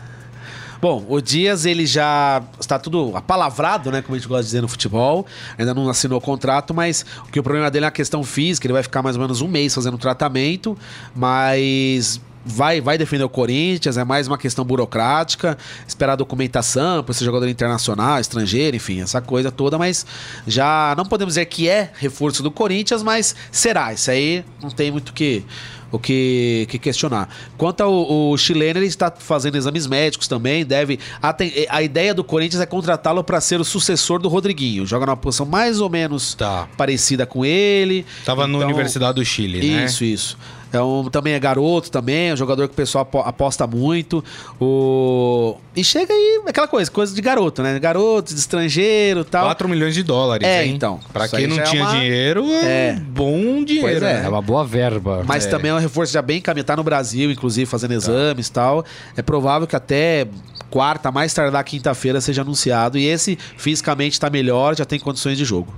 Bom, 0.80 1.04
o 1.08 1.18
Dias 1.20 1.64
ele 1.64 1.86
já 1.86 2.42
está 2.60 2.78
tudo 2.78 3.12
apalavrado, 3.16 3.90
né? 3.90 4.02
Como 4.02 4.14
a 4.14 4.18
gente 4.18 4.28
gosta 4.28 4.42
de 4.42 4.48
dizer 4.48 4.60
no 4.60 4.68
futebol. 4.68 5.26
Ainda 5.58 5.72
não 5.74 5.88
assinou 5.88 6.18
o 6.18 6.20
contrato, 6.20 6.74
mas 6.74 7.04
o 7.26 7.30
que 7.30 7.40
o 7.40 7.42
problema 7.42 7.70
dele 7.70 7.86
é 7.86 7.88
a 7.88 7.90
questão 7.90 8.22
física. 8.22 8.66
Ele 8.66 8.74
vai 8.74 8.82
ficar 8.82 9.02
mais 9.02 9.16
ou 9.16 9.22
menos 9.22 9.40
um 9.40 9.48
mês 9.48 9.74
fazendo 9.74 9.96
tratamento, 9.96 10.76
mas 11.14 12.20
vai, 12.44 12.80
vai 12.80 12.98
defender 12.98 13.24
o 13.24 13.28
Corinthians. 13.28 13.96
É 13.96 14.04
mais 14.04 14.26
uma 14.28 14.36
questão 14.38 14.64
burocrática, 14.64 15.56
esperar 15.86 16.16
documentação 16.16 17.02
para 17.02 17.14
ser 17.14 17.24
jogador 17.24 17.48
internacional, 17.48 18.20
estrangeiro, 18.20 18.76
enfim, 18.76 19.00
essa 19.00 19.20
coisa 19.20 19.50
toda. 19.50 19.78
Mas 19.78 20.04
já 20.46 20.94
não 20.96 21.04
podemos 21.04 21.34
dizer 21.34 21.46
que 21.46 21.68
é 21.68 21.90
reforço 21.94 22.42
do 22.42 22.50
Corinthians, 22.50 23.02
mas 23.02 23.34
será. 23.50 23.92
Isso 23.92 24.10
aí 24.10 24.44
não 24.62 24.70
tem 24.70 24.90
muito 24.90 25.12
que 25.12 25.44
o 25.92 25.98
que, 25.98 26.66
que 26.68 26.76
questionar. 26.76 27.28
Quanto 27.56 27.80
ao 27.80 28.36
chileno, 28.36 28.80
ele 28.80 28.86
está 28.86 29.12
fazendo 29.16 29.54
exames 29.56 29.86
médicos 29.86 30.26
também, 30.26 30.64
deve... 30.64 30.98
A, 31.22 31.32
te- 31.32 31.68
a 31.70 31.82
ideia 31.84 32.12
do 32.12 32.24
Corinthians 32.24 32.60
é 32.60 32.66
contratá-lo 32.66 33.22
para 33.22 33.40
ser 33.40 33.60
o 33.60 33.64
sucessor 33.64 34.18
do 34.20 34.28
Rodriguinho. 34.28 34.84
Joga 34.84 35.06
numa 35.06 35.16
posição 35.16 35.46
mais 35.46 35.80
ou 35.80 35.88
menos 35.88 36.34
Tá. 36.34 36.66
parecida 36.76 37.24
com 37.26 37.44
ele. 37.44 38.04
Tava 38.24 38.44
na 38.48 38.56
Então, 38.56 38.68
Universidade 38.68 39.14
do 39.20 39.24
Chile, 39.24 39.70
né? 39.70 39.84
Isso, 39.84 40.02
isso. 40.02 40.36
É 40.76 40.82
um, 40.82 41.04
também 41.10 41.32
é 41.34 41.38
garoto 41.40 41.90
também, 41.90 42.30
é 42.30 42.32
um 42.32 42.36
jogador 42.36 42.66
que 42.68 42.72
o 42.74 42.76
pessoal 42.76 43.02
apo- 43.02 43.20
aposta 43.20 43.66
muito. 43.66 44.22
O... 44.60 45.56
E 45.76 45.82
chega 45.84 46.12
aí, 46.12 46.42
aquela 46.46 46.66
coisa, 46.68 46.90
coisa 46.90 47.14
de 47.14 47.20
garoto, 47.20 47.62
né? 47.62 47.78
Garoto, 47.78 48.32
de 48.32 48.38
estrangeiro 48.40 49.20
e 49.20 49.24
tal. 49.24 49.44
4 49.46 49.68
milhões 49.68 49.94
de 49.94 50.02
dólares, 50.02 50.46
É, 50.46 50.64
hein? 50.66 50.74
então. 50.74 51.00
Pra 51.12 51.28
quem 51.28 51.46
não 51.46 51.58
é 51.58 51.62
tinha 51.62 51.82
uma- 51.82 51.92
dinheiro, 51.92 52.44
é, 52.52 52.64
É. 52.90 52.92
bom 53.08 53.62
dinheiro. 53.64 53.88
Pois 54.00 54.02
é. 54.02 54.20
né? 54.20 54.22
É 54.24 54.28
uma 54.28 54.42
boa 54.42 54.64
verba. 54.64 55.22
Mas 55.26 55.46
também 55.46 55.70
é 55.70 55.74
um 55.74 55.78
reforço 55.78 56.12
já 56.12 56.22
bem 56.22 56.38
encaminhado. 56.38 56.66
Tá 56.66 56.76
no 56.76 56.82
Brasil, 56.84 57.30
inclusive, 57.30 57.66
fazendo 57.66 57.92
exames 57.94 58.46
e 58.48 58.52
tal. 58.52 58.84
É 59.16 59.22
provável 59.22 59.66
que 59.66 59.76
até 59.76 60.26
quarta, 60.70 61.10
mais 61.12 61.32
tardar 61.34 61.62
quinta-feira, 61.64 62.20
seja 62.20 62.42
anunciado. 62.42 62.96
E 62.98 63.04
esse 63.06 63.38
fisicamente 63.56 64.18
tá 64.18 64.30
melhor, 64.30 64.76
já 64.76 64.84
tem 64.84 64.98
condições 64.98 65.36
de 65.38 65.44
jogo. 65.44 65.72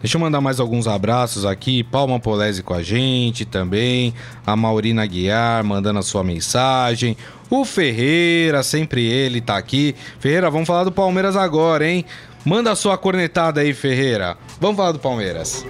Deixa 0.00 0.16
eu 0.16 0.20
mandar 0.20 0.40
mais 0.40 0.60
alguns 0.60 0.86
abraços 0.86 1.44
aqui. 1.44 1.82
Palma 1.82 2.18
Polese 2.18 2.62
com 2.62 2.74
a 2.74 2.82
gente 2.82 3.44
também. 3.44 4.14
A 4.46 4.56
Maurina 4.56 5.04
Guiar 5.06 5.64
mandando 5.64 5.98
a 5.98 6.02
sua 6.02 6.24
mensagem. 6.24 7.16
O 7.50 7.64
Ferreira, 7.64 8.62
sempre 8.62 9.04
ele 9.04 9.40
tá 9.40 9.56
aqui. 9.56 9.94
Ferreira, 10.18 10.50
vamos 10.50 10.66
falar 10.66 10.84
do 10.84 10.92
Palmeiras 10.92 11.36
agora, 11.36 11.86
hein? 11.86 12.04
Manda 12.44 12.72
a 12.72 12.76
sua 12.76 12.98
cornetada 12.98 13.60
aí, 13.60 13.72
Ferreira. 13.72 14.36
Vamos 14.60 14.76
falar 14.76 14.92
do 14.92 14.98
Palmeiras. 14.98 15.64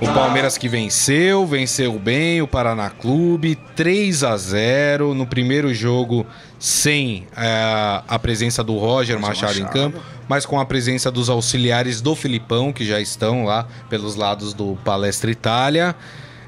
O 0.00 0.14
Palmeiras 0.14 0.56
que 0.56 0.68
venceu, 0.68 1.44
venceu 1.46 1.98
bem 1.98 2.40
o 2.40 2.46
Paraná 2.46 2.88
Clube, 2.90 3.56
3 3.74 4.22
a 4.24 4.36
0 4.36 5.14
no 5.14 5.26
primeiro 5.26 5.72
jogo 5.74 6.24
sem 6.58 7.26
eh, 7.36 8.02
a 8.06 8.18
presença 8.18 8.62
do 8.62 8.76
Roger 8.76 9.18
Machado, 9.18 9.58
em 9.58 9.66
campo, 9.66 9.98
mas 10.28 10.46
com 10.46 10.58
a 10.60 10.64
presença 10.64 11.10
dos 11.10 11.28
auxiliares 11.28 12.00
do 12.00 12.14
Filipão, 12.14 12.72
que 12.72 12.84
já 12.84 13.00
estão 13.00 13.44
lá 13.44 13.66
pelos 13.90 14.14
lados 14.16 14.52
do 14.54 14.76
Palestra 14.84 15.30
Itália. 15.30 15.94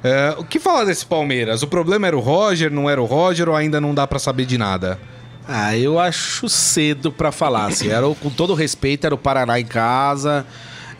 Eh, 0.04 0.34
o 0.38 0.44
que 0.44 0.58
falar 0.60 0.84
desse 0.84 1.04
Palmeiras? 1.06 1.62
O 1.62 1.66
problema 1.66 2.06
era 2.06 2.16
o 2.16 2.20
Roger, 2.20 2.70
não 2.70 2.88
era 2.88 3.00
o 3.02 3.04
Roger 3.04 3.48
ou 3.48 3.56
ainda 3.56 3.80
não 3.80 3.94
dá 3.94 4.06
pra 4.06 4.18
saber 4.18 4.44
de 4.46 4.56
nada? 4.58 4.98
Ah, 5.48 5.76
eu 5.76 5.98
acho 5.98 6.48
cedo 6.48 7.10
pra 7.10 7.32
falar. 7.32 7.66
Assim, 7.66 7.88
era, 7.88 8.06
o- 8.06 8.14
com 8.14 8.30
todo 8.30 8.54
respeito, 8.54 9.04
era 9.06 9.14
o 9.14 9.18
Paraná 9.18 9.58
em 9.58 9.64
casa. 9.66 10.46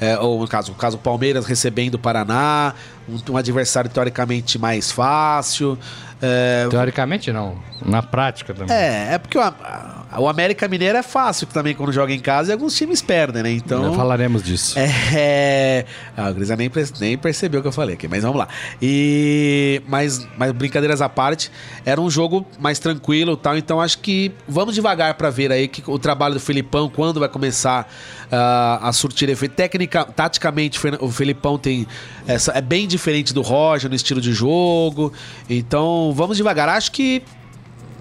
É, 0.01 0.19
ou 0.19 0.41
no 0.41 0.49
caso, 0.49 0.73
no 0.73 0.79
caso, 0.79 0.97
o 0.97 1.01
Palmeiras 1.01 1.47
recebendo 1.47 1.95
o 1.95 1.99
Paraná, 1.99 2.75
um, 3.09 3.33
um 3.33 3.37
adversário 3.37 3.91
teoricamente 3.91 4.59
mais 4.59 4.91
fácil. 4.91 5.79
é, 6.23 6.67
Teoricamente, 6.71 7.33
não. 7.33 7.57
Na 7.85 8.03
prática 8.03 8.53
também. 8.55 8.75
É, 8.75 9.15
é 9.15 9.19
porque 9.19 9.39
a, 9.39 10.05
O 10.19 10.29
América 10.29 10.69
Mineiro 10.69 10.99
é 10.99 11.03
fácil 11.03 11.47
também 11.47 11.75
quando 11.75 11.93
joga 11.93 12.13
em 12.13 12.19
casa 12.21 12.51
e 12.51 12.53
alguns 12.53 12.77
times 12.77 13.01
perdem, 13.01 13.43
né? 13.43 13.51
Então. 13.53 13.95
Falaremos 13.95 14.43
disso. 14.43 14.79
É. 14.79 15.85
Ah, 16.17 16.31
o 16.31 16.35
Grisa 16.35 16.57
nem, 16.57 16.71
nem 17.01 17.17
percebeu 17.19 17.61
o 17.61 17.63
que 17.63 17.69
eu 17.69 17.73
falei 17.73 17.95
aqui, 17.95 18.07
mas 18.07 18.23
vamos 18.23 18.39
lá. 18.39 18.49
E. 18.83 19.83
Mas, 19.89 20.27
mas 20.37 20.53
brincadeiras 20.53 21.01
à 21.01 21.09
parte, 21.09 21.51
era 21.85 22.01
um 22.01 22.11
jogo 22.11 22.47
mais 22.59 22.79
tranquilo 22.79 23.33
e 23.33 23.37
tal, 23.37 23.57
então 23.57 23.81
acho 23.81 23.99
que 23.99 24.33
vamos 24.47 24.75
devagar 24.75 25.15
para 25.15 25.31
ver 25.31 25.51
aí 25.53 25.69
que 25.69 25.83
o 25.87 25.99
trabalho 25.99 26.35
do 26.35 26.41
Felipão, 26.41 26.89
quando 26.89 27.19
vai 27.21 27.29
começar 27.29 27.91
uh, 28.31 28.85
a 28.85 28.93
surtir 28.93 29.29
efeito. 29.29 29.55
Técnica, 29.55 30.05
taticamente, 30.05 30.81
o 31.01 31.11
Felipão 31.11 31.59
tem. 31.59 31.87
Essa, 32.27 32.53
é 32.53 32.61
bem 32.61 32.87
diferente 32.87 33.35
do 33.35 33.43
Roger 33.43 33.88
no 33.88 33.97
estilo 33.97 34.21
de 34.21 34.33
jogo. 34.33 35.12
Então 35.49 36.12
vamos 36.14 36.37
devagar. 36.37 36.69
Acho 36.69 36.93
que 36.93 37.23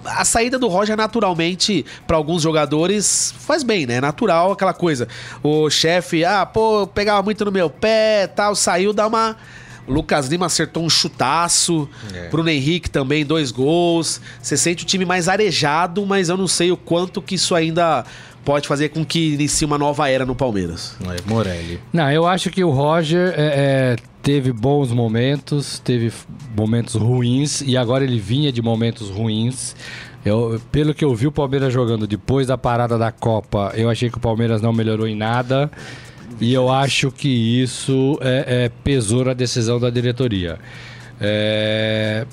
a 0.04 0.24
saída 0.24 0.58
do 0.58 0.68
Roger 0.68 0.96
naturalmente 0.96 1.84
para 2.06 2.16
alguns 2.16 2.42
jogadores 2.42 3.34
faz 3.38 3.62
bem, 3.62 3.86
né? 3.86 3.96
É 3.96 4.00
natural 4.00 4.52
aquela 4.52 4.72
coisa. 4.72 5.06
O 5.42 5.68
chefe, 5.68 6.24
ah, 6.24 6.46
pô, 6.46 6.86
pegava 6.86 7.22
muito 7.22 7.44
no 7.44 7.52
meu 7.52 7.68
pé, 7.68 8.26
tal, 8.26 8.54
saiu, 8.54 8.92
dá 8.92 9.06
uma 9.06 9.36
o 9.86 9.92
Lucas 9.92 10.28
Lima 10.28 10.46
acertou 10.46 10.84
um 10.84 10.90
chutaço. 10.90 11.88
É. 12.14 12.28
Bruno 12.28 12.48
Henrique 12.48 12.88
também, 12.88 13.24
dois 13.24 13.50
gols. 13.50 14.20
Você 14.40 14.56
sente 14.56 14.84
o 14.84 14.86
time 14.86 15.04
mais 15.04 15.28
arejado, 15.28 16.06
mas 16.06 16.28
eu 16.28 16.36
não 16.36 16.46
sei 16.46 16.70
o 16.70 16.76
quanto 16.76 17.20
que 17.20 17.34
isso 17.34 17.54
ainda 17.54 18.04
pode 18.44 18.66
fazer 18.66 18.90
com 18.90 19.04
que 19.04 19.34
inicie 19.34 19.66
uma 19.66 19.78
nova 19.78 20.08
era 20.08 20.24
no 20.24 20.34
Palmeiras. 20.34 20.96
É, 21.02 21.28
Morelli. 21.28 21.80
Não, 21.92 22.10
eu 22.10 22.26
acho 22.26 22.50
que 22.50 22.62
o 22.64 22.70
Roger 22.70 23.34
é, 23.36 23.94
é, 23.94 23.96
teve 24.22 24.52
bons 24.52 24.92
momentos, 24.92 25.78
teve 25.78 26.12
momentos 26.56 26.94
ruins 26.94 27.60
e 27.60 27.76
agora 27.76 28.04
ele 28.04 28.18
vinha 28.18 28.52
de 28.52 28.62
momentos 28.62 29.08
ruins. 29.08 29.74
Eu, 30.24 30.60
pelo 30.70 30.92
que 30.92 31.04
eu 31.04 31.14
vi 31.14 31.26
o 31.26 31.32
Palmeiras 31.32 31.72
jogando 31.72 32.06
depois 32.06 32.46
da 32.46 32.58
parada 32.58 32.98
da 32.98 33.10
Copa, 33.10 33.72
eu 33.74 33.88
achei 33.88 34.10
que 34.10 34.18
o 34.18 34.20
Palmeiras 34.20 34.60
não 34.60 34.72
melhorou 34.72 35.06
em 35.06 35.16
nada. 35.16 35.70
E 36.40 36.52
eu 36.52 36.70
acho 36.70 37.10
que 37.10 37.28
isso 37.28 38.18
é, 38.20 38.64
é 38.64 38.70
pesou 38.82 39.24
na 39.24 39.34
decisão 39.34 39.78
da 39.78 39.90
diretoria. 39.90 40.58
É, 41.20 42.26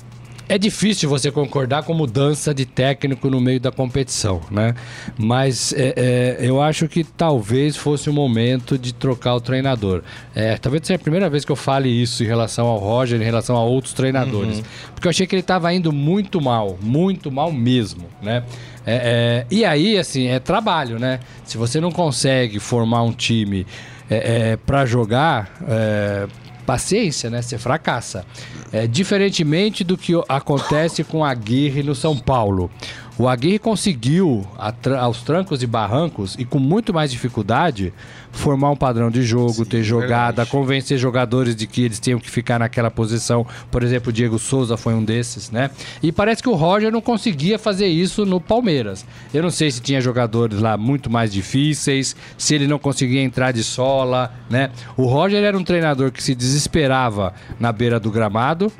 é 0.48 0.56
difícil 0.56 1.08
você 1.08 1.30
concordar 1.30 1.82
com 1.82 1.92
mudança 1.92 2.54
de 2.54 2.64
técnico 2.64 3.28
no 3.28 3.40
meio 3.40 3.60
da 3.60 3.70
competição, 3.70 4.40
né? 4.50 4.74
Mas 5.18 5.74
é, 5.74 5.94
é, 5.96 6.36
eu 6.40 6.62
acho 6.62 6.88
que 6.88 7.04
talvez 7.04 7.76
fosse 7.76 8.08
o 8.08 8.12
momento 8.12 8.78
de 8.78 8.94
trocar 8.94 9.34
o 9.34 9.40
treinador. 9.40 10.02
É, 10.34 10.56
talvez 10.56 10.86
seja 10.86 10.96
a 10.96 10.98
primeira 10.98 11.28
vez 11.28 11.44
que 11.44 11.52
eu 11.52 11.56
fale 11.56 11.88
isso 11.90 12.24
em 12.24 12.26
relação 12.26 12.66
ao 12.66 12.78
Roger, 12.78 13.20
em 13.20 13.24
relação 13.24 13.56
a 13.56 13.62
outros 13.62 13.92
treinadores. 13.92 14.58
Uhum. 14.58 14.64
Porque 14.94 15.06
eu 15.06 15.10
achei 15.10 15.26
que 15.26 15.34
ele 15.34 15.40
estava 15.40 15.72
indo 15.72 15.92
muito 15.92 16.40
mal, 16.40 16.78
muito 16.80 17.30
mal 17.30 17.52
mesmo, 17.52 18.06
né? 18.22 18.42
É, 18.86 18.94
é, 18.94 19.46
e 19.50 19.66
aí, 19.66 19.98
assim, 19.98 20.28
é 20.28 20.38
trabalho, 20.38 20.98
né? 20.98 21.20
Se 21.44 21.58
você 21.58 21.78
não 21.78 21.92
consegue 21.92 22.58
formar 22.58 23.02
um 23.02 23.12
time 23.12 23.66
é, 24.08 24.56
para 24.56 24.86
jogar 24.86 25.52
paciência, 26.68 27.30
né? 27.30 27.40
Você 27.40 27.56
fracassa. 27.56 28.26
É, 28.70 28.86
diferentemente 28.86 29.82
do 29.82 29.96
que 29.96 30.12
acontece 30.28 31.02
com 31.02 31.24
a 31.24 31.30
Aguirre 31.30 31.82
no 31.82 31.94
São 31.94 32.14
Paulo. 32.14 32.70
O 33.18 33.26
Aguirre 33.26 33.58
conseguiu, 33.58 34.46
aos 35.00 35.22
trancos 35.22 35.60
e 35.60 35.66
barrancos, 35.66 36.36
e 36.38 36.44
com 36.44 36.60
muito 36.60 36.94
mais 36.94 37.10
dificuldade, 37.10 37.92
formar 38.30 38.70
um 38.70 38.76
padrão 38.76 39.10
de 39.10 39.24
jogo, 39.24 39.52
Sim, 39.54 39.64
ter 39.64 39.82
jogada, 39.82 40.26
verdade. 40.26 40.50
convencer 40.50 40.98
jogadores 40.98 41.56
de 41.56 41.66
que 41.66 41.82
eles 41.82 41.98
tinham 41.98 42.20
que 42.20 42.30
ficar 42.30 42.60
naquela 42.60 42.92
posição. 42.92 43.44
Por 43.72 43.82
exemplo, 43.82 44.10
o 44.10 44.12
Diego 44.12 44.38
Souza 44.38 44.76
foi 44.76 44.94
um 44.94 45.02
desses, 45.04 45.50
né? 45.50 45.68
E 46.00 46.12
parece 46.12 46.40
que 46.40 46.48
o 46.48 46.54
Roger 46.54 46.92
não 46.92 47.00
conseguia 47.00 47.58
fazer 47.58 47.88
isso 47.88 48.24
no 48.24 48.40
Palmeiras. 48.40 49.04
Eu 49.34 49.42
não 49.42 49.50
sei 49.50 49.72
se 49.72 49.80
tinha 49.80 50.00
jogadores 50.00 50.60
lá 50.60 50.76
muito 50.76 51.10
mais 51.10 51.32
difíceis, 51.32 52.14
se 52.36 52.54
ele 52.54 52.68
não 52.68 52.78
conseguia 52.78 53.20
entrar 53.20 53.50
de 53.50 53.64
sola, 53.64 54.32
né? 54.48 54.70
O 54.96 55.06
Roger 55.06 55.42
era 55.42 55.58
um 55.58 55.64
treinador 55.64 56.12
que 56.12 56.22
se 56.22 56.36
desesperava 56.36 57.34
na 57.58 57.72
beira 57.72 57.98
do 57.98 58.12
gramado, 58.12 58.70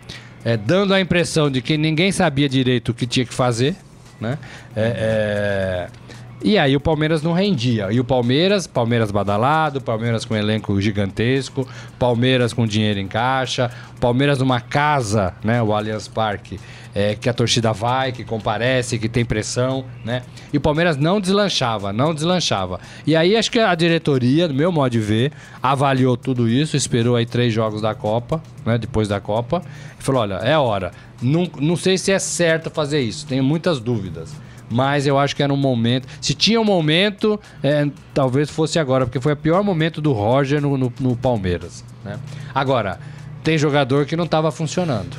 é, 0.44 0.56
dando 0.56 0.94
a 0.94 1.00
impressão 1.00 1.50
de 1.50 1.60
que 1.60 1.76
ninguém 1.76 2.12
sabia 2.12 2.48
direito 2.48 2.90
o 2.90 2.94
que 2.94 3.04
tinha 3.04 3.26
que 3.26 3.34
fazer 3.34 3.74
né? 4.20 4.38
É, 4.74 5.88
é... 5.94 6.08
E 6.42 6.56
aí 6.56 6.76
o 6.76 6.80
Palmeiras 6.80 7.20
não 7.20 7.32
rendia. 7.32 7.88
E 7.90 7.98
o 7.98 8.04
Palmeiras, 8.04 8.66
Palmeiras 8.66 9.10
badalado, 9.10 9.80
Palmeiras 9.80 10.24
com 10.24 10.36
elenco 10.36 10.80
gigantesco, 10.80 11.66
Palmeiras 11.98 12.52
com 12.52 12.64
dinheiro 12.64 13.00
em 13.00 13.08
caixa, 13.08 13.70
Palmeiras 14.00 14.38
numa 14.38 14.60
casa, 14.60 15.34
né, 15.42 15.60
o 15.60 15.74
Allianz 15.74 16.06
Parque, 16.06 16.60
é, 16.94 17.16
que 17.16 17.28
a 17.28 17.32
torcida 17.34 17.72
vai, 17.72 18.12
que 18.12 18.24
comparece, 18.24 18.98
que 18.98 19.08
tem 19.08 19.24
pressão, 19.24 19.84
né? 20.04 20.22
E 20.52 20.56
o 20.56 20.60
Palmeiras 20.60 20.96
não 20.96 21.20
deslanchava, 21.20 21.92
não 21.92 22.14
deslanchava. 22.14 22.80
E 23.04 23.16
aí 23.16 23.36
acho 23.36 23.50
que 23.50 23.58
a 23.58 23.74
diretoria, 23.74 24.46
do 24.46 24.54
meu 24.54 24.70
modo 24.70 24.92
de 24.92 25.00
ver, 25.00 25.32
avaliou 25.60 26.16
tudo 26.16 26.48
isso, 26.48 26.76
esperou 26.76 27.16
aí 27.16 27.26
três 27.26 27.52
jogos 27.52 27.82
da 27.82 27.94
Copa, 27.94 28.40
né, 28.64 28.78
depois 28.78 29.08
da 29.08 29.20
Copa, 29.20 29.60
e 29.98 30.02
falou, 30.02 30.22
olha, 30.22 30.34
é 30.34 30.56
hora. 30.56 30.92
Não, 31.20 31.50
não 31.60 31.76
sei 31.76 31.98
se 31.98 32.12
é 32.12 32.18
certo 32.18 32.70
fazer 32.70 33.00
isso, 33.00 33.26
tenho 33.26 33.42
muitas 33.42 33.80
dúvidas. 33.80 34.32
Mas 34.70 35.06
eu 35.06 35.18
acho 35.18 35.34
que 35.34 35.42
era 35.42 35.52
um 35.52 35.56
momento. 35.56 36.06
Se 36.20 36.34
tinha 36.34 36.60
um 36.60 36.64
momento, 36.64 37.40
é, 37.62 37.88
talvez 38.12 38.50
fosse 38.50 38.78
agora, 38.78 39.06
porque 39.06 39.18
foi 39.18 39.32
o 39.32 39.36
pior 39.36 39.62
momento 39.64 40.00
do 40.00 40.12
Roger 40.12 40.60
no, 40.60 40.76
no, 40.76 40.92
no 41.00 41.16
Palmeiras. 41.16 41.82
Né? 42.04 42.18
Agora, 42.54 43.00
tem 43.42 43.56
jogador 43.56 44.04
que 44.04 44.14
não 44.14 44.24
estava 44.24 44.50
funcionando. 44.52 45.16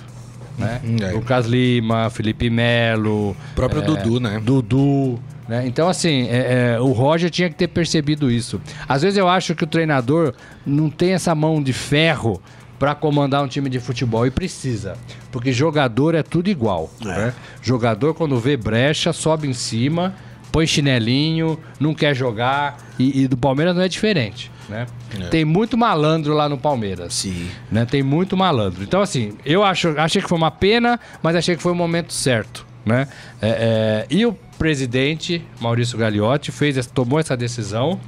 Né? 0.57 0.81
Hum, 0.83 0.97
é. 1.01 1.11
Lucas 1.11 1.47
Lima, 1.47 2.09
Felipe 2.09 2.49
Melo. 2.49 3.31
O 3.31 3.55
próprio 3.55 3.81
é, 3.81 3.85
Dudu, 3.85 4.19
né? 4.19 4.39
Dudu. 4.43 5.19
Né? 5.47 5.65
Então, 5.65 5.89
assim, 5.89 6.27
é, 6.27 6.75
é, 6.75 6.79
o 6.79 6.91
Roger 6.91 7.31
tinha 7.31 7.49
que 7.49 7.55
ter 7.55 7.69
percebido 7.69 8.29
isso. 8.29 8.61
Às 8.87 9.01
vezes 9.01 9.17
eu 9.17 9.27
acho 9.27 9.55
que 9.55 9.63
o 9.63 9.67
treinador 9.67 10.35
não 10.63 10.91
tem 10.91 11.13
essa 11.13 11.33
mão 11.33 11.63
de 11.63 11.73
ferro 11.73 12.39
para 12.79 12.95
comandar 12.95 13.43
um 13.43 13.47
time 13.47 13.69
de 13.69 13.79
futebol 13.79 14.25
e 14.25 14.31
precisa, 14.31 14.95
porque 15.31 15.51
jogador 15.51 16.15
é 16.15 16.23
tudo 16.23 16.49
igual. 16.49 16.89
É. 17.01 17.05
Né? 17.05 17.33
Jogador 17.61 18.13
quando 18.13 18.39
vê 18.39 18.55
brecha 18.55 19.11
sobe 19.11 19.47
em 19.47 19.53
cima, 19.53 20.15
põe 20.51 20.65
chinelinho, 20.65 21.59
não 21.79 21.93
quer 21.93 22.15
jogar 22.15 22.77
e, 22.97 23.23
e 23.23 23.27
do 23.27 23.35
Palmeiras 23.35 23.75
não 23.75 23.83
é 23.83 23.87
diferente. 23.89 24.49
Né? 24.69 24.85
É. 25.19 25.27
Tem 25.27 25.43
muito 25.43 25.77
malandro 25.77 26.33
lá 26.33 26.47
no 26.47 26.57
Palmeiras. 26.57 27.13
Sim. 27.13 27.49
Né? 27.71 27.85
Tem 27.85 28.01
muito 28.01 28.37
malandro. 28.37 28.83
Então, 28.83 29.01
assim, 29.01 29.33
eu 29.45 29.63
acho, 29.63 29.89
achei 29.99 30.21
que 30.21 30.29
foi 30.29 30.37
uma 30.37 30.51
pena, 30.51 30.99
mas 31.21 31.35
achei 31.35 31.55
que 31.55 31.61
foi 31.61 31.71
o 31.71 31.75
momento 31.75 32.13
certo. 32.13 32.65
Né? 32.85 33.07
É, 33.41 33.49
é, 33.49 34.07
e 34.09 34.25
o 34.25 34.33
presidente, 34.57 35.43
Maurício 35.59 35.97
Gagliotti, 35.97 36.51
fez, 36.51 36.85
tomou 36.87 37.19
essa 37.19 37.35
decisão 37.35 37.99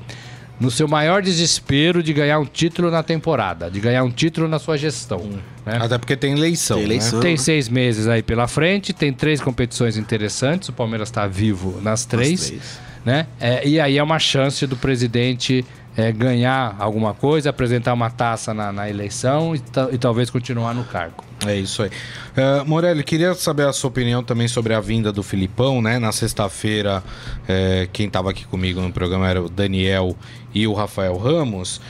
no 0.62 0.70
seu 0.70 0.88
maior 0.88 1.24
desespero 1.24 2.04
de 2.04 2.14
ganhar 2.14 2.38
um 2.38 2.46
título 2.46 2.92
na 2.92 3.02
temporada, 3.02 3.70
de 3.70 3.80
ganhar 3.80 4.04
um 4.04 4.12
título 4.12 4.48
na 4.48 4.60
sua 4.60 4.78
gestão. 4.78 5.20
Hum. 5.20 5.40
Né? 5.66 5.80
Até 5.82 5.98
porque 5.98 6.16
tem 6.16 6.34
eleição. 6.34 6.78
Tem, 6.78 6.86
eleição, 6.86 7.18
né? 7.18 7.26
tem 7.26 7.36
seis 7.36 7.68
meses 7.68 8.08
aí 8.08 8.22
pela 8.22 8.48
frente, 8.48 8.94
tem 8.94 9.12
três 9.12 9.42
competições 9.42 9.98
interessantes, 9.98 10.70
o 10.70 10.74
Palmeiras 10.74 11.10
está 11.10 11.26
vivo 11.26 11.82
nas 11.82 12.06
três. 12.06 12.48
três. 12.48 12.80
Né? 13.04 13.26
É, 13.40 13.68
e 13.68 13.80
aí 13.80 13.98
é 13.98 14.04
uma 14.04 14.20
chance 14.20 14.68
do 14.68 14.78
presidente 14.78 15.66
é, 15.96 16.12
ganhar 16.12 16.76
alguma 16.80 17.14
coisa, 17.14 17.50
apresentar 17.50 17.94
uma 17.94 18.10
taça 18.10 18.54
na, 18.54 18.72
na 18.72 18.90
eleição 18.90 19.56
e, 19.56 19.62
e, 19.92 19.98
talvez 19.98 20.30
continuar 20.30 20.74
no 20.74 20.84
cargo. 20.84 21.24
É 21.46 21.56
isso 21.56 21.84
aí. 21.84 21.90
Uh, 21.90 22.66
Morelli, 22.66 23.04
queria 23.04 23.34
saber 23.34 23.68
a 23.68 23.74
sua 23.74 23.90
opinião 23.90 24.24
também 24.24 24.48
sobre 24.48 24.74
a 24.74 24.80
vinda 24.80 25.12
do 25.12 25.24
Filipão, 25.24 25.82
né? 25.82 25.98
Na 25.98 26.12
sexta-feira, 26.12 27.04
é, 27.48 27.90
quem 27.92 28.08
estava 28.08 28.30
aqui 28.30 28.46
comigo 28.46 28.80
no 28.80 28.92
programa 28.92 29.28
era 29.28 29.42
o 29.42 29.50
Daniel 29.50 30.16
e 30.54 30.68
o 30.68 30.74
Rafael 30.74 31.18
Ramos. 31.18 31.82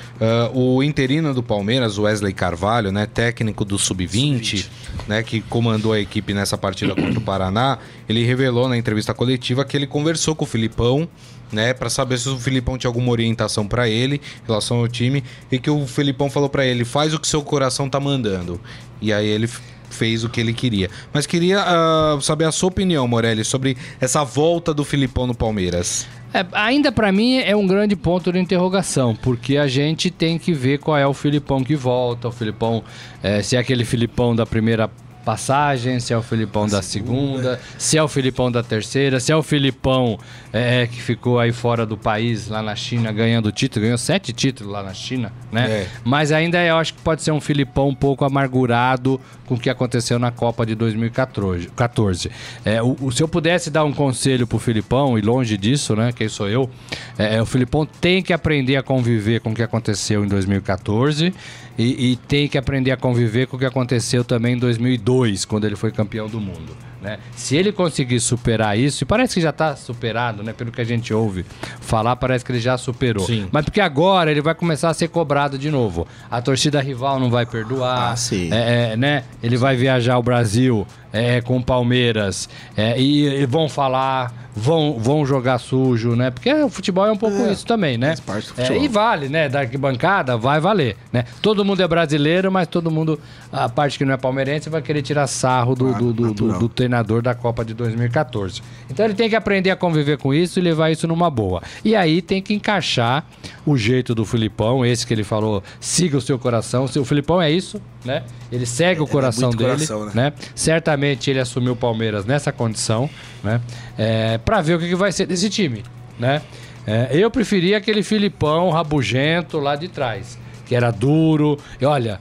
Uh, 0.53 0.77
o 0.77 0.83
interino 0.83 1.33
do 1.33 1.43
Palmeiras, 1.43 1.99
Wesley 1.99 2.33
Carvalho, 2.33 2.91
né? 2.91 3.05
Técnico 3.05 3.65
do 3.65 3.77
Sub-20, 3.77 4.67
né? 5.07 5.21
Que 5.21 5.41
comandou 5.41 5.91
a 5.91 5.99
equipe 5.99 6.33
nessa 6.33 6.57
partida 6.57 6.95
contra 6.95 7.19
o 7.19 7.21
Paraná, 7.21 7.77
ele 8.07 8.23
revelou 8.23 8.69
na 8.69 8.77
entrevista 8.77 9.13
coletiva 9.13 9.65
que 9.65 9.75
ele 9.75 9.85
conversou 9.85 10.33
com 10.33 10.45
o 10.45 10.47
Filipão 10.47 11.09
né, 11.51 11.73
para 11.73 11.89
saber 11.89 12.17
se 12.17 12.29
o 12.29 12.37
Filipão 12.37 12.77
tinha 12.77 12.89
alguma 12.89 13.11
orientação 13.11 13.67
para 13.67 13.87
ele 13.89 14.15
em 14.43 14.47
relação 14.47 14.79
ao 14.79 14.87
time 14.87 15.23
e 15.51 15.59
que 15.59 15.69
o 15.69 15.85
Filipão 15.85 16.29
falou 16.29 16.49
para 16.49 16.65
ele: 16.65 16.85
"Faz 16.85 17.13
o 17.13 17.19
que 17.19 17.27
seu 17.27 17.41
coração 17.43 17.89
tá 17.89 17.99
mandando". 17.99 18.59
E 19.01 19.11
aí 19.11 19.27
ele 19.27 19.49
fez 19.91 20.23
o 20.23 20.29
que 20.29 20.39
ele 20.39 20.53
queria. 20.53 20.89
Mas 21.13 21.27
queria 21.27 21.63
uh, 21.63 22.21
saber 22.21 22.45
a 22.45 22.51
sua 22.51 22.69
opinião, 22.69 23.07
Morelli, 23.07 23.43
sobre 23.43 23.77
essa 23.99 24.23
volta 24.23 24.73
do 24.73 24.83
Filipão 24.83 25.27
no 25.27 25.35
Palmeiras. 25.35 26.07
É, 26.33 26.45
ainda 26.53 26.93
para 26.93 27.11
mim 27.11 27.39
é 27.39 27.53
um 27.55 27.67
grande 27.67 27.93
ponto 27.93 28.31
de 28.31 28.39
interrogação, 28.39 29.13
porque 29.13 29.57
a 29.57 29.67
gente 29.67 30.09
tem 30.09 30.39
que 30.39 30.53
ver 30.53 30.79
qual 30.79 30.97
é 30.97 31.05
o 31.05 31.13
Filipão 31.13 31.61
que 31.61 31.75
volta, 31.75 32.29
o 32.29 32.31
Filipão, 32.31 32.83
é, 33.21 33.41
se 33.41 33.57
é 33.57 33.59
aquele 33.59 33.83
Filipão 33.83 34.33
da 34.33 34.45
primeira 34.45 34.89
passagem, 35.21 35.99
se 35.99 36.13
é 36.13 36.17
o 36.17 36.21
Filipão 36.21 36.67
da 36.67 36.81
segunda, 36.81 37.59
se 37.77 37.97
é 37.97 38.03
o 38.03 38.07
Filipão 38.07 38.51
da 38.51 38.61
terceira, 38.63 39.19
se 39.19 39.31
é 39.31 39.35
o 39.35 39.43
Filipão 39.43 40.19
é, 40.51 40.87
que 40.87 41.01
ficou 41.01 41.39
aí 41.39 41.51
fora 41.51 41.85
do 41.85 41.95
país, 41.97 42.47
lá 42.47 42.61
na 42.61 42.75
China, 42.75 43.11
ganhando 43.11 43.51
título, 43.51 43.83
ganhou 43.83 43.97
sete 43.97 44.33
títulos 44.33 44.71
lá 44.73 44.83
na 44.83 44.93
China, 44.93 45.31
né? 45.51 45.69
É. 45.69 45.87
Mas 46.03 46.31
ainda 46.31 46.57
eu 46.63 46.75
acho 46.77 46.93
que 46.93 47.01
pode 47.01 47.21
ser 47.21 47.31
um 47.31 47.39
Filipão 47.41 47.87
um 47.89 47.95
pouco 47.95 48.25
amargurado 48.25 49.19
com 49.45 49.55
o 49.55 49.59
que 49.59 49.69
aconteceu 49.69 50.17
na 50.19 50.31
Copa 50.31 50.65
de 50.65 50.75
2014. 50.75 51.67
14. 51.75 52.31
É, 52.65 52.81
o, 52.81 52.95
o- 53.01 53.11
se 53.11 53.21
eu 53.21 53.27
pudesse 53.27 53.69
dar 53.69 53.83
um 53.83 53.93
conselho 53.93 54.45
pro 54.47 54.59
Filipão, 54.59 55.17
e 55.17 55.21
longe 55.21 55.57
disso, 55.57 55.95
né? 55.95 56.11
Quem 56.11 56.27
sou 56.27 56.49
eu? 56.49 56.69
É, 57.17 57.41
o 57.41 57.45
Filipão 57.45 57.85
tem 57.85 58.21
que 58.21 58.33
aprender 58.33 58.75
a 58.77 58.83
conviver 58.83 59.39
com 59.41 59.51
o 59.51 59.53
que 59.55 59.63
aconteceu 59.63 60.23
em 60.25 60.27
2014 60.27 61.33
e, 61.77 62.11
e 62.11 62.15
tem 62.15 62.47
que 62.47 62.57
aprender 62.57 62.91
a 62.91 62.97
conviver 62.97 63.47
com 63.47 63.55
o 63.55 63.59
que 63.59 63.65
aconteceu 63.65 64.23
também 64.23 64.55
em 64.55 64.57
2002, 64.57 65.45
quando 65.45 65.65
ele 65.65 65.75
foi 65.75 65.91
campeão 65.91 66.27
do 66.27 66.39
mundo. 66.39 66.75
Né? 67.01 67.17
Se 67.35 67.55
ele 67.55 67.71
conseguir 67.71 68.19
superar 68.19 68.77
isso, 68.77 69.03
e 69.03 69.07
parece 69.07 69.33
que 69.33 69.41
já 69.41 69.49
está 69.49 69.75
superado, 69.75 70.43
né? 70.43 70.53
Pelo 70.53 70.71
que 70.71 70.79
a 70.79 70.83
gente 70.83 71.11
ouve 71.11 71.43
falar, 71.79 72.15
parece 72.15 72.45
que 72.45 72.51
ele 72.51 72.59
já 72.59 72.77
superou. 72.77 73.25
Sim. 73.25 73.47
Mas 73.51 73.65
porque 73.65 73.81
agora 73.81 74.29
ele 74.29 74.41
vai 74.41 74.53
começar 74.53 74.89
a 74.89 74.93
ser 74.93 75.07
cobrado 75.07 75.57
de 75.57 75.71
novo. 75.71 76.07
A 76.29 76.41
torcida 76.41 76.79
rival 76.79 77.19
não 77.19 77.31
vai 77.31 77.45
perdoar. 77.45 78.13
Ah. 78.13 78.35
É, 78.51 78.91
é, 78.91 78.97
né? 78.97 79.23
Ele 79.41 79.57
vai 79.57 79.75
viajar 79.75 80.13
ao 80.13 80.21
Brasil 80.21 80.85
é, 81.11 81.41
com 81.41 81.57
o 81.57 81.63
Palmeiras 81.63 82.47
é, 82.75 82.99
e, 82.99 83.41
e 83.41 83.45
vão 83.45 83.67
falar, 83.67 84.49
vão, 84.55 84.97
vão 84.97 85.25
jogar 85.25 85.57
sujo, 85.59 86.15
né? 86.15 86.31
Porque 86.31 86.53
o 86.53 86.69
futebol 86.69 87.05
é 87.05 87.11
um 87.11 87.17
pouco 87.17 87.35
isso 87.51 87.65
também, 87.65 87.97
né? 87.97 88.15
É, 88.57 88.77
e 88.77 88.87
vale, 88.87 89.27
né? 89.27 89.49
Da 89.49 89.61
arquibancada 89.61 90.37
vai 90.37 90.59
valer, 90.59 90.95
né? 91.11 91.25
Todo 91.41 91.65
mundo 91.65 91.81
é 91.81 91.87
brasileiro, 91.87 92.51
mas 92.51 92.67
todo 92.67 92.89
mundo, 92.89 93.19
a 93.51 93.67
parte 93.67 93.97
que 93.97 94.05
não 94.05 94.13
é 94.13 94.17
palmeirense, 94.17 94.69
vai 94.69 94.81
querer 94.81 95.01
tirar 95.01 95.27
sarro 95.27 95.75
do, 95.75 95.89
Claro, 95.89 96.13
do, 96.13 96.13
do, 96.13 96.33
do, 96.33 96.59
do 96.59 96.69
treinador 96.69 97.21
da 97.21 97.35
Copa 97.35 97.65
de 97.65 97.73
2014. 97.73 98.61
Então 98.89 99.05
ele 99.05 99.13
tem 99.13 99.29
que 99.29 99.35
aprender 99.35 99.71
a 99.71 99.75
conviver 99.75 100.17
com 100.17 100.33
isso 100.33 100.59
e 100.59 100.61
levar 100.61 100.91
isso 100.91 101.07
numa 101.07 101.29
boa. 101.29 101.61
E 101.83 101.95
aí 101.95 102.21
tem 102.21 102.41
que 102.41 102.53
encaixar 102.53 103.25
o 103.65 103.77
jeito 103.77 104.15
do 104.15 104.25
Filipão, 104.25 104.85
esse 104.85 105.05
que 105.05 105.13
ele 105.13 105.23
falou, 105.23 105.63
siga 105.79 106.17
o 106.17 106.21
seu 106.21 106.39
coração. 106.39 106.85
O 106.85 107.05
Filipão 107.05 107.41
é 107.41 107.51
isso, 107.51 107.81
né? 108.03 108.23
Ele 108.51 108.65
segue 108.65 109.01
o 109.01 109.07
coração 109.07 109.49
muito 109.49 109.59
dele, 109.59 109.71
coração, 109.71 110.05
né? 110.07 110.11
né? 110.13 110.33
Certamente 110.55 111.00
ele 111.05 111.39
assumiu 111.39 111.73
o 111.73 111.75
Palmeiras 111.75 112.25
nessa 112.25 112.51
condição, 112.51 113.09
né? 113.43 113.61
É, 113.97 114.37
para 114.37 114.61
ver 114.61 114.75
o 114.75 114.79
que, 114.79 114.95
vai 114.95 115.11
ser 115.11 115.25
desse 115.25 115.49
time, 115.49 115.83
né? 116.19 116.41
É, 116.85 117.09
eu 117.11 117.29
preferia 117.29 117.77
aquele 117.77 118.03
Filipão 118.03 118.69
rabugento 118.69 119.59
lá 119.59 119.75
de 119.75 119.87
trás, 119.87 120.37
que 120.65 120.75
era 120.75 120.91
duro. 120.91 121.57
E 121.79 121.85
olha, 121.85 122.19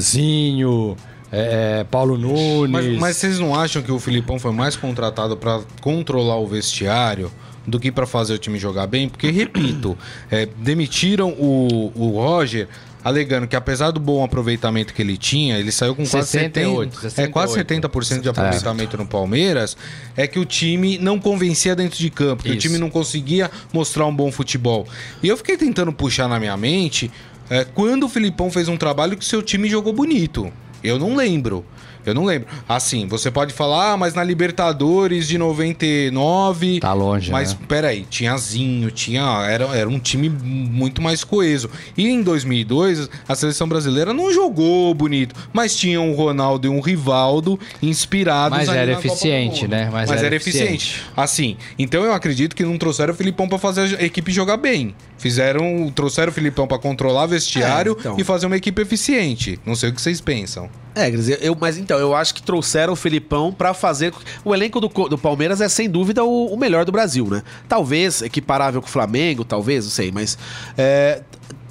Zinho, 0.00 0.96
é, 1.30 1.84
Paulo 1.84 2.18
Nunes. 2.18 2.70
Mas, 2.70 2.98
mas 2.98 3.16
vocês 3.16 3.38
não 3.38 3.58
acham 3.58 3.82
que 3.82 3.90
o 3.90 3.98
Filipão 3.98 4.38
foi 4.38 4.52
mais 4.52 4.76
contratado 4.76 5.36
pra 5.36 5.62
controlar 5.80 6.36
o 6.36 6.46
vestiário 6.46 7.32
do 7.66 7.78
que 7.80 7.90
pra 7.90 8.06
fazer 8.06 8.34
o 8.34 8.38
time 8.38 8.58
jogar 8.58 8.86
bem? 8.86 9.08
Porque, 9.08 9.30
repito, 9.30 9.96
é, 10.30 10.46
demitiram 10.46 11.30
o, 11.30 11.92
o 11.94 12.10
Roger 12.10 12.68
alegando 13.04 13.46
que 13.46 13.56
apesar 13.56 13.90
do 13.90 14.00
bom 14.00 14.24
aproveitamento 14.24 14.94
que 14.94 15.02
ele 15.02 15.16
tinha, 15.16 15.58
ele 15.58 15.72
saiu 15.72 15.94
com 15.94 16.06
quase 16.06 16.28
68, 16.28 17.00
70, 17.00 17.22
é, 17.22 17.26
quase 17.26 17.58
70% 17.58 18.20
de 18.20 18.28
aproveitamento 18.28 18.96
no 18.96 19.06
Palmeiras, 19.06 19.76
é 20.16 20.26
que 20.26 20.38
o 20.38 20.44
time 20.44 20.98
não 20.98 21.18
convencia 21.18 21.74
dentro 21.74 21.98
de 21.98 22.10
campo, 22.10 22.42
que 22.42 22.50
o 22.50 22.52
Isso. 22.52 22.60
time 22.60 22.78
não 22.78 22.90
conseguia 22.90 23.50
mostrar 23.72 24.06
um 24.06 24.14
bom 24.14 24.30
futebol. 24.30 24.86
E 25.22 25.28
eu 25.28 25.36
fiquei 25.36 25.56
tentando 25.56 25.92
puxar 25.92 26.28
na 26.28 26.38
minha 26.38 26.56
mente 26.56 27.10
é, 27.50 27.64
quando 27.64 28.04
o 28.04 28.08
Filipão 28.08 28.50
fez 28.50 28.68
um 28.68 28.76
trabalho 28.76 29.16
que 29.16 29.24
seu 29.24 29.42
time 29.42 29.68
jogou 29.68 29.92
bonito. 29.92 30.52
Eu 30.82 30.98
não 30.98 31.14
lembro. 31.14 31.64
Eu 32.04 32.14
não 32.14 32.24
lembro. 32.24 32.48
Assim, 32.68 33.06
você 33.06 33.30
pode 33.30 33.52
falar, 33.52 33.92
ah, 33.92 33.96
mas 33.96 34.14
na 34.14 34.22
Libertadores 34.24 35.28
de 35.28 35.38
99. 35.38 36.80
Tá 36.80 36.92
longe, 36.92 37.30
Mas 37.30 37.52
né? 37.52 37.58
peraí, 37.68 38.06
tinha 38.08 38.36
Zinho, 38.36 38.90
tinha. 38.90 39.22
Era, 39.48 39.64
era 39.76 39.88
um 39.88 39.98
time 39.98 40.28
muito 40.28 41.00
mais 41.00 41.24
coeso. 41.24 41.70
E 41.96 42.08
em 42.08 42.22
2002, 42.22 43.08
a 43.28 43.34
seleção 43.34 43.68
brasileira 43.68 44.12
não 44.12 44.32
jogou 44.32 44.92
bonito, 44.94 45.34
mas 45.52 45.76
tinha 45.76 46.00
um 46.00 46.12
Ronaldo 46.12 46.66
e 46.66 46.70
um 46.70 46.80
Rivaldo 46.80 47.58
inspirados 47.82 48.58
Mas 48.58 48.68
ali 48.68 48.78
era 48.78 48.86
na 48.92 48.96
Copa 48.96 49.08
do 49.08 49.12
eficiente, 49.12 49.62
Mundo. 49.62 49.70
né? 49.70 49.88
Mas 49.92 50.08
Mas, 50.10 50.18
era 50.18 50.26
era 50.26 50.36
eficiente. 50.36 51.02
Assim, 51.16 51.56
então 51.78 52.02
eu 52.04 52.12
acredito 52.12 52.54
que 52.56 52.64
não 52.64 52.78
trouxeram 52.78 53.12
o 53.12 53.16
Filipão 53.16 53.48
pra 53.48 53.58
fazer 53.58 53.96
a 53.98 54.02
equipe 54.04 54.32
jogar 54.32 54.56
bem. 54.56 54.94
Fizeram, 55.18 55.90
trouxeram 55.94 56.30
o 56.32 56.34
Filipão 56.34 56.66
pra 56.66 56.78
controlar 56.78 57.26
vestiário 57.26 57.92
É, 57.96 58.00
então. 58.00 58.16
e 58.18 58.24
fazer 58.24 58.46
uma 58.46 58.56
equipe 58.56 58.82
eficiente. 58.82 59.58
Não 59.64 59.74
sei 59.76 59.90
o 59.90 59.92
que 59.92 60.00
vocês 60.02 60.20
pensam. 60.20 60.68
É, 60.94 61.10
eu, 61.40 61.56
mas 61.58 61.78
então, 61.78 61.98
eu 61.98 62.14
acho 62.14 62.34
que 62.34 62.42
trouxeram 62.42 62.92
o 62.92 62.96
Filipão 62.96 63.52
pra 63.52 63.72
fazer. 63.72 64.12
O 64.44 64.54
elenco 64.54 64.80
do, 64.80 64.88
do 64.88 65.16
Palmeiras 65.16 65.60
é 65.60 65.68
sem 65.68 65.88
dúvida 65.88 66.22
o, 66.24 66.46
o 66.46 66.56
melhor 66.56 66.84
do 66.84 66.92
Brasil, 66.92 67.26
né? 67.30 67.42
Talvez 67.68 68.20
equiparável 68.22 68.80
com 68.82 68.88
o 68.88 68.90
Flamengo, 68.90 69.44
talvez, 69.44 69.84
não 69.84 69.90
sei, 69.90 70.12
mas. 70.12 70.36
é, 70.76 71.22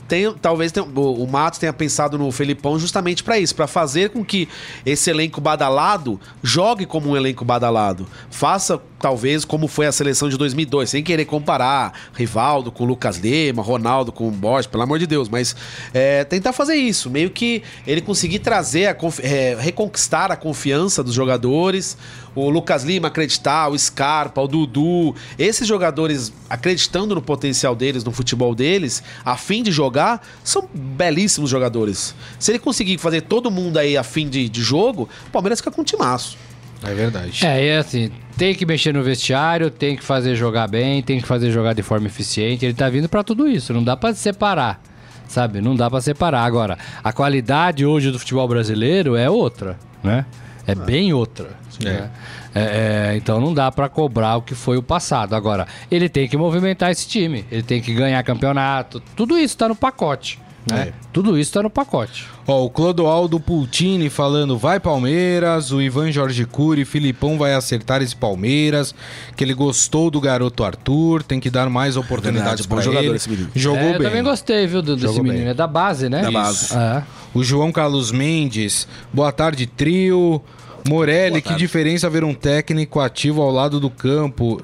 tem- 0.07 0.33
talvez 0.41 0.71
tenha- 0.73 0.85
o, 0.85 1.23
o 1.23 1.27
Matos 1.31 1.57
tenha 1.59 1.71
pensado 1.71 2.17
no 2.17 2.29
Felipão 2.31 2.77
justamente 2.77 3.23
pra 3.23 3.39
isso, 3.39 3.55
pra 3.55 3.65
fazer 3.67 4.09
com 4.09 4.25
que 4.25 4.49
esse 4.85 5.09
elenco 5.09 5.39
badalado 5.39 6.19
jogue 6.43 6.85
como 6.85 7.09
um 7.11 7.15
elenco 7.15 7.45
badalado. 7.45 8.05
Faça, 8.29 8.81
talvez, 9.01 9.43
como 9.43 9.67
foi 9.67 9.87
a 9.87 9.91
seleção 9.91 10.29
de 10.29 10.37
2002, 10.37 10.89
sem 10.89 11.03
querer 11.03 11.25
comparar 11.25 11.93
Rivaldo 12.13 12.71
com 12.71 12.85
Lucas 12.85 13.17
Lima, 13.17 13.61
Ronaldo 13.61 14.11
com 14.11 14.29
Borges, 14.29 14.67
pelo 14.67 14.83
amor 14.83 14.99
de 14.99 15.07
Deus, 15.07 15.27
mas 15.27 15.55
é, 15.93 16.23
tentar 16.23 16.53
fazer 16.53 16.75
isso, 16.75 17.09
meio 17.09 17.31
que 17.31 17.63
ele 17.85 18.01
conseguir 18.01 18.39
trazer, 18.39 18.87
a 18.87 18.95
é, 19.23 19.57
reconquistar 19.59 20.31
a 20.31 20.35
confiança 20.35 21.03
dos 21.03 21.13
jogadores, 21.13 21.97
o 22.35 22.49
Lucas 22.49 22.83
Lima 22.83 23.07
acreditar, 23.07 23.69
o 23.69 23.77
Scarpa, 23.77 24.41
o 24.41 24.47
Dudu, 24.47 25.15
esses 25.37 25.67
jogadores 25.67 26.31
acreditando 26.49 27.15
no 27.15 27.21
potencial 27.21 27.75
deles, 27.75 28.03
no 28.03 28.11
futebol 28.11 28.55
deles, 28.55 29.03
a 29.25 29.35
fim 29.35 29.63
de 29.63 29.71
jogar, 29.71 30.25
são 30.43 30.69
belíssimos 30.73 31.49
jogadores. 31.49 32.15
Se 32.39 32.51
ele 32.51 32.59
conseguir 32.59 32.97
fazer 32.97 33.21
todo 33.21 33.51
mundo 33.51 33.77
aí 33.77 33.97
a 33.97 34.03
fim 34.03 34.29
de, 34.29 34.47
de 34.47 34.61
jogo, 34.61 35.09
o 35.27 35.31
Palmeiras 35.31 35.59
fica 35.59 35.71
com 35.71 35.81
um 35.81 35.85
timaço. 35.85 36.37
É 36.83 36.93
verdade. 36.93 37.45
É, 37.45 37.63
e 37.65 37.77
assim, 37.77 38.11
tem 38.37 38.55
que 38.55 38.65
mexer 38.65 38.93
no 38.93 39.03
vestiário, 39.03 39.69
tem 39.69 39.95
que 39.95 40.03
fazer 40.03 40.35
jogar 40.35 40.67
bem, 40.67 41.01
tem 41.01 41.21
que 41.21 41.27
fazer 41.27 41.51
jogar 41.51 41.73
de 41.73 41.83
forma 41.83 42.07
eficiente. 42.07 42.65
Ele 42.65 42.73
tá 42.73 42.89
vindo 42.89 43.07
pra 43.07 43.23
tudo 43.23 43.47
isso, 43.47 43.73
não 43.73 43.83
dá 43.83 43.95
pra 43.95 44.13
separar. 44.13 44.81
Sabe? 45.27 45.61
Não 45.61 45.75
dá 45.75 45.89
pra 45.89 46.01
separar. 46.01 46.43
Agora, 46.43 46.77
a 47.03 47.13
qualidade 47.13 47.85
hoje 47.85 48.11
do 48.11 48.19
futebol 48.19 48.47
brasileiro 48.47 49.15
é 49.15 49.29
outra, 49.29 49.77
né? 50.03 50.25
É 50.67 50.75
bem 50.75 51.13
outra. 51.13 51.49
né? 51.81 52.11
É, 52.53 53.11
é, 53.13 53.15
então 53.15 53.39
não 53.39 53.53
dá 53.53 53.71
pra 53.71 53.87
cobrar 53.87 54.35
o 54.35 54.41
que 54.41 54.53
foi 54.53 54.75
o 54.77 54.83
passado. 54.83 55.33
Agora, 55.33 55.65
ele 55.89 56.09
tem 56.09 56.27
que 56.27 56.35
movimentar 56.35 56.91
esse 56.91 57.07
time, 57.07 57.45
ele 57.49 57.63
tem 57.63 57.81
que 57.81 57.93
ganhar 57.93 58.21
campeonato. 58.23 59.01
Tudo 59.15 59.37
isso 59.37 59.57
tá 59.57 59.69
no 59.69 59.75
pacote. 59.75 60.37
Né? 60.69 60.89
É. 60.89 60.93
Tudo 61.11 61.37
isso 61.39 61.51
tá 61.53 61.63
no 61.63 61.69
pacote. 61.71 62.25
Ó, 62.47 62.63
o 62.65 62.69
Clodoaldo 62.69 63.39
Pultini 63.39 64.09
falando, 64.09 64.57
vai 64.57 64.79
Palmeiras, 64.79 65.71
o 65.71 65.81
Ivan 65.81 66.11
Jorge 66.11 66.45
Cury, 66.45 66.85
Filipão 66.85 67.37
vai 67.37 67.53
acertar 67.55 68.01
esse 68.01 68.15
Palmeiras, 68.15 68.93
que 69.35 69.43
ele 69.43 69.53
gostou 69.55 70.11
do 70.11 70.21
garoto 70.21 70.63
Arthur, 70.63 71.23
tem 71.23 71.39
que 71.39 71.49
dar 71.49 71.69
mais 71.69 71.97
oportunidades 71.97 72.65
para 72.67 72.81
jogador 72.81 73.05
ele. 73.07 73.15
esse 73.15 73.29
menino. 73.29 73.49
Jogou 73.55 73.79
É, 73.81 73.95
eu 73.95 73.99
bem. 73.99 74.07
também 74.07 74.23
gostei, 74.23 74.67
viu, 74.67 74.81
do- 74.83 74.95
desse 74.95 75.19
menino. 75.21 75.39
bem. 75.39 75.47
É 75.49 75.53
da 75.53 75.65
base, 75.65 76.07
né? 76.09 76.21
Da 76.21 76.29
Isso. 76.29 76.33
base. 76.33 76.77
É. 76.77 77.03
O 77.33 77.43
João 77.43 77.71
Carlos 77.71 78.11
Mendes, 78.11 78.87
boa 79.11 79.31
tarde, 79.31 79.65
trio. 79.65 80.41
Morelli, 80.87 81.41
que 81.43 81.53
diferença 81.53 82.09
ver 82.09 82.23
um 82.23 82.33
técnico 82.33 82.99
ativo 82.99 83.41
ao 83.41 83.51
lado 83.51 83.79
do 83.79 83.89
campo. 83.89 84.59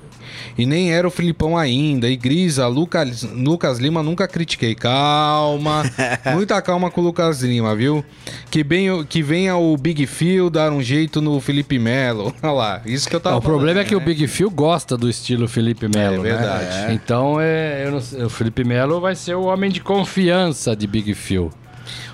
E 0.57 0.65
nem 0.65 0.91
era 0.91 1.07
o 1.07 1.11
Filipão 1.11 1.57
ainda. 1.57 2.09
E 2.09 2.15
Grisa, 2.15 2.67
Lucas, 2.67 3.23
Lucas 3.23 3.79
Lima, 3.79 4.01
nunca 4.03 4.27
critiquei. 4.27 4.75
Calma. 4.75 5.83
Muita 6.33 6.61
calma 6.61 6.89
com 6.91 7.01
o 7.01 7.03
Lucas 7.03 7.41
Lima, 7.41 7.75
viu? 7.75 8.03
Que, 8.49 8.63
bem, 8.63 8.91
o- 8.91 9.05
que 9.05 9.21
venha 9.21 9.55
o 9.57 9.75
Big 9.77 10.05
Phil 10.07 10.49
dar 10.49 10.71
um 10.71 10.81
jeito 10.81 11.21
no 11.21 11.39
Felipe 11.39 11.77
Melo. 11.79 12.33
Olha 12.41 12.51
lá, 12.53 12.81
isso 12.85 13.09
que 13.09 13.15
eu 13.15 13.19
tava 13.19 13.37
o 13.37 13.41
problema 13.41 13.73
falando, 13.73 13.85
é 13.85 13.89
que 13.89 13.95
o 13.95 13.99
né? 13.99 14.05
Big 14.05 14.27
Phil 14.27 14.49
gosta 14.49 14.97
do 14.97 15.09
estilo 15.09 15.47
Felipe 15.47 15.87
Melo, 15.87 16.15
É 16.25 16.29
né? 16.31 16.37
verdade. 16.37 16.93
Então, 16.93 17.37
é, 17.39 17.83
eu 17.85 17.91
não 17.91 18.25
o 18.25 18.29
Felipe 18.29 18.63
Melo 18.63 18.99
vai 19.01 19.15
ser 19.15 19.35
o 19.35 19.43
homem 19.43 19.69
de 19.69 19.79
confiança 19.81 20.75
de 20.75 20.87
Big 20.87 21.13
Phil. 21.13 21.51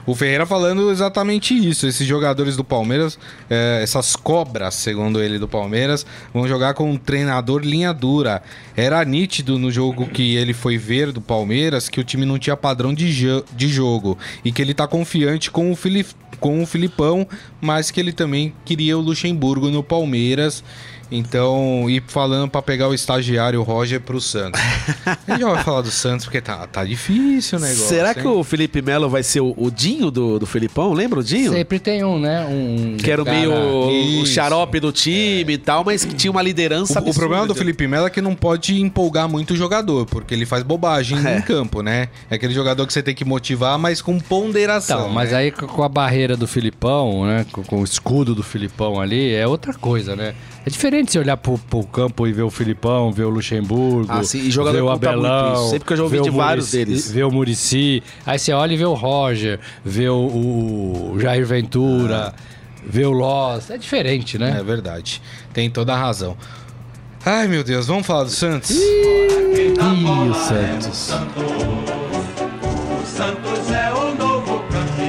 O 0.06 0.14
Ferreira 0.16 0.46
falando 0.46 0.92
exatamente 0.92 1.54
isso. 1.54 1.88
Esses 1.88 2.06
jogadores 2.08 2.56
do 2.56 2.64
Palmeiras, 2.64 3.18
é, 3.50 3.80
essas 3.82 4.16
cobras, 4.16 4.76
segundo 4.76 5.22
ele, 5.22 5.40
do 5.40 5.48
Palmeiras, 5.48 6.06
vão 6.34 6.48
jogar 6.48 6.74
com 6.74 6.90
um 6.92 6.98
treinador 6.98 7.62
linha 7.62 7.94
dura. 7.94 8.42
Era 8.76 9.04
nítido 9.06 9.58
no 9.58 9.72
jogo 9.72 10.08
que 10.08 10.36
ele 10.36 10.54
foi 10.54 10.78
ver 10.78 11.12
do 11.12 11.22
Palmeiras 11.22 11.90
que 11.90 12.00
o 12.00 12.04
time 12.04 12.26
não 12.26 12.40
tinha 12.40 12.58
padrão 12.58 12.94
de, 12.94 13.12
jo- 13.14 13.44
de 13.56 13.68
jogo 13.68 14.18
e 14.44 14.52
que 14.52 14.62
ele 14.62 14.74
tá 14.74 14.88
confiante 14.88 15.50
com 15.52 15.72
o, 15.72 15.78
com 16.40 16.62
o 16.62 16.66
Filipão, 16.66 17.28
mas 17.62 17.92
que 17.92 18.00
ele 18.00 18.12
também 18.12 18.54
queria 18.66 18.98
o 18.98 19.02
Luxemburgo 19.02 19.70
no 19.70 19.84
Palmeiras. 19.84 20.64
Então, 21.12 21.90
e 21.90 22.02
falando 22.08 22.50
pra 22.50 22.62
pegar 22.62 22.88
o 22.88 22.94
estagiário 22.94 23.62
Roger 23.62 24.00
pro 24.00 24.20
Santos. 24.22 24.60
A 25.06 25.32
gente 25.32 25.42
já 25.42 25.50
vai 25.52 25.64
falar 25.64 25.82
do 25.82 25.92
Santos 25.92 26.26
porque 26.26 26.42
tá, 26.42 26.66
tá 26.68 26.84
difícil 26.86 27.60
o 27.60 27.62
negócio. 27.62 27.88
Será 27.88 28.14
que 28.14 28.22
hein? 28.22 28.28
o 28.28 28.44
Felipe 28.44 28.82
Melo 28.82 29.10
vai 29.10 29.22
ser 29.22 29.42
o, 29.42 29.54
o 29.58 29.70
Dinho 29.70 30.10
do, 30.10 30.40
do 30.40 30.46
Felipão? 30.46 30.94
Lembra 30.94 31.20
o 31.20 31.24
Dinho? 31.24 31.52
Sempre 31.52 31.80
tem 31.80 32.04
um, 32.04 32.20
né? 32.20 32.46
Um 32.46 32.98
Que 32.98 33.12
era 33.12 33.22
o 33.22 33.26
meio 33.26 33.54
o 34.22 34.26
xarope 34.26 34.80
do 34.80 34.92
time 34.92 35.54
e 35.54 35.58
tal, 35.58 35.84
mas 35.84 36.06
que 36.06 36.16
tinha 36.16 36.32
uma 36.32 36.42
liderança 36.42 37.02
O, 37.02 37.10
o 37.10 37.14
problema 37.14 37.46
do 37.46 37.54
Felipe 37.54 37.88
Melo 37.88 38.08
é 38.08 38.10
que 38.10 38.22
não 38.22 38.36
pode 38.36 38.82
empolgar 38.82 39.28
muito 39.28 39.54
o 39.54 39.58
jogador, 39.58 40.06
porque 40.06 40.34
ele 40.34 40.46
faz 40.46 40.64
bobagem 40.64 41.18
É. 41.24 41.38
em 41.38 41.42
campo, 41.42 41.82
né? 41.82 42.10
É 42.30 42.36
aquele 42.36 42.54
jogador 42.54 42.86
que 42.86 42.94
você 42.94 43.02
tem 43.02 43.16
que 43.16 43.24
motivar, 43.24 43.78
mas 43.78 44.02
com 44.02 44.20
ponderação. 44.20 45.02
Então, 45.02 45.10
mas 45.10 45.32
né? 45.32 45.38
aí 45.38 45.52
com 45.52 45.68
com 45.74 45.84
a 45.84 45.90
barreira 45.90 46.38
do 46.38 46.48
Filipão, 46.48 47.26
né? 47.26 47.46
Com, 47.52 47.64
com 47.64 47.82
o 47.82 47.84
escudo 47.84 48.34
do 48.34 48.44
Filipão 48.44 49.02
ali, 49.02 49.34
é 49.34 49.46
outra 49.48 49.74
coisa, 49.74 50.16
né? 50.16 50.34
É 50.66 50.70
diferente 50.70 51.12
você 51.12 51.20
olhar 51.20 51.36
pro, 51.36 51.58
pro 51.58 51.84
campo 51.84 52.26
e 52.26 52.32
ver 52.32 52.44
o 52.44 52.50
Filipão, 52.50 53.12
ver 53.12 53.24
o 53.26 53.30
Luxemburgo, 53.30 54.06
Ah, 54.10 54.24
sim, 54.24 54.40
e 54.40 54.50
jogador 54.52 54.76
ver 54.78 54.82
o 54.82 54.90
muito 54.90 55.06
Abelão, 55.08 55.54
isso. 55.56 55.70
Sempre 55.72 55.86
que 55.88 55.94
eu 55.94 55.98
já 55.98 56.04
ouvi 56.04 56.22
de 56.22 56.30
o 56.30 56.34
vários 56.34 56.66
Muricy- 56.74 56.86
deles. 56.86 57.12
Ver 57.12 57.24
o 57.24 57.32
Murici, 57.32 58.04
aí 58.26 58.40
você 58.40 58.54
olha 58.54 58.74
e 58.74 58.78
vê 58.78 58.86
o 58.86 58.94
Roger, 58.94 59.60
vê 59.84 60.08
o, 60.08 60.16
o 60.16 61.18
Jair 61.20 61.46
Ventura, 61.46 62.34
vê 62.86 63.06
o 63.06 63.12
Loss, 63.12 63.70
é 63.72 63.78
diferente, 63.78 64.38
né? 64.38 64.56
É 64.60 64.64
verdade. 64.64 65.22
Tem 65.54 65.70
toda 65.70 65.94
a 65.94 65.98
razão. 65.98 66.38
Ai, 67.26 67.48
meu 67.48 67.64
Deus, 67.64 67.86
vamos 67.88 68.08
falar 68.08 68.24
do 68.24 68.30
Santos? 68.30 68.70
Ih, 68.72 70.30
o 70.30 70.34
Santos. 70.34 71.12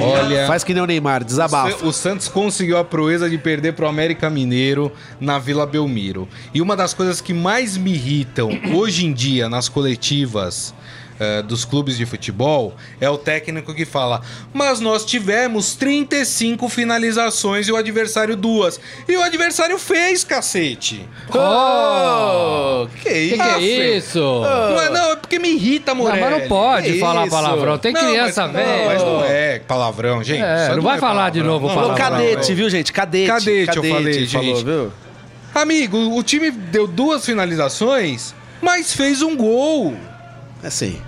Olha. 0.07 0.47
Faz 0.47 0.63
que 0.63 0.73
nem 0.73 0.83
o 0.83 0.85
Neymar, 0.85 1.23
desabafa. 1.23 1.85
O 1.85 1.91
Santos 1.91 2.27
conseguiu 2.27 2.77
a 2.77 2.83
proeza 2.83 3.29
de 3.29 3.37
perder 3.37 3.73
pro 3.73 3.87
América 3.87 4.29
Mineiro 4.29 4.91
na 5.19 5.39
Vila 5.39 5.65
Belmiro. 5.65 6.27
E 6.53 6.61
uma 6.61 6.75
das 6.75 6.93
coisas 6.93 7.21
que 7.21 7.33
mais 7.33 7.77
me 7.77 7.93
irritam 7.93 8.49
hoje 8.73 9.05
em 9.05 9.13
dia 9.13 9.49
nas 9.49 9.69
coletivas 9.69 10.73
eh, 11.19 11.41
dos 11.41 11.63
clubes 11.65 11.97
de 11.97 12.05
futebol 12.05 12.75
é 12.99 13.09
o 13.09 13.17
técnico 13.17 13.73
que 13.73 13.85
fala: 13.85 14.21
Mas 14.53 14.79
nós 14.79 15.05
tivemos 15.05 15.75
35 15.75 16.67
finalizações 16.69 17.67
e 17.67 17.71
o 17.71 17.75
adversário 17.75 18.35
duas. 18.35 18.79
E 19.07 19.15
o 19.15 19.21
adversário 19.23 19.77
fez, 19.79 20.23
cacete! 20.23 21.07
Oh, 21.33 22.87
que 23.01 23.09
Que 23.09 23.13
isso? 23.19 23.35
que 23.35 23.41
é 23.41 23.97
isso? 23.97 24.19
Não 24.19 24.81
é, 24.81 24.89
não, 24.89 25.11
é 25.11 25.15
porque 25.15 25.39
me 25.39 25.49
irrita, 25.49 25.93
Não, 25.93 26.01
Morelli. 26.03 26.21
mas 26.21 26.31
não 26.41 26.47
pode 26.47 26.93
que 26.93 26.99
falar 26.99 27.21
isso? 27.25 27.35
palavrão. 27.35 27.77
Tem 27.77 27.93
Não, 27.93 28.01
criança 28.01 28.45
não, 28.47 28.53
velha. 28.53 28.85
mas 28.85 29.03
não 29.03 29.23
é 29.25 29.59
palavrão, 29.59 30.23
gente. 30.23 30.41
É, 30.43 30.67
Isso 30.67 30.75
não 30.75 30.83
vai 30.83 30.97
é 30.97 30.99
falar 30.99 31.29
de 31.29 31.39
palavrão. 31.39 31.53
novo 31.53 31.67
Não, 31.67 31.73
Falou 31.75 31.95
palavrão, 31.95 32.17
cadete, 32.19 32.41
velho. 32.43 32.55
viu, 32.55 32.69
gente? 32.69 32.93
Cadete. 32.93 33.27
Cadete, 33.27 33.77
eu 33.77 33.83
falei, 33.83 34.27
falou, 34.27 34.45
gente. 34.55 34.63
viu? 34.65 34.91
Amigo, 35.53 35.97
o 36.17 36.21
time 36.23 36.51
deu 36.51 36.85
duas 36.85 37.25
finalizações, 37.25 38.33
mas 38.61 38.93
fez 38.93 39.21
um 39.21 39.35
gol. 39.35 39.95
É 40.65 40.67
assim. 40.67 40.99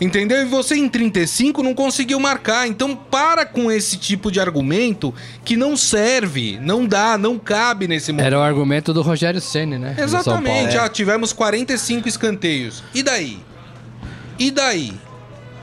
Entendeu? 0.00 0.42
E 0.42 0.44
você 0.44 0.74
em 0.74 0.88
35 0.88 1.62
não 1.62 1.72
conseguiu 1.72 2.18
marcar. 2.18 2.66
Então 2.66 2.96
para 2.96 3.46
com 3.46 3.70
esse 3.70 3.96
tipo 3.96 4.28
de 4.30 4.40
argumento 4.40 5.14
que 5.44 5.56
não 5.56 5.76
serve, 5.76 6.58
não 6.60 6.84
dá, 6.84 7.16
não 7.16 7.38
cabe 7.38 7.86
nesse 7.86 8.10
momento. 8.10 8.26
Era 8.26 8.40
o 8.40 8.42
argumento 8.42 8.92
do 8.92 9.02
Rogério 9.02 9.40
Ceni, 9.40 9.78
né? 9.78 9.94
Exatamente. 9.96 10.72
Já 10.72 10.88
tivemos 10.88 11.32
45 11.32 12.08
escanteios. 12.08 12.82
E 12.92 13.04
daí? 13.04 13.38
E 14.36 14.50
daí? 14.50 14.92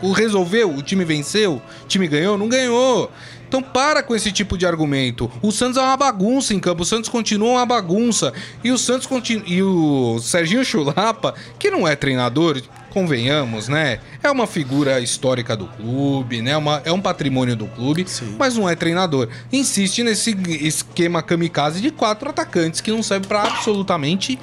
O 0.02 0.14
resolveu? 0.14 0.74
O 0.74 0.82
time 0.82 1.04
venceu? 1.04 1.62
O 1.84 1.88
time 1.88 2.08
ganhou? 2.08 2.38
Não 2.38 2.48
ganhou. 2.48 3.12
Então 3.50 3.62
para 3.62 4.02
com 4.02 4.16
esse 4.16 4.32
tipo 4.32 4.58
de 4.58 4.66
argumento. 4.66 5.30
O 5.42 5.52
Santos 5.52 5.76
é 5.76 5.82
uma 5.82 5.98
bagunça 5.98 6.54
em 6.54 6.60
campo. 6.60 6.84
O 6.84 6.86
Santos 6.86 7.10
continua 7.10 7.50
uma 7.50 7.66
bagunça. 7.66 8.32
E 8.64 8.72
o 8.72 8.78
Santos 8.78 9.06
continua. 9.06 9.44
E 9.46 9.62
o 9.62 10.20
Serginho 10.20 10.64
Chulapa, 10.64 11.36
que 11.60 11.70
não 11.70 11.86
é 11.86 11.98
treinador, 11.98 12.62
convenhamos, 12.92 13.68
né? 13.68 14.00
É 14.22 14.30
uma 14.30 14.46
figura 14.46 15.00
histórica 15.00 15.56
do 15.56 15.66
clube, 15.66 16.42
né? 16.42 16.56
Uma, 16.56 16.82
é 16.86 16.92
um 16.92 17.02
patrimônio 17.02 17.56
do 17.56 17.66
clube, 17.68 18.06
mas 18.38 18.56
não 18.56 18.70
é 18.70 18.76
treinador. 18.76 19.28
Insiste 19.52 20.04
nesse 20.04 20.32
esquema 20.66 21.24
kamikaze 21.24 21.82
de 21.82 21.90
quatro 21.92 22.30
atacantes 22.30 22.82
que 22.82 22.92
não 22.92 23.02
serve 23.02 23.28
pra 23.28 23.44
absolutamente 23.44 24.38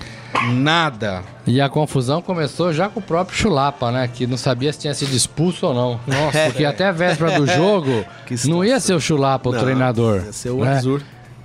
nada. 0.54 1.22
E 1.46 1.60
a 1.60 1.68
confusão 1.68 2.20
começou 2.20 2.72
já 2.72 2.88
com 2.88 3.00
o 3.00 3.02
próprio 3.02 3.36
Chulapa, 3.36 3.90
né? 3.90 4.08
Que 4.12 4.26
não 4.26 4.36
sabia 4.36 4.72
se 4.72 4.80
tinha 4.80 4.94
sido 4.94 5.14
expulso 5.14 5.66
ou 5.66 5.74
não. 5.74 6.00
Nossa, 6.06 6.38
porque 6.46 6.64
até 6.64 6.86
a 6.86 6.92
véspera 6.92 7.38
do 7.38 7.46
jogo 7.46 8.04
Que 8.26 8.34
não 8.48 8.64
ia 8.64 8.78
ser 8.80 8.94
o 8.94 9.00
Chulapa 9.00 9.48
o 9.48 9.52
Não, 9.52 9.60
treinador. 9.60 10.22
ia 10.26 10.32
ser 10.32 10.50
o 10.50 10.64
né? 10.64 10.80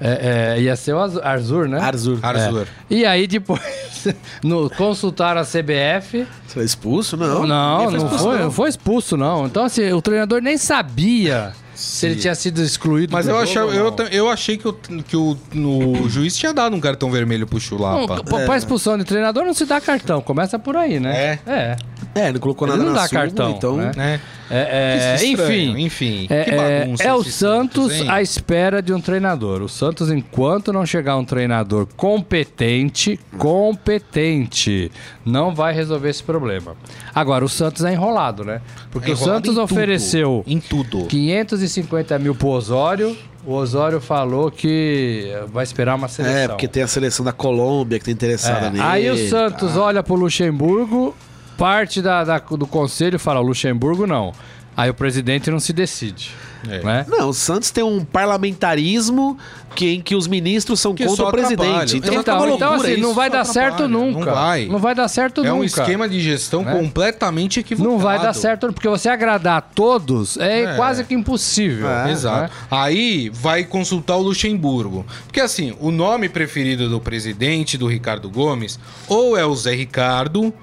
É, 0.06 0.56
é, 0.58 0.62
ia 0.62 0.76
ser 0.76 0.94
o 0.94 1.00
Arzur, 1.00 1.70
né? 1.70 1.80
Arzur. 1.80 2.20
Arzur. 2.22 2.68
E 2.90 3.06
aí 3.06 3.26
depois 3.26 3.62
no, 4.44 4.70
consultaram 4.72 5.40
a 5.40 5.46
CBF. 5.46 6.28
Você 6.46 6.54
foi 6.54 6.66
expulso? 6.66 7.16
Não. 7.16 7.48
Não, 7.48 7.86
Ninguém 7.86 7.98
não 8.00 8.06
expulso, 8.06 8.24
foi, 8.26 8.38
não 8.40 8.52
foi 8.52 8.70
expulso, 8.70 9.16
não. 9.16 9.46
Então, 9.46 9.64
assim, 9.64 9.90
o 9.94 10.02
treinador 10.02 10.42
nem 10.42 10.58
sabia 10.58 11.54
se 11.74 12.06
ele 12.06 12.16
tinha 12.18 12.36
sido 12.36 12.62
excluído. 12.62 13.14
Mas 13.14 13.30
eu, 13.30 13.38
achava, 13.38 13.72
eu, 13.74 13.92
não. 13.92 14.06
eu 14.08 14.30
achei 14.30 14.58
que, 14.58 14.68
o, 14.68 14.74
que 14.74 15.16
o, 15.16 15.38
no, 15.54 16.10
juiz 16.10 16.36
tinha 16.36 16.54
dado 16.54 16.76
um 16.76 16.82
cartão 16.82 17.10
vermelho 17.10 17.48
pro 17.48 17.56
Não, 17.56 17.62
Chulapa. 17.62 18.24
pra- 18.26 18.46
Pra 18.46 18.58
expulsão 18.58 18.98
de 18.98 19.06
treinador 19.06 19.46
não 19.46 19.54
se 19.54 19.66
dá 19.66 19.80
cartão. 19.80 20.22
Começa 20.22 20.60
por 20.60 20.76
aí, 20.76 21.00
né? 21.00 21.40
É? 21.46 21.52
É. 21.52 21.76
É, 22.16 22.32
não 22.32 22.40
colocou 22.40 22.68
Ele 22.68 22.78
nada 22.78 22.86
não 22.90 22.94
na 22.96 23.02
dá 23.04 23.10
cartão, 23.10 23.52
então... 23.52 23.78
né? 23.78 24.20
É, 24.52 25.14
é, 25.14 25.18
Que 25.18 25.26
estranho, 25.26 25.78
enfim, 25.80 25.84
enfim. 25.86 26.28
É, 26.30 26.44
que 26.44 26.52
é- 26.52 26.80
bagunça 26.82 27.04
é 27.04 27.14
o 27.14 27.24
Santos 27.24 27.92
hein? 27.94 28.10
à 28.10 28.22
espera 28.22 28.82
de 28.82 28.94
um 28.94 29.02
treinador. 29.02 29.62
O 29.64 29.70
Santos, 29.70 30.12
enquanto 30.12 30.72
não 30.72 30.86
chegar 30.86 31.18
um 31.18 31.26
treinador 31.26 31.88
competente, 31.98 33.20
competente, 33.38 34.92
não 35.26 35.54
vai 35.56 35.74
resolver 35.74 36.10
esse 36.10 36.24
problema. 36.24 36.76
Agora, 37.16 37.44
o 37.44 37.50
Santos 37.50 37.84
é 37.84 37.94
enrolado, 37.94 38.44
né? 38.44 38.62
Porque 38.92 39.12
o 39.12 39.14
Enrolado 39.14 39.34
Santos 39.36 39.52
em 39.52 39.54
tudo, 39.56 39.64
ofereceu 39.64 40.44
Em 40.46 40.60
tudo. 40.60 41.06
550 41.06 42.20
mil 42.20 42.36
pro 42.36 42.50
Osório. 42.50 43.18
O 43.46 43.54
Osório 43.56 44.00
falou 44.00 44.50
que 44.50 45.30
vai 45.52 45.64
esperar 45.64 45.96
uma 45.96 46.08
seleção. 46.08 46.38
É, 46.38 46.48
porque 46.48 46.68
tem 46.68 46.82
a 46.84 46.88
seleção 46.88 47.26
da 47.26 47.34
Colômbia 47.34 48.00
que 48.00 48.06
tá 48.06 48.12
interessada 48.12 48.68
É. 48.68 48.70
nele. 48.70 48.82
Aí 48.84 49.10
o 49.10 49.30
Santos 49.30 49.74
tá. 49.74 49.82
olha 49.82 50.02
pro 50.02 50.16
Luxemburgo, 50.16 51.14
parte 51.58 52.02
da, 52.02 52.24
da- 52.24 52.40
do 52.40 52.68
conselho 52.68 53.18
fala: 53.20 53.40
o 53.40 53.44
Luxemburgo 53.44 54.06
não. 54.08 54.34
Aí 54.76 54.90
o 54.90 54.94
presidente 54.94 55.52
não 55.52 55.60
se 55.60 55.72
decide. 55.72 56.32
É. 56.68 56.80
Né? 56.82 57.06
Não, 57.08 57.30
o 57.30 57.34
Santos 57.34 57.70
tem 57.70 57.84
um 57.84 58.04
parlamentarismo 58.04 59.38
que, 59.76 59.90
em 59.96 60.02
que 60.02 60.16
os 60.16 60.28
ministros 60.28 60.80
são 60.80 60.96
Que 60.96 61.06
contra 61.06 61.26
o 61.28 61.32
presidente. 61.32 61.98
Então, 61.98 62.14
Então, 62.14 62.16
é 62.16 62.20
então, 62.22 62.46
loucura 62.70 62.92
assim, 62.94 63.02
não 63.02 63.14
vai 63.14 63.30
dar 63.30 63.44
certo 63.44 63.88
nunca. 63.88 64.26
Não 64.26 64.34
vai. 64.34 64.66
Não 64.66 64.80
vai 64.80 64.96
dar 64.96 65.08
certo 65.08 65.42
É 65.42 65.50
nunca. 65.50 65.56
um 65.62 65.64
esquema 65.64 66.08
de 66.10 66.20
gestão 66.20 66.64
Né? 66.64 66.72
completamente 66.72 67.60
equivocado. 67.60 67.92
Não 67.94 68.00
vai 68.00 68.20
dar 68.20 68.34
certo, 68.34 68.72
porque 68.74 68.88
você 68.88 69.10
agradar 69.10 69.58
a 69.58 69.62
todos 69.62 70.38
é, 70.38 70.64
É. 70.64 70.76
quase 70.76 71.04
que 71.04 71.14
impossível. 71.14 71.88
É. 71.88 72.06
né? 72.06 72.12
Exato. 72.12 72.52
Aí 72.72 73.30
vai 73.30 73.64
consultar 73.64 74.16
o 74.16 74.22
Luxemburgo. 74.22 75.06
Porque 75.26 75.42
assim, 75.42 75.76
o 75.80 75.92
nome 75.92 76.30
preferido 76.30 76.90
do 76.90 77.00
presidente, 77.00 77.78
do 77.78 77.86
Ricardo 77.88 78.28
Gomes, 78.30 78.80
ou 79.08 79.38
é 79.38 79.46
o 79.46 79.54
Zé 79.56 79.76
Ricardo, 79.76 80.54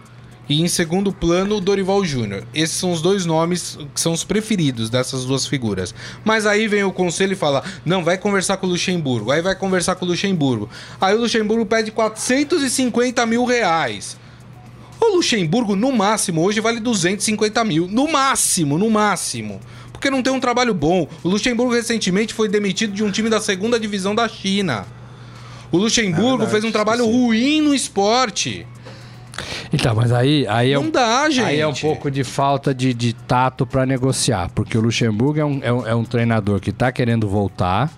e 0.51 0.61
em 0.61 0.67
segundo 0.67 1.13
plano 1.13 1.57
o 1.57 1.61
Dorival 1.61 2.05
Júnior. 2.05 2.43
Esses 2.53 2.77
são 2.77 2.91
os 2.91 3.01
dois 3.01 3.25
nomes 3.25 3.79
que 3.95 4.01
são 4.01 4.13
os 4.13 4.25
preferidos 4.25 4.91
dessas 4.91 5.25
duas 5.25 5.47
figuras. 5.47 5.95
Mas 6.25 6.45
aí 6.45 6.67
vem 6.67 6.83
o 6.83 6.91
conselho 6.91 7.35
e 7.35 7.37
fala: 7.37 7.63
não, 7.87 8.03
vai 8.03 8.19
conversar 8.19 8.57
com 8.57 8.67
o 8.67 8.71
Luxemburgo. 8.71 9.31
Aí 9.31 9.41
vai 9.41 9.55
conversar 9.55 9.95
com 9.95 10.05
o 10.05 10.09
Luxemburgo. 10.09 10.69
Aí 11.01 11.15
o 11.15 11.21
Luxemburgo 11.21 11.65
pede 11.65 11.93
450 11.93 13.25
mil 13.27 13.45
reais. 13.45 14.19
O 15.01 15.15
Luxemburgo, 15.15 15.77
no 15.77 15.93
máximo, 15.93 16.43
hoje 16.43 16.61
vale 16.61 16.81
250 16.81 17.65
mil. 17.65 17.87
No 17.87 18.11
máximo, 18.11 18.77
no 18.77 18.91
máximo. 18.91 19.61
Porque 19.93 20.11
não 20.11 20.21
tem 20.21 20.33
um 20.33 20.41
trabalho 20.41 20.75
bom. 20.75 21.07
O 21.23 21.29
Luxemburgo 21.29 21.73
recentemente 21.73 22.35
foi 22.35 22.49
demitido 22.49 22.93
de 22.93 23.05
um 23.05 23.11
time 23.11 23.31
da 23.31 23.41
segunda 23.41 23.79
divisão 23.79 24.17
da 24.17 24.29
China. 24.29 24.85
O 25.71 25.79
Luxemburgo 25.79 26.23
É 26.23 26.31
verdade, 26.31 26.51
fez 26.51 26.65
um 26.65 26.73
trabalho 26.73 27.03
esqueci. 27.03 27.19
ruim 27.19 27.61
no 27.61 27.73
esporte. 27.73 28.67
Então, 29.73 29.95
mas 29.95 30.13
aí, 30.13 30.47
aí 30.49 30.73
é 30.73 30.75
Não 30.75 30.85
um, 30.85 30.91
dá, 30.91 31.29
gente. 31.31 31.47
Aí 31.47 31.61
é 31.61 31.67
um 31.67 31.75
pouco 31.75 32.11
de 32.11 32.25
falta 32.25 32.75
de, 32.75 32.93
de 32.95 33.13
tato 33.13 33.67
para 33.67 33.87
negociar, 33.87 34.51
porque 34.55 34.77
o 34.77 34.81
Luxemburgo 34.81 35.41
é 35.41 35.45
um, 35.45 35.61
é 35.63 35.73
um, 35.73 35.87
é 35.87 35.95
um 35.95 36.05
treinador 36.05 36.61
que 36.61 36.73
tá 36.73 36.91
querendo 36.93 37.29
voltar, 37.29 37.91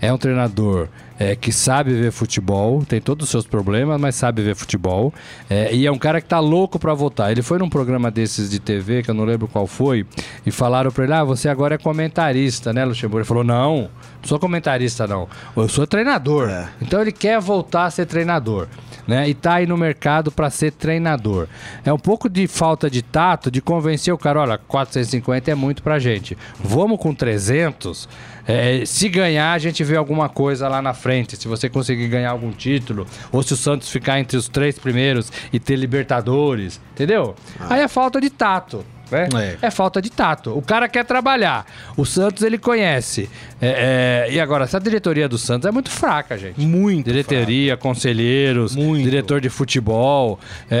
é 0.00 0.12
um 0.12 0.18
treinador 0.18 0.88
é, 1.18 1.36
que 1.36 1.52
sabe 1.52 1.94
ver 1.94 2.10
futebol, 2.10 2.84
tem 2.84 3.00
todos 3.00 3.24
os 3.24 3.30
seus 3.30 3.46
problemas, 3.46 4.00
mas 4.00 4.14
sabe 4.14 4.42
ver 4.42 4.54
futebol, 4.54 5.12
é, 5.48 5.74
e 5.74 5.86
é 5.86 5.92
um 5.92 5.98
cara 5.98 6.20
que 6.20 6.28
tá 6.28 6.40
louco 6.40 6.78
para 6.78 6.92
voltar. 6.94 7.30
Ele 7.30 7.42
foi 7.42 7.58
num 7.58 7.68
programa 7.68 8.10
desses 8.10 8.50
de 8.50 8.58
TV, 8.58 9.02
que 9.02 9.10
eu 9.10 9.14
não 9.14 9.24
lembro 9.24 9.48
qual 9.48 9.66
foi, 9.66 10.06
e 10.44 10.50
falaram 10.50 10.90
para 10.90 11.04
ele: 11.04 11.12
ah, 11.12 11.24
você 11.24 11.48
agora 11.48 11.76
é 11.76 11.78
comentarista, 11.78 12.72
né, 12.72 12.84
Luxemburgo? 12.84 13.20
Ele 13.20 13.24
falou: 13.24 13.44
não, 13.44 13.76
não 13.82 13.88
sou 14.24 14.38
comentarista, 14.38 15.06
não, 15.06 15.28
eu 15.56 15.68
sou 15.68 15.86
treinador. 15.86 16.48
É. 16.48 16.68
Então 16.82 17.00
ele 17.00 17.12
quer 17.12 17.40
voltar 17.40 17.86
a 17.86 17.90
ser 17.90 18.06
treinador. 18.06 18.68
Né? 19.06 19.28
E 19.28 19.34
tá 19.34 19.54
aí 19.54 19.66
no 19.66 19.76
mercado 19.76 20.30
para 20.30 20.50
ser 20.50 20.72
treinador. 20.72 21.46
É 21.84 21.92
um 21.92 21.98
pouco 21.98 22.28
de 22.28 22.46
falta 22.46 22.90
de 22.90 23.02
tato 23.02 23.50
de 23.50 23.60
convencer 23.60 24.12
o 24.12 24.18
cara, 24.18 24.40
olha, 24.40 24.58
450 24.58 25.50
é 25.50 25.54
muito 25.54 25.82
pra 25.82 25.98
gente. 25.98 26.36
Vamos 26.58 26.98
com 26.98 27.14
300. 27.14 28.08
É, 28.46 28.84
se 28.84 29.08
ganhar, 29.08 29.52
a 29.52 29.58
gente 29.58 29.82
vê 29.82 29.96
alguma 29.96 30.28
coisa 30.28 30.68
lá 30.68 30.82
na 30.82 30.92
frente. 30.92 31.36
Se 31.36 31.48
você 31.48 31.68
conseguir 31.68 32.08
ganhar 32.08 32.30
algum 32.30 32.50
título, 32.50 33.06
ou 33.32 33.42
se 33.42 33.54
o 33.54 33.56
Santos 33.56 33.88
ficar 33.90 34.20
entre 34.20 34.36
os 34.36 34.48
três 34.48 34.78
primeiros 34.78 35.32
e 35.52 35.58
ter 35.58 35.76
Libertadores, 35.76 36.80
entendeu? 36.92 37.34
Aí 37.70 37.80
é 37.80 37.88
falta 37.88 38.20
de 38.20 38.30
tato. 38.30 38.84
Né? 39.10 39.28
É. 39.62 39.66
É. 39.66 39.70
falta 39.70 40.00
de 40.00 40.10
tato. 40.10 40.56
O 40.56 40.62
cara 40.62 40.88
quer 40.88 41.04
trabalhar. 41.04 41.66
O 41.96 42.04
Santos 42.04 42.42
ele 42.42 42.58
conhece. 42.58 43.28
É, 43.60 44.26
é, 44.28 44.32
e 44.32 44.40
agora, 44.40 44.64
essa 44.64 44.80
diretoria 44.80 45.28
do 45.28 45.38
Santos 45.38 45.66
é 45.68 45.70
muito 45.70 45.90
fraca, 45.90 46.36
gente. 46.38 46.60
Muito 46.60 47.06
Diretoria, 47.06 47.76
conselheiros, 47.76 48.74
Muito. 48.74 49.02
diretor 49.04 49.40
de 49.40 49.48
futebol. 49.48 50.38
é, 50.70 50.76
é, 50.76 50.80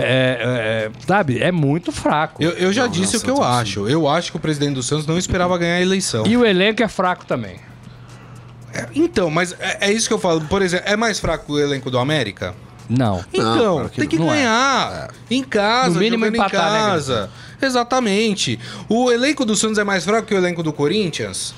é, 0.86 0.90
sabe? 1.06 1.40
É 1.42 1.52
muito 1.52 1.92
fraco. 1.92 2.42
Eu, 2.42 2.50
eu 2.52 2.72
já 2.72 2.84
Não, 2.84 2.90
disse 2.90 3.14
não, 3.14 3.20
o 3.20 3.24
que 3.24 3.30
eu 3.30 3.36
Santos, 3.36 3.50
acho. 3.50 3.88
Eu 3.88 4.08
acho 4.08 4.30
que 4.30 4.36
o 4.36 4.40
presidente 4.40 4.74
do 4.74 4.82
Santos 4.82 5.06
não 5.06 5.18
esperava 5.18 5.56
ganhar 5.58 5.76
a 5.76 5.80
eleição. 5.82 6.26
E 6.26 6.36
o 6.36 6.44
elenco 6.44 6.82
é 6.82 6.88
fraco 6.88 7.24
também. 7.24 7.56
É, 8.72 8.86
Então, 8.94 9.30
mas 9.30 9.54
é, 9.60 9.78
é 9.88 9.92
isso 9.92 10.08
que 10.08 10.14
eu 10.14 10.18
falo. 10.18 10.40
Por 10.42 10.62
exemplo, 10.62 10.84
é 10.88 10.96
mais 10.96 11.20
fraco 11.20 11.52
o 11.52 11.58
elenco 11.58 11.90
do 11.90 11.98
América? 11.98 12.54
Não. 12.88 13.24
Então, 13.32 13.74
claro 13.74 13.88
que 13.90 14.00
tem 14.00 14.08
que 14.08 14.18
não 14.18 14.32
é. 14.32 14.36
ganhar. 14.36 15.08
Em 15.30 15.42
casa, 15.42 15.94
No 15.94 16.00
mínimo 16.00 16.26
empatar, 16.26 16.68
em 16.68 16.72
né, 16.72 16.78
casa. 16.90 17.30
Exatamente. 17.60 18.58
O 18.88 19.10
elenco 19.10 19.44
do 19.44 19.56
Santos 19.56 19.78
é 19.78 19.84
mais 19.84 20.04
fraco 20.04 20.26
que 20.28 20.34
o 20.34 20.38
elenco 20.38 20.62
do 20.62 20.72
Corinthians? 20.72 21.54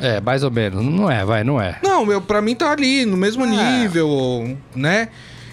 É, 0.00 0.20
mais 0.20 0.42
ou 0.42 0.50
menos. 0.50 0.84
Não 0.84 1.10
é, 1.10 1.24
vai, 1.24 1.44
não 1.44 1.60
é. 1.60 1.78
Não, 1.82 2.04
meu, 2.04 2.20
pra 2.20 2.42
mim 2.42 2.54
tá 2.54 2.70
ali, 2.72 3.04
no 3.06 3.16
mesmo 3.16 3.44
nível, 3.46 4.56
né? 4.74 5.08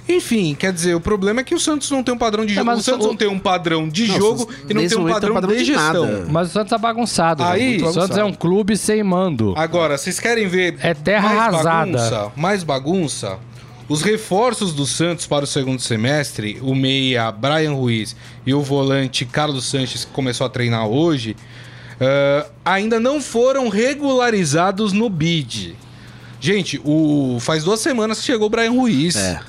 Enfim, 0.07 0.55
quer 0.57 0.73
dizer, 0.73 0.95
o 0.95 0.99
problema 0.99 1.41
é 1.41 1.43
que 1.43 1.53
o 1.53 1.59
Santos 1.59 1.91
não 1.91 2.01
tem 2.01 2.15
um 2.15 2.17
padrão 2.17 2.43
de 2.43 2.53
É, 2.53 2.55
jogo. 2.55 2.71
o 2.71 2.81
Santos 2.81 3.05
o- 3.05 3.09
não 3.09 3.15
tem 3.15 3.27
um 3.27 3.37
padrão 3.37 3.87
de 3.87 4.07
Não, 4.07 4.17
jogo 4.17 4.49
e 4.67 4.73
não 4.73 4.87
tem 4.87 4.97
um 4.97 5.03
padrão, 5.07 5.19
tem 5.19 5.29
um 5.29 5.33
padrão 5.35 5.51
de 5.51 5.57
de 5.59 5.65
gestão. 5.65 6.05
nada. 6.07 6.25
Mas 6.31 6.47
o 6.49 6.51
Santos 6.51 6.69
tá 6.71 6.77
bagunçado. 6.79 7.43
Aí- 7.43 7.77
velho. 7.77 7.87
o 7.89 7.93
Santos 7.93 8.17
é 8.17 8.23
um 8.23 8.33
clube 8.33 8.75
sem 8.75 9.03
mando. 9.03 9.53
Agora, 9.55 9.99
vocês 9.99 10.19
querem 10.19 10.47
ver 10.47 10.77
É 10.81 10.95
terra 10.95 11.29
mais 11.29 11.39
arrasada. 11.53 11.91
bagunça? 11.91 12.31
Mais 12.35 12.63
bagunça? 12.63 13.37
Os 13.89 14.03
reforços 14.03 14.71
do 14.71 14.85
Santos 14.85 15.25
para 15.25 15.43
o 15.43 15.47
segundo 15.47 15.81
semestre, 15.81 16.59
o 16.61 16.75
meia 16.75 17.31
Brian 17.31 17.73
Ruiz 17.73 18.15
e 18.45 18.53
o 18.53 18.61
volante 18.61 19.25
Carlos 19.25 19.65
Sanches, 19.65 20.05
que 20.05 20.11
começou 20.11 20.45
a 20.45 20.49
treinar 20.49 20.87
hoje, 20.87 21.35
ah, 21.99 22.45
ainda 22.63 22.99
não 22.99 23.19
foram 23.19 23.67
regularizados 23.67 24.93
no 24.93 25.09
BID. 25.09 25.75
Gente, 26.39 26.79
o... 26.85 27.39
faz 27.41 27.63
duas 27.63 27.79
semanas 27.79 28.19
que 28.19 28.25
chegou 28.25 28.45
o 28.45 28.49
Brian 28.49 28.71
Ruiz. 28.71 29.15
É. 29.15 29.41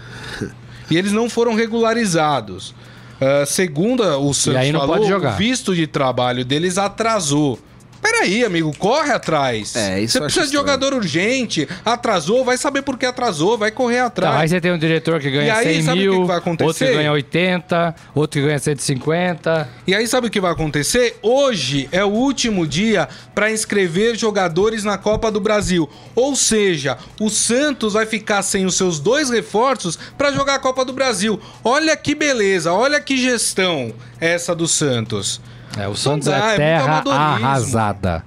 E 0.90 0.96
eles 0.96 1.12
não 1.12 1.30
foram 1.30 1.54
regularizados. 1.54 2.74
Ah, 3.20 3.44
segundo 3.46 4.02
o 4.02 4.32
Santos 4.32 4.70
falou, 4.70 4.98
o 4.98 5.36
visto 5.36 5.74
de 5.74 5.86
trabalho 5.86 6.44
deles 6.44 6.78
atrasou. 6.78 7.58
Peraí, 8.02 8.44
amigo, 8.44 8.74
corre 8.78 9.12
atrás. 9.12 9.76
É, 9.76 10.00
isso 10.00 10.12
Você 10.12 10.18
eu 10.18 10.24
acho 10.26 10.34
precisa 10.34 10.50
de 10.50 10.56
estranho. 10.56 10.78
jogador 10.80 10.94
urgente. 10.96 11.68
Atrasou, 11.84 12.44
vai 12.44 12.56
saber 12.56 12.82
por 12.82 12.96
que 12.98 13.04
atrasou, 13.04 13.58
vai 13.58 13.70
correr 13.70 13.98
Tá, 13.98 14.06
atrás. 14.06 14.36
aí 14.40 14.48
você 14.48 14.60
tem 14.60 14.72
um 14.72 14.78
diretor 14.78 15.20
que 15.20 15.28
E 15.28 15.30
ganha 15.30 15.54
aí, 15.54 15.74
100 15.74 15.82
sabe 15.82 15.98
o 15.98 16.02
que 16.02 16.08
mil, 16.08 16.20
que 16.22 16.26
vai 16.26 16.38
acontecer? 16.38 16.66
outro 16.68 16.86
que 16.86 16.92
ganha 16.94 17.12
80, 17.12 17.94
outro 18.14 18.40
que 18.40 18.46
ganha 18.46 18.58
150. 18.58 19.68
E 19.86 19.94
aí, 19.94 20.06
sabe 20.06 20.26
o 20.26 20.30
que 20.30 20.40
vai 20.40 20.50
acontecer? 20.52 21.18
Hoje 21.22 21.88
é 21.92 22.04
o 22.04 22.08
último 22.08 22.66
dia 22.66 23.08
para 23.34 23.50
inscrever 23.50 24.16
jogadores 24.16 24.82
na 24.84 24.96
Copa 24.96 25.30
do 25.30 25.40
Brasil. 25.40 25.88
Ou 26.14 26.34
seja, 26.34 26.96
o 27.20 27.28
Santos 27.28 27.92
vai 27.92 28.06
ficar 28.06 28.42
sem 28.42 28.64
os 28.64 28.74
seus 28.76 28.98
dois 28.98 29.28
reforços 29.30 29.98
para 30.16 30.32
jogar 30.32 30.54
a 30.54 30.58
Copa 30.58 30.84
do 30.84 30.92
Brasil. 30.92 31.38
Olha 31.62 31.96
que 31.96 32.14
beleza, 32.14 32.72
olha 32.72 33.00
que 33.00 33.16
gestão 33.16 33.92
essa 34.18 34.54
do 34.54 34.66
Santos. 34.66 35.40
É, 35.76 35.86
o 35.88 35.94
Santos 35.94 36.26
dá, 36.26 36.34
é 36.34 36.38
é 36.38 36.42
muito 36.46 36.56
terra 36.56 36.84
amadorismo. 36.84 37.46
arrasada. 37.46 38.24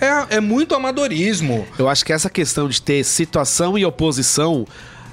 É, 0.00 0.36
é 0.36 0.40
muito 0.40 0.74
amadorismo. 0.74 1.66
Eu 1.78 1.88
acho 1.88 2.04
que 2.04 2.12
essa 2.12 2.28
questão 2.28 2.68
de 2.68 2.80
ter 2.82 3.02
situação 3.04 3.78
e 3.78 3.84
oposição, 3.84 4.66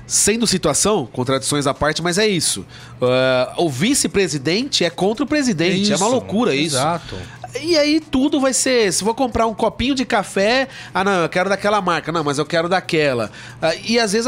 sendo 0.05 0.45
situação, 0.45 1.05
contradições 1.05 1.65
à 1.67 1.73
parte, 1.73 2.01
mas 2.01 2.17
é 2.17 2.27
isso. 2.27 2.65
Ah, 3.01 3.53
o 3.57 3.69
vice-presidente 3.69 4.83
é 4.83 4.89
contra 4.89 5.23
o 5.23 5.27
presidente. 5.27 5.91
É, 5.91 5.95
uma 5.95 6.07
loucura 6.07 6.53
isso. 6.53 6.75
Exato. 6.75 7.15
E 7.61 7.77
aí 7.77 7.99
tudo 7.99 8.41
vai 8.41 8.51
ser. 8.51 8.91
Se 8.91 9.03
vou 9.03 9.13
comprar 9.13 9.45
um 9.45 9.53
copinho 9.53 9.93
de 9.95 10.03
café, 10.05 10.67
ah, 10.93 11.03
não, 11.03 11.21
eu 11.21 11.29
quero 11.29 11.49
daquela 11.49 11.81
marca, 11.81 12.11
não, 12.11 12.23
mas 12.23 12.37
eu 12.37 12.45
quero 12.45 12.67
daquela. 12.67 13.31
Ah, 13.61 13.75
e 13.75 13.99
às 13.99 14.11
vezes 14.11 14.27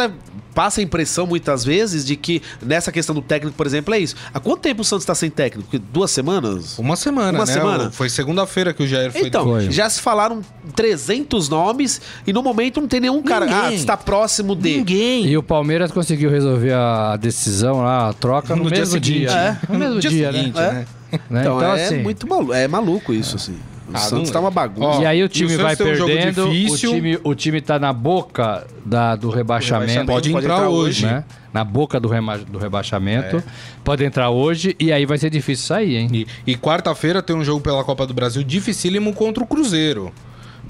passa 0.56 0.80
a 0.82 0.84
impressão, 0.84 1.28
muitas 1.28 1.64
vezes, 1.64 2.03
de 2.06 2.16
que 2.16 2.41
nessa 2.66 2.91
questão 2.91 3.14
do 3.14 3.22
técnico, 3.22 3.56
por 3.56 3.68
exemplo, 3.68 3.93
é 3.93 3.99
isso. 3.99 4.16
Há 4.34 4.39
quanto 4.39 4.62
tempo 4.62 4.82
o 4.82 4.86
Santos 4.86 5.03
está 5.03 5.14
sem 5.14 5.30
técnico? 5.30 5.70
Que 5.70 5.78
Duas 5.78 6.10
semanas? 6.10 6.80
Uma 6.80 6.95
semana, 6.95 7.38
Uma 7.38 7.45
né? 7.45 7.53
semana? 7.53 7.91
Foi 7.91 8.10
segunda-feira 8.10 8.74
que 8.74 8.82
o 8.82 8.88
Jair 8.88 9.12
foi 9.12 9.28
Então, 9.28 9.43
Foi. 9.43 9.70
já 9.70 9.89
se 9.89 10.01
falaram 10.01 10.41
300 10.76 11.49
nomes 11.49 12.01
e 12.26 12.32
no 12.34 12.41
momento 12.41 12.80
não 12.82 12.88
tem 12.88 12.99
nenhum 13.01 13.22
cara 13.22 13.45
Ninguém. 13.45 13.60
ah, 13.62 13.70
que 13.70 13.76
está 13.76 13.97
próximo 13.97 14.56
de. 14.56 14.78
Ninguém. 14.78 15.26
E 15.28 15.38
o 15.38 15.43
Palmeiras 15.43 15.91
conseguiu 15.91 16.30
resolver 16.30 16.74
a 16.74 17.18
decisão 17.18 17.82
lá, 17.82 18.10
a 18.10 18.14
troca 18.14 18.56
no, 18.56 18.64
No 18.64 18.70
dia 18.70 18.80
mesmo 18.80 18.93
seguinte. 18.93 19.20
dia. 19.20 19.32
É, 19.32 19.58
No 19.74 19.78
mesmo 19.80 19.99
dia 19.99 20.10
dia, 20.10 20.32
seguinte, 20.32 20.56
né? 20.58 20.72
né? 20.72 20.86
Né? 21.30 21.41
Então, 21.41 21.62
é 21.62 21.84
assim, 21.86 22.01
muito 22.03 22.28
maluco, 22.28 22.53
é 22.53 22.68
maluco 22.68 23.14
isso, 23.14 23.36
assim. 23.36 23.56
O 23.88 23.92
Ah, 23.94 24.00
Santos 24.00 24.30
não- 24.30 24.34
tá 24.34 24.40
uma 24.40 24.50
bagunça. 24.52 24.88
Ó, 24.98 25.02
E 25.02 25.06
aí 25.06 25.22
o 25.22 25.26
o 25.26 25.30
time 25.30 25.50
Santos 25.52 25.64
vai 25.64 25.74
um 25.74 25.78
perdendo, 25.78 26.48
o 26.48 26.52
difícil. 26.52 26.92
time, 26.92 27.20
o 27.24 27.36
time 27.36 27.62
tá 27.62 27.78
na 27.78 27.94
boca 27.94 28.66
da, 28.86 29.16
do 29.16 29.30
rebaixamento. 29.30 30.06
Pode 30.06 30.30
Pode 30.32 30.46
entrar 30.46 30.56
entrar 30.56 30.70
hoje. 30.70 31.06
né? 31.06 31.24
Na 31.54 31.64
boca 31.64 32.00
do, 32.00 32.08
rema- 32.08 32.38
do 32.40 32.58
rebaixamento. 32.58 33.44
Pode 33.84 34.04
entrar 34.04 34.30
hoje 34.32 34.76
e 34.80 34.92
aí 34.92 35.06
vai 35.06 35.18
ser 35.18 35.30
difícil 35.30 35.66
sair, 35.68 35.98
hein? 35.98 36.10
E, 36.12 36.28
e 36.48 36.56
quarta-feira 36.58 37.22
tem 37.22 37.36
um 37.36 37.44
jogo 37.44 37.62
pela 37.62 37.84
Copa 37.84 38.06
do 38.08 38.14
Brasil 38.14 38.44
dificílimo 38.44 39.14
contra 39.14 39.44
o 39.44 39.48
Cruzeiro. 39.48 40.12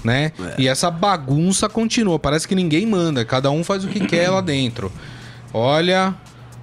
Né? 0.04 0.30
E 0.58 0.68
essa 0.68 0.90
bagunça 0.90 1.68
continua. 1.70 2.18
Parece 2.18 2.46
que 2.46 2.54
ninguém 2.54 2.84
manda, 2.86 3.24
cada 3.24 3.50
um 3.50 3.64
faz 3.64 3.82
o 3.84 3.88
que 3.88 4.00
quer 4.06 4.28
lá 4.28 4.40
dentro. 4.42 4.92
Olha, 5.52 6.14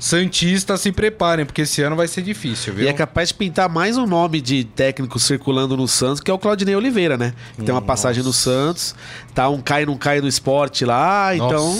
Santistas 0.04 0.82
se 0.82 0.92
preparem, 0.92 1.46
porque 1.46 1.62
esse 1.62 1.82
ano 1.82 1.96
vai 1.96 2.10
ser 2.10 2.24
difícil, 2.24 2.74
viu? 2.74 2.84
E 2.84 2.90
é 2.90 2.94
capaz 2.94 3.30
de 3.30 3.36
pintar 3.36 3.70
mais 3.70 3.98
um 3.98 4.06
nome 4.06 4.42
de 4.42 4.66
técnico 4.66 5.18
circulando 5.18 5.78
no 5.78 5.88
Santos, 5.88 6.20
que 6.20 6.30
é 6.30 6.34
o 6.34 6.38
Claudinei 6.38 6.76
Oliveira, 6.76 7.18
né? 7.18 7.34
Que 7.56 7.64
tem 7.64 7.74
uma 7.74 7.82
passagem 7.82 8.22
no 8.22 8.34
Santos, 8.34 8.94
tá 9.34 9.48
um 9.48 9.62
cai 9.62 9.86
não 9.86 9.96
cai 9.96 10.20
no 10.20 10.28
esporte 10.28 10.84
lá, 10.84 11.34
então. 11.34 11.74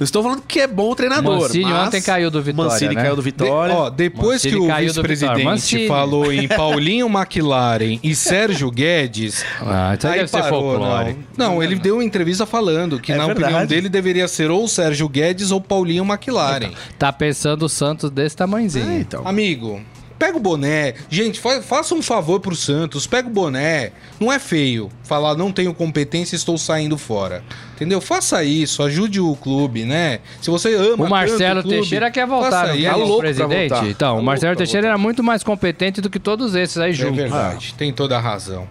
Estou 0.00 0.22
falando 0.22 0.42
que 0.46 0.60
é 0.60 0.66
bom 0.66 0.94
treinador. 0.94 1.40
Mancini 1.40 1.64
mas... 1.64 1.88
ontem 1.88 2.00
caiu 2.00 2.30
do 2.30 2.40
Vitória, 2.42 2.70
Mancini 2.70 2.94
né? 2.94 3.02
caiu 3.02 3.16
do 3.16 3.22
De- 3.22 3.24
Vitória. 3.24 3.74
ó, 3.74 3.90
depois 3.90 4.44
Mancini 4.44 4.52
que 4.66 4.72
o 4.72 4.76
vice-presidente 4.76 5.88
falou 5.88 6.32
em 6.32 6.46
Paulinho 6.48 7.06
McLaren 7.08 7.98
e 8.02 8.14
Sérgio 8.14 8.70
Guedes, 8.70 9.44
Ah, 9.60 9.94
isso 9.96 10.06
aí 10.06 10.18
deve 10.18 10.28
ser 10.28 10.44
folclore. 10.44 11.16
Não, 11.36 11.54
não, 11.54 11.62
ele 11.62 11.74
deu 11.76 11.96
uma 11.96 12.04
entrevista 12.04 12.46
falando 12.46 13.00
que, 13.00 13.12
É 13.12 13.16
na 13.16 13.26
opinião 13.26 13.48
verdade. 13.50 13.66
dele, 13.74 13.88
deveria 13.88 14.28
ser 14.28 14.50
ou 14.50 14.66
Sérgio 14.68 15.08
Guedes 15.08 15.50
ou 15.50 15.60
Paulinho 15.60 16.04
McLaren. 16.04 16.70
Tá 16.98 17.12
pensando 17.12 17.64
o 17.64 17.68
Santos 17.68 18.10
desse 18.10 18.36
tamanhozinho. 18.36 18.88
É, 18.90 18.98
então. 19.00 19.26
Amigo, 19.26 19.80
pega 20.18 20.36
o 20.36 20.40
boné. 20.40 20.94
Gente, 21.08 21.38
fa- 21.40 21.62
faça 21.62 21.94
um 21.94 22.02
favor 22.02 22.40
pro 22.40 22.54
Santos, 22.56 23.06
pega 23.06 23.28
o 23.28 23.30
boné. 23.30 23.92
Não 24.18 24.32
é 24.32 24.38
feio 24.38 24.90
falar 25.04 25.34
não 25.36 25.50
tenho 25.52 25.72
competência, 25.72 26.36
estou 26.36 26.58
saindo 26.58 26.98
fora. 26.98 27.42
Entendeu? 27.76 28.00
Faça 28.00 28.42
isso, 28.44 28.82
ajude 28.82 29.20
o 29.20 29.34
clube, 29.36 29.84
né? 29.84 30.18
Se 30.42 30.50
você 30.50 30.74
ama 30.74 31.06
O 31.06 31.08
Marcelo 31.10 31.38
tanto 31.38 31.58
o 31.58 31.62
clube, 31.62 31.76
Teixeira 31.76 32.10
quer 32.10 32.26
voltar, 32.26 32.68
isso. 32.74 32.82
quer 32.82 32.90
Tá 32.90 32.96
louco 32.96 33.12
pra 33.12 33.20
presidente? 33.20 33.68
voltar. 33.70 33.86
Então, 33.88 34.14
Tá 34.16 34.20
o 34.20 34.22
Marcelo 34.24 34.56
Teixeira 34.56 34.88
era 34.88 34.98
muito 34.98 35.22
mais 35.22 35.42
competente 35.42 36.00
do 36.00 36.10
que 36.10 36.18
todos 36.18 36.54
esses 36.54 36.76
aí 36.78 36.90
É 36.90 36.92
juntos. 36.94 37.16
verdade, 37.16 37.74
tem 37.74 37.92
toda 37.92 38.16
a 38.16 38.20
razão. 38.20 38.66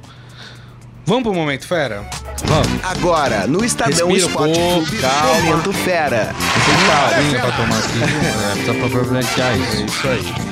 Vamos 1.06 1.24
pro 1.24 1.34
Momento 1.34 1.66
Fera? 1.66 2.04
Agora, 2.84 3.48
no 3.48 3.64
Estadão 3.64 4.10
Respira 4.10 4.28
Esporte 4.28 4.60
Clube, 4.60 4.98
calma. 4.98 5.42
Momento 5.42 5.72
Fera. 5.74 6.36
Tem 6.66 6.76
uma 6.84 7.18
aguinha 7.18 7.40
pra 7.40 7.52
tomar 7.54 7.78
aqui, 7.80 7.98
viu? 7.98 8.30
É, 8.30 8.52
precisa 8.52 8.74
pra 8.74 8.90
providenciar 8.90 9.58
isso. 9.58 9.86
Isso 9.86 10.08
aí. 10.10 10.47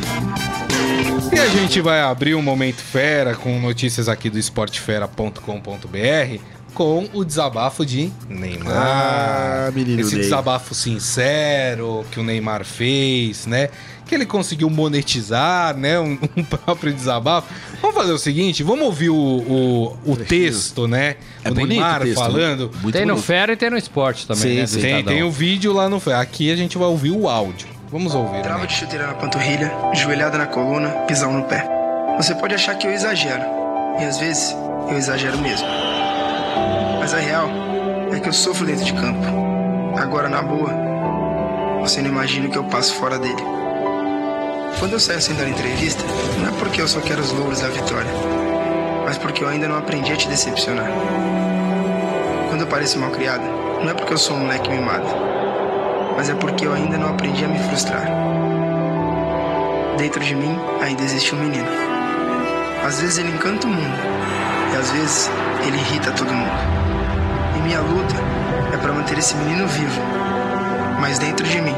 E 1.33 1.39
a 1.39 1.49
gente 1.49 1.81
vai 1.81 2.01
abrir 2.01 2.35
um 2.35 2.41
Momento 2.41 2.81
Fera 2.81 3.35
com 3.35 3.59
notícias 3.59 4.07
aqui 4.07 4.29
do 4.29 4.39
esportefera.com.br 4.39 6.55
com 6.75 7.07
o 7.13 7.23
desabafo 7.23 7.85
de 7.85 8.11
Neymar. 8.29 8.75
Ah, 8.75 9.71
menino 9.73 10.01
Esse 10.01 10.15
Ney. 10.15 10.23
desabafo 10.23 10.75
sincero 10.75 12.05
que 12.11 12.19
o 12.19 12.23
Neymar 12.23 12.65
fez, 12.65 13.47
né? 13.47 13.69
Que 14.05 14.13
ele 14.13 14.25
conseguiu 14.25 14.69
monetizar, 14.69 15.75
né? 15.75 15.99
Um, 15.99 16.19
um 16.35 16.43
próprio 16.43 16.93
desabafo. 16.93 17.47
Vamos 17.81 17.95
fazer 17.95 18.11
o 18.11 18.17
seguinte, 18.17 18.61
vamos 18.61 18.85
ouvir 18.85 19.09
o, 19.09 19.15
o, 19.15 19.97
o 20.05 20.17
texto, 20.17 20.87
né? 20.87 21.15
É 21.43 21.49
o 21.49 21.53
Neymar 21.53 22.01
o 22.01 22.05
texto, 22.05 22.19
falando. 22.19 22.71
Muito 22.81 22.93
tem 22.93 23.05
no 23.05 23.13
bonito. 23.13 23.25
Fera 23.25 23.53
e 23.53 23.57
tem 23.57 23.69
no 23.69 23.77
Esporte 23.77 24.27
também, 24.27 24.43
Sim, 24.43 24.57
né? 24.57 24.67
sim. 24.67 24.81
Tem, 24.81 25.03
tem 25.03 25.23
o 25.23 25.31
vídeo 25.31 25.73
lá 25.73 25.89
no... 25.89 26.01
Aqui 26.13 26.51
a 26.51 26.55
gente 26.57 26.77
vai 26.77 26.87
ouvir 26.87 27.11
o 27.11 27.29
áudio. 27.29 27.74
Vamos 27.89 28.15
ouvir, 28.15 28.41
Trava 28.41 28.61
né? 28.61 28.65
de 28.67 28.73
chuteira 28.73 29.07
na 29.07 29.13
panturrilha, 29.13 29.71
joelhada 29.93 30.37
na 30.37 30.47
coluna, 30.47 30.89
pisão 31.07 31.31
no 31.33 31.43
pé. 31.43 31.65
Você 32.17 32.33
pode 32.35 32.55
achar 32.55 32.75
que 32.75 32.87
eu 32.87 32.91
exagero, 32.91 33.43
e 33.99 34.03
às 34.03 34.17
vezes 34.17 34.55
eu 34.89 34.97
exagero 34.97 35.37
mesmo. 35.37 35.67
Mas 36.99 37.13
a 37.13 37.17
real 37.17 37.47
é 38.11 38.19
que 38.19 38.27
eu 38.27 38.33
sofro 38.33 38.65
dentro 38.65 38.85
de 38.85 38.93
campo. 38.93 39.25
Agora, 39.97 40.27
na 40.27 40.41
boa, 40.41 40.71
você 41.81 42.01
não 42.01 42.09
imagina 42.09 42.47
o 42.47 42.51
que 42.51 42.57
eu 42.57 42.63
passo 42.65 42.95
fora 42.95 43.19
dele. 43.19 43.43
Quando 44.79 44.93
eu 44.93 44.99
saio 44.99 45.19
assim 45.19 45.33
da 45.35 45.47
entrevista, 45.47 46.03
não 46.39 46.49
é 46.49 46.51
porque 46.59 46.81
eu 46.81 46.87
só 46.87 46.99
quero 46.99 47.21
os 47.21 47.31
louros 47.31 47.61
da 47.61 47.69
vitória, 47.69 48.11
mas 49.05 49.17
porque 49.17 49.43
eu 49.43 49.47
ainda 49.47 49.67
não 49.67 49.77
aprendi 49.77 50.11
a 50.11 50.17
te 50.17 50.27
decepcionar. 50.27 50.87
Quando 52.49 52.61
eu 52.61 52.67
pareço 52.67 52.99
mal 52.99 53.11
criada, 53.11 53.43
não 53.81 53.89
é 53.89 53.93
porque 53.93 54.13
eu 54.13 54.17
sou 54.17 54.35
um 54.35 54.39
moleque 54.41 54.69
mimado, 54.69 55.05
mas 56.15 56.29
é 56.29 56.33
porque 56.33 56.65
eu 56.65 56.73
ainda 56.73 56.97
não 56.97 57.09
aprendi 57.09 57.43
a 57.43 57.47
me 57.47 57.59
frustrar. 57.59 58.05
Dentro 59.97 60.23
de 60.23 60.35
mim 60.35 60.57
ainda 60.81 61.03
existe 61.03 61.33
um 61.33 61.39
menino. 61.39 61.67
Às 62.85 63.01
vezes 63.01 63.17
ele 63.17 63.29
encanta 63.29 63.67
o 63.67 63.69
mundo, 63.69 63.97
e 64.73 64.77
às 64.77 64.91
vezes 64.91 65.29
ele 65.65 65.77
irrita 65.77 66.11
todo 66.11 66.33
mundo. 66.33 66.59
E 67.57 67.59
minha 67.61 67.79
luta 67.79 68.15
é 68.73 68.77
para 68.77 68.93
manter 68.93 69.17
esse 69.17 69.35
menino 69.35 69.67
vivo, 69.67 70.01
mas 70.99 71.17
dentro 71.19 71.45
de 71.45 71.61
mim 71.61 71.75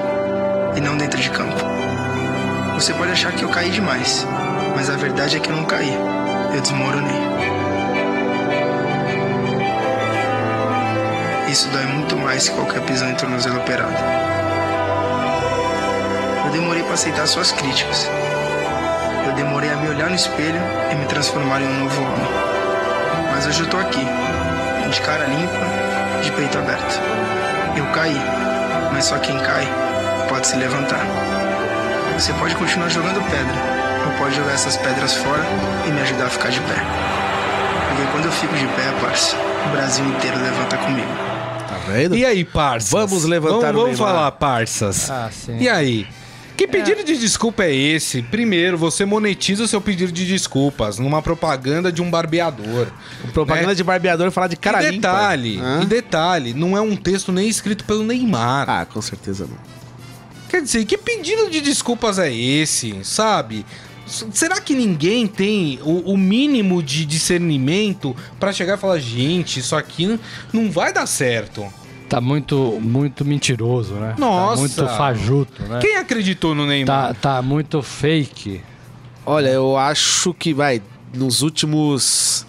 e 0.76 0.82
não 0.82 0.98
dentro 0.98 1.20
de 1.20 1.30
campo. 1.32 1.56
Você 2.76 2.94
pode 2.94 3.12
achar 3.12 3.32
que 3.32 3.44
eu 3.44 3.50
caí 3.50 3.72
demais, 3.72 4.26
mas 4.76 4.90
a 4.90 4.96
verdade 4.96 5.38
é 5.38 5.40
que 5.40 5.50
eu 5.50 5.56
não 5.56 5.66
caí. 5.66 5.92
Eu 6.54 6.62
desmoronei. 6.62 7.27
Isso 11.48 11.70
dói 11.70 11.86
muito 11.86 12.18
mais 12.18 12.50
que 12.50 12.56
qualquer 12.56 12.82
pisão 12.82 13.10
em 13.10 13.16
tornozelo 13.16 13.58
operado. 13.58 13.96
Eu 16.46 16.52
demorei 16.52 16.84
para 16.84 16.94
aceitar 16.94 17.26
suas 17.26 17.54
críticas. 17.54 18.10
Eu 19.26 19.32
demorei 19.34 19.70
a 19.72 19.78
me 19.78 19.88
olhar 19.88 20.10
no 20.10 20.16
espelho 20.16 20.60
e 20.92 20.96
me 20.96 21.06
transformar 21.06 21.62
em 21.62 21.68
um 21.68 21.84
novo 21.86 22.02
homem. 22.02 22.28
Mas 23.32 23.48
hoje 23.48 23.62
eu 23.62 23.70
tô 23.70 23.78
aqui, 23.78 24.06
de 24.92 25.02
cara 25.02 25.24
limpa, 25.26 26.22
de 26.22 26.32
peito 26.34 26.58
aberto. 26.58 27.00
Eu 27.78 27.86
caí, 27.94 28.20
mas 28.92 29.06
só 29.06 29.18
quem 29.18 29.40
cai 29.40 29.66
pode 30.28 30.48
se 30.48 30.58
levantar. 30.58 31.06
Você 32.18 32.34
pode 32.34 32.56
continuar 32.56 32.90
jogando 32.90 33.24
pedra, 33.30 33.56
ou 34.06 34.12
pode 34.18 34.36
jogar 34.36 34.54
essas 34.54 34.76
pedras 34.76 35.14
fora 35.14 35.44
e 35.86 35.92
me 35.92 36.02
ajudar 36.02 36.26
a 36.26 36.30
ficar 36.30 36.50
de 36.50 36.60
pé. 36.60 36.82
Porque 37.88 38.12
quando 38.12 38.26
eu 38.26 38.32
fico 38.34 38.56
de 38.56 38.68
pé, 38.68 38.92
parça, 39.02 39.38
o 39.66 39.70
Brasil 39.70 40.06
inteiro 40.06 40.38
levanta 40.40 40.76
comigo. 40.78 41.37
Tá 41.68 41.78
vendo? 41.88 42.16
E 42.16 42.26
aí, 42.26 42.46
parças? 42.46 42.92
Vamos 42.92 43.26
levantar 43.26 43.74
vamos, 43.74 43.82
o 43.82 43.84
Vamos 43.84 44.00
falar, 44.00 44.32
parças. 44.32 45.10
Ah, 45.10 45.30
sim. 45.32 45.58
E 45.60 45.68
aí? 45.68 46.08
Que 46.58 46.66
pedido 46.66 47.04
de 47.04 47.16
desculpa 47.20 47.66
é 47.66 47.76
esse? 47.76 48.24
Primeiro, 48.24 48.80
você 48.80 49.06
monetiza 49.06 49.64
o 49.64 49.68
seu 49.68 49.80
pedido 49.80 50.12
de 50.12 50.26
desculpas 50.26 50.98
numa 50.98 51.22
propaganda 51.22 51.92
de 51.92 52.02
um 52.02 52.10
barbeador. 52.10 52.88
Propaganda 53.32 53.68
né? 53.68 53.76
de 53.76 53.84
barbeador 53.84 54.32
falar 54.32 54.48
de 54.48 54.56
cara 54.56 54.82
e 54.82 54.90
limpa. 54.90 55.08
detalhe, 55.08 55.60
e 55.84 55.86
detalhe, 55.86 56.54
não 56.56 56.76
é 56.76 56.82
um 56.82 56.96
texto 56.96 57.32
nem 57.32 57.48
escrito 57.48 57.86
pelo 57.86 58.04
Neymar. 58.04 58.68
Ah, 58.68 58.86
com 58.86 59.00
certeza 59.00 59.46
não. 59.46 59.58
Quer 60.50 60.64
dizer, 60.64 60.84
que 60.86 60.98
pedido 60.98 61.48
de 61.52 61.62
desculpas 61.62 62.18
é 62.18 62.34
esse, 62.34 63.04
sabe? 63.04 63.64
Será 64.08 64.60
que 64.62 64.74
ninguém 64.74 65.28
tem 65.28 65.80
o, 65.84 66.14
o 66.14 66.18
mínimo 66.18 66.82
de 66.82 67.06
discernimento 67.06 68.16
pra 68.40 68.52
chegar 68.52 68.78
e 68.78 68.82
falar, 68.82 69.00
gente, 69.00 69.60
isso 69.60 69.76
aqui 69.76 70.20
não 70.54 70.72
vai 70.72 70.94
dar 70.94 71.06
certo? 71.06 71.66
Tá 72.10 72.22
muito, 72.22 72.80
muito 72.82 73.26
mentiroso, 73.26 73.96
né? 73.96 74.16
Nossa. 74.18 74.56
Tá 74.56 74.60
muito 74.60 74.98
fajuto, 74.98 75.64
né? 75.64 75.80
Quem 75.82 75.98
acreditou 75.98 76.56
no 76.56 76.66
Neymar? 76.66 77.14
Tá, 77.16 77.36
tá 77.36 77.42
muito 77.42 77.82
fake. 77.82 78.62
Olha, 79.26 79.50
eu 79.50 79.78
acho 79.78 80.34
que 80.34 80.54
vai 80.54 80.82
nos 81.14 81.42
últimos 81.42 82.46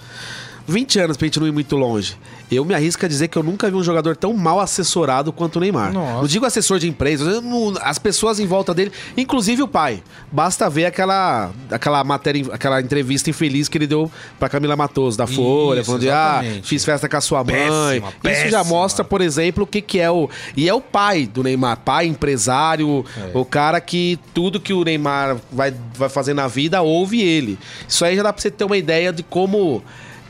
20 0.66 1.00
anos 1.00 1.16
pra 1.16 1.26
gente 1.26 1.40
não 1.40 1.46
ir 1.48 1.52
muito 1.52 1.76
longe. 1.76 2.16
Eu 2.50 2.64
me 2.64 2.74
arrisco 2.74 3.04
a 3.04 3.08
dizer 3.08 3.28
que 3.28 3.36
eu 3.36 3.42
nunca 3.42 3.70
vi 3.70 3.76
um 3.76 3.82
jogador 3.82 4.16
tão 4.16 4.32
mal 4.34 4.58
assessorado 4.60 5.32
quanto 5.32 5.56
o 5.56 5.60
Neymar. 5.60 5.92
Nossa. 5.92 6.14
Não 6.20 6.26
digo 6.26 6.46
assessor 6.46 6.78
de 6.78 6.88
empresa, 6.88 7.40
não- 7.40 7.74
as 7.82 7.98
pessoas 7.98 8.40
em 8.40 8.46
volta 8.46 8.72
dele, 8.72 8.90
inclusive 9.16 9.62
o 9.62 9.68
pai. 9.68 10.02
Basta 10.32 10.68
ver 10.70 10.86
aquela, 10.86 11.50
aquela 11.70 12.02
matéria, 12.04 12.46
aquela 12.52 12.80
entrevista 12.80 13.28
infeliz 13.30 13.68
que 13.68 13.76
ele 13.78 13.86
deu 13.86 14.10
pra 14.38 14.48
Camila 14.48 14.76
Matoso 14.76 15.18
da 15.18 15.26
Folha, 15.26 15.80
Isso, 15.80 15.86
falando 15.86 16.00
de 16.02 16.10
ah, 16.10 16.38
exatamente. 16.42 16.68
fiz 16.68 16.84
festa 16.84 17.08
com 17.08 17.16
a 17.16 17.20
sua 17.20 17.44
mãe. 17.44 18.00
Péssima, 18.22 18.32
Isso 18.32 18.48
já 18.50 18.64
mostra, 18.64 19.04
por 19.04 19.20
exemplo, 19.20 19.64
o 19.64 19.66
que, 19.66 19.80
que 19.82 19.98
é 20.00 20.10
o. 20.10 20.28
E 20.56 20.68
é 20.68 20.74
o 20.74 20.80
pai 20.80 21.26
do 21.26 21.42
Neymar, 21.42 21.78
pai, 21.84 22.06
empresário, 22.06 23.04
É. 23.16 23.30
o 23.36 23.44
cara 23.44 23.80
que 23.80 24.18
tudo 24.32 24.58
que 24.60 24.72
o 24.72 24.84
Neymar 24.84 25.36
vai, 25.52 25.74
vai 25.94 26.08
fazer 26.08 26.34
na 26.34 26.48
vida 26.48 26.80
ouve 26.82 27.20
ele. 27.20 27.58
Isso 27.86 28.04
aí 28.04 28.16
já 28.16 28.22
dá 28.22 28.32
pra 28.32 28.40
você 28.40 28.50
ter 28.50 28.64
uma 28.64 28.76
ideia 28.76 29.12
de 29.12 29.22
como. 29.22 29.82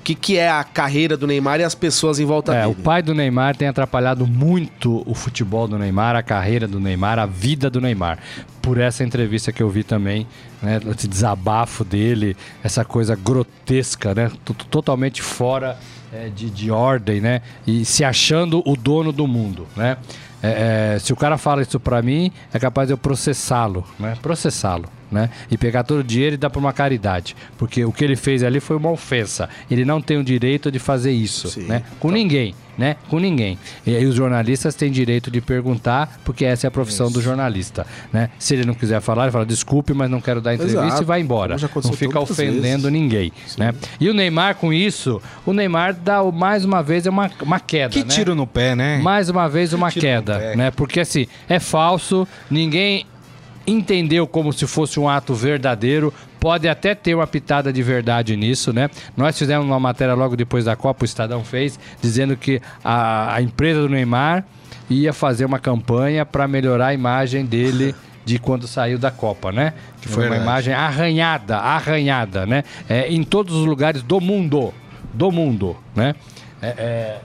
O 0.09 0.11
que, 0.11 0.14
que 0.14 0.38
é 0.38 0.48
a 0.50 0.64
carreira 0.64 1.18
do 1.18 1.26
Neymar 1.26 1.61
e 1.61 1.64
as 1.64 1.74
pessoas 1.74 2.18
em 2.18 2.24
volta 2.24 2.54
É, 2.54 2.62
dele. 2.62 2.72
o 2.72 2.82
pai 2.82 3.02
do 3.02 3.14
Neymar 3.14 3.54
tem 3.54 3.68
atrapalhado 3.68 4.26
muito 4.26 5.02
o 5.04 5.14
futebol 5.14 5.68
do 5.68 5.78
Neymar, 5.78 6.16
a 6.16 6.22
carreira 6.22 6.66
do 6.66 6.80
Neymar, 6.80 7.18
a 7.18 7.26
vida 7.26 7.68
do 7.68 7.78
Neymar. 7.78 8.18
Por 8.62 8.78
essa 8.80 9.04
entrevista 9.04 9.52
que 9.52 9.62
eu 9.62 9.68
vi 9.68 9.84
também, 9.84 10.26
né? 10.62 10.80
Esse 10.96 11.06
desabafo 11.06 11.84
dele, 11.84 12.34
essa 12.64 12.86
coisa 12.86 13.14
grotesca, 13.14 14.14
né? 14.14 14.32
Totalmente 14.70 15.20
fora 15.20 15.76
é, 16.11 16.30
de, 16.34 16.48
de 16.48 16.70
ordem, 16.70 17.20
né? 17.20 17.42
E 17.66 17.84
se 17.84 18.02
achando 18.02 18.62
o 18.64 18.74
dono 18.76 19.12
do 19.12 19.26
mundo, 19.26 19.66
né? 19.76 19.98
É, 20.42 20.94
é, 20.94 20.98
se 21.00 21.12
o 21.12 21.16
cara 21.16 21.36
fala 21.36 21.61
isso 21.61 21.78
pra 21.78 22.00
mim, 22.00 22.32
é 22.50 22.59
capaz 22.59 22.88
de 22.88 22.94
eu 22.94 22.98
processá-lo, 22.98 23.84
né? 24.00 24.16
Processá-lo, 24.22 24.88
né? 25.11 25.30
E 25.50 25.56
pegar 25.56 25.82
todo 25.84 26.00
o 26.00 26.04
dinheiro 26.04 26.34
e 26.34 26.38
dar 26.38 26.50
pra 26.50 26.59
uma 26.59 26.72
caridade. 26.72 27.34
Porque 27.56 27.84
o 27.84 27.92
que 27.92 28.04
ele 28.04 28.16
fez 28.16 28.42
ali 28.42 28.61
foi 28.61 28.76
uma 28.76 28.90
ofensa. 28.90 29.48
Ele 29.70 29.84
não 29.84 30.00
tem 30.00 30.18
o 30.18 30.24
direito 30.24 30.70
de 30.70 30.78
fazer 30.78 31.12
isso, 31.12 31.48
Sim. 31.48 31.62
né? 31.62 31.82
Com 31.98 32.11
ninguém, 32.11 32.54
né? 32.76 32.96
Com 33.09 33.18
ninguém. 33.18 33.59
E 33.86 33.94
aí 33.96 34.04
os 34.06 34.14
jornalistas 34.14 34.74
têm 34.74 34.90
direito 34.90 35.30
de 35.30 35.40
perguntar, 35.40 36.20
porque 36.24 36.44
essa 36.44 36.66
é 36.66 36.68
a 36.68 36.70
profissão 36.70 37.11
do 37.11 37.20
jornalista, 37.20 37.86
né? 38.12 38.30
Se 38.38 38.54
ele 38.54 38.64
não 38.64 38.74
quiser 38.74 39.00
falar, 39.00 39.24
ele 39.24 39.32
fala, 39.32 39.46
desculpe, 39.46 39.92
mas 39.92 40.11
não 40.11 40.20
quero 40.20 40.40
dar 40.40 40.54
entrevista 40.54 40.84
Exato. 40.86 41.02
e 41.02 41.06
vai 41.06 41.20
embora. 41.20 41.56
Não 41.59 41.92
fica 41.92 42.20
ofendendo 42.20 42.62
vezes. 42.62 42.92
ninguém, 42.92 43.32
né? 43.56 43.74
E 44.00 44.09
o 44.09 44.14
Neymar 44.14 44.56
com 44.56 44.72
isso, 44.72 45.20
o 45.44 45.52
Neymar 45.52 45.94
dá 45.94 46.22
mais 46.24 46.64
uma 46.64 46.82
vez 46.82 47.06
é 47.06 47.11
uma, 47.11 47.30
uma 47.42 47.59
queda, 47.61 47.90
Que 47.92 48.00
né? 48.00 48.06
tiro 48.06 48.34
no 48.34 48.46
pé, 48.46 48.74
né? 48.74 48.98
Mais 48.98 49.28
uma 49.28 49.48
vez 49.48 49.72
uma 49.72 49.90
queda, 49.90 50.54
né? 50.54 50.70
Porque 50.70 51.00
assim, 51.00 51.26
é 51.48 51.59
falso, 51.59 52.26
ninguém 52.50 53.06
entendeu 53.69 54.27
como 54.27 54.53
se 54.53 54.66
fosse 54.66 54.99
um 54.99 55.09
ato 55.09 55.35
verdadeiro. 55.35 56.12
Pode 56.41 56.69
até 56.69 56.95
ter 56.95 57.14
uma 57.14 57.27
pitada 57.27 57.73
de 57.73 57.83
verdade 57.83 58.37
nisso, 58.37 58.73
né? 58.73 58.89
Nós 59.16 59.39
fizemos 59.39 59.66
uma 59.66 59.79
matéria 59.79 60.14
logo 60.14 60.37
depois 60.37 60.64
da 60.64 60.75
Copa, 60.77 61.03
o 61.03 61.05
Estadão 61.05 61.45
fez, 61.45 61.79
dizendo 62.01 62.37
que 62.37 62.61
a, 62.83 63.35
a 63.35 63.43
empresa 63.43 63.81
do 63.81 63.89
Neymar 63.89 64.45
ia 64.89 65.12
fazer 65.12 65.45
uma 65.45 65.59
campanha 65.59 66.25
para 66.25 66.49
melhorar 66.49 66.89
a 66.89 66.95
imagem 66.95 67.45
dele 67.45 67.95
de 68.25 68.39
quando 68.39 68.66
saiu 68.66 68.99
da 68.99 69.11
Copa, 69.11 69.51
né? 69.51 69.75
Que 70.01 70.09
foi 70.09 70.27
uma 70.27 70.37
imagem 70.37 70.75
arranhada, 70.75 71.59
arranhada, 71.59 72.47
né? 72.47 72.62
É, 72.89 73.09
em 73.09 73.23
todos 73.25 73.55
os 73.55 73.64
lugares 73.64 74.03
do 74.03 74.21
mundo, 74.21 74.73
do 75.12 75.33
mundo, 75.33 75.77
né? 75.95 76.14
É, 76.61 76.66
é, 76.66 77.21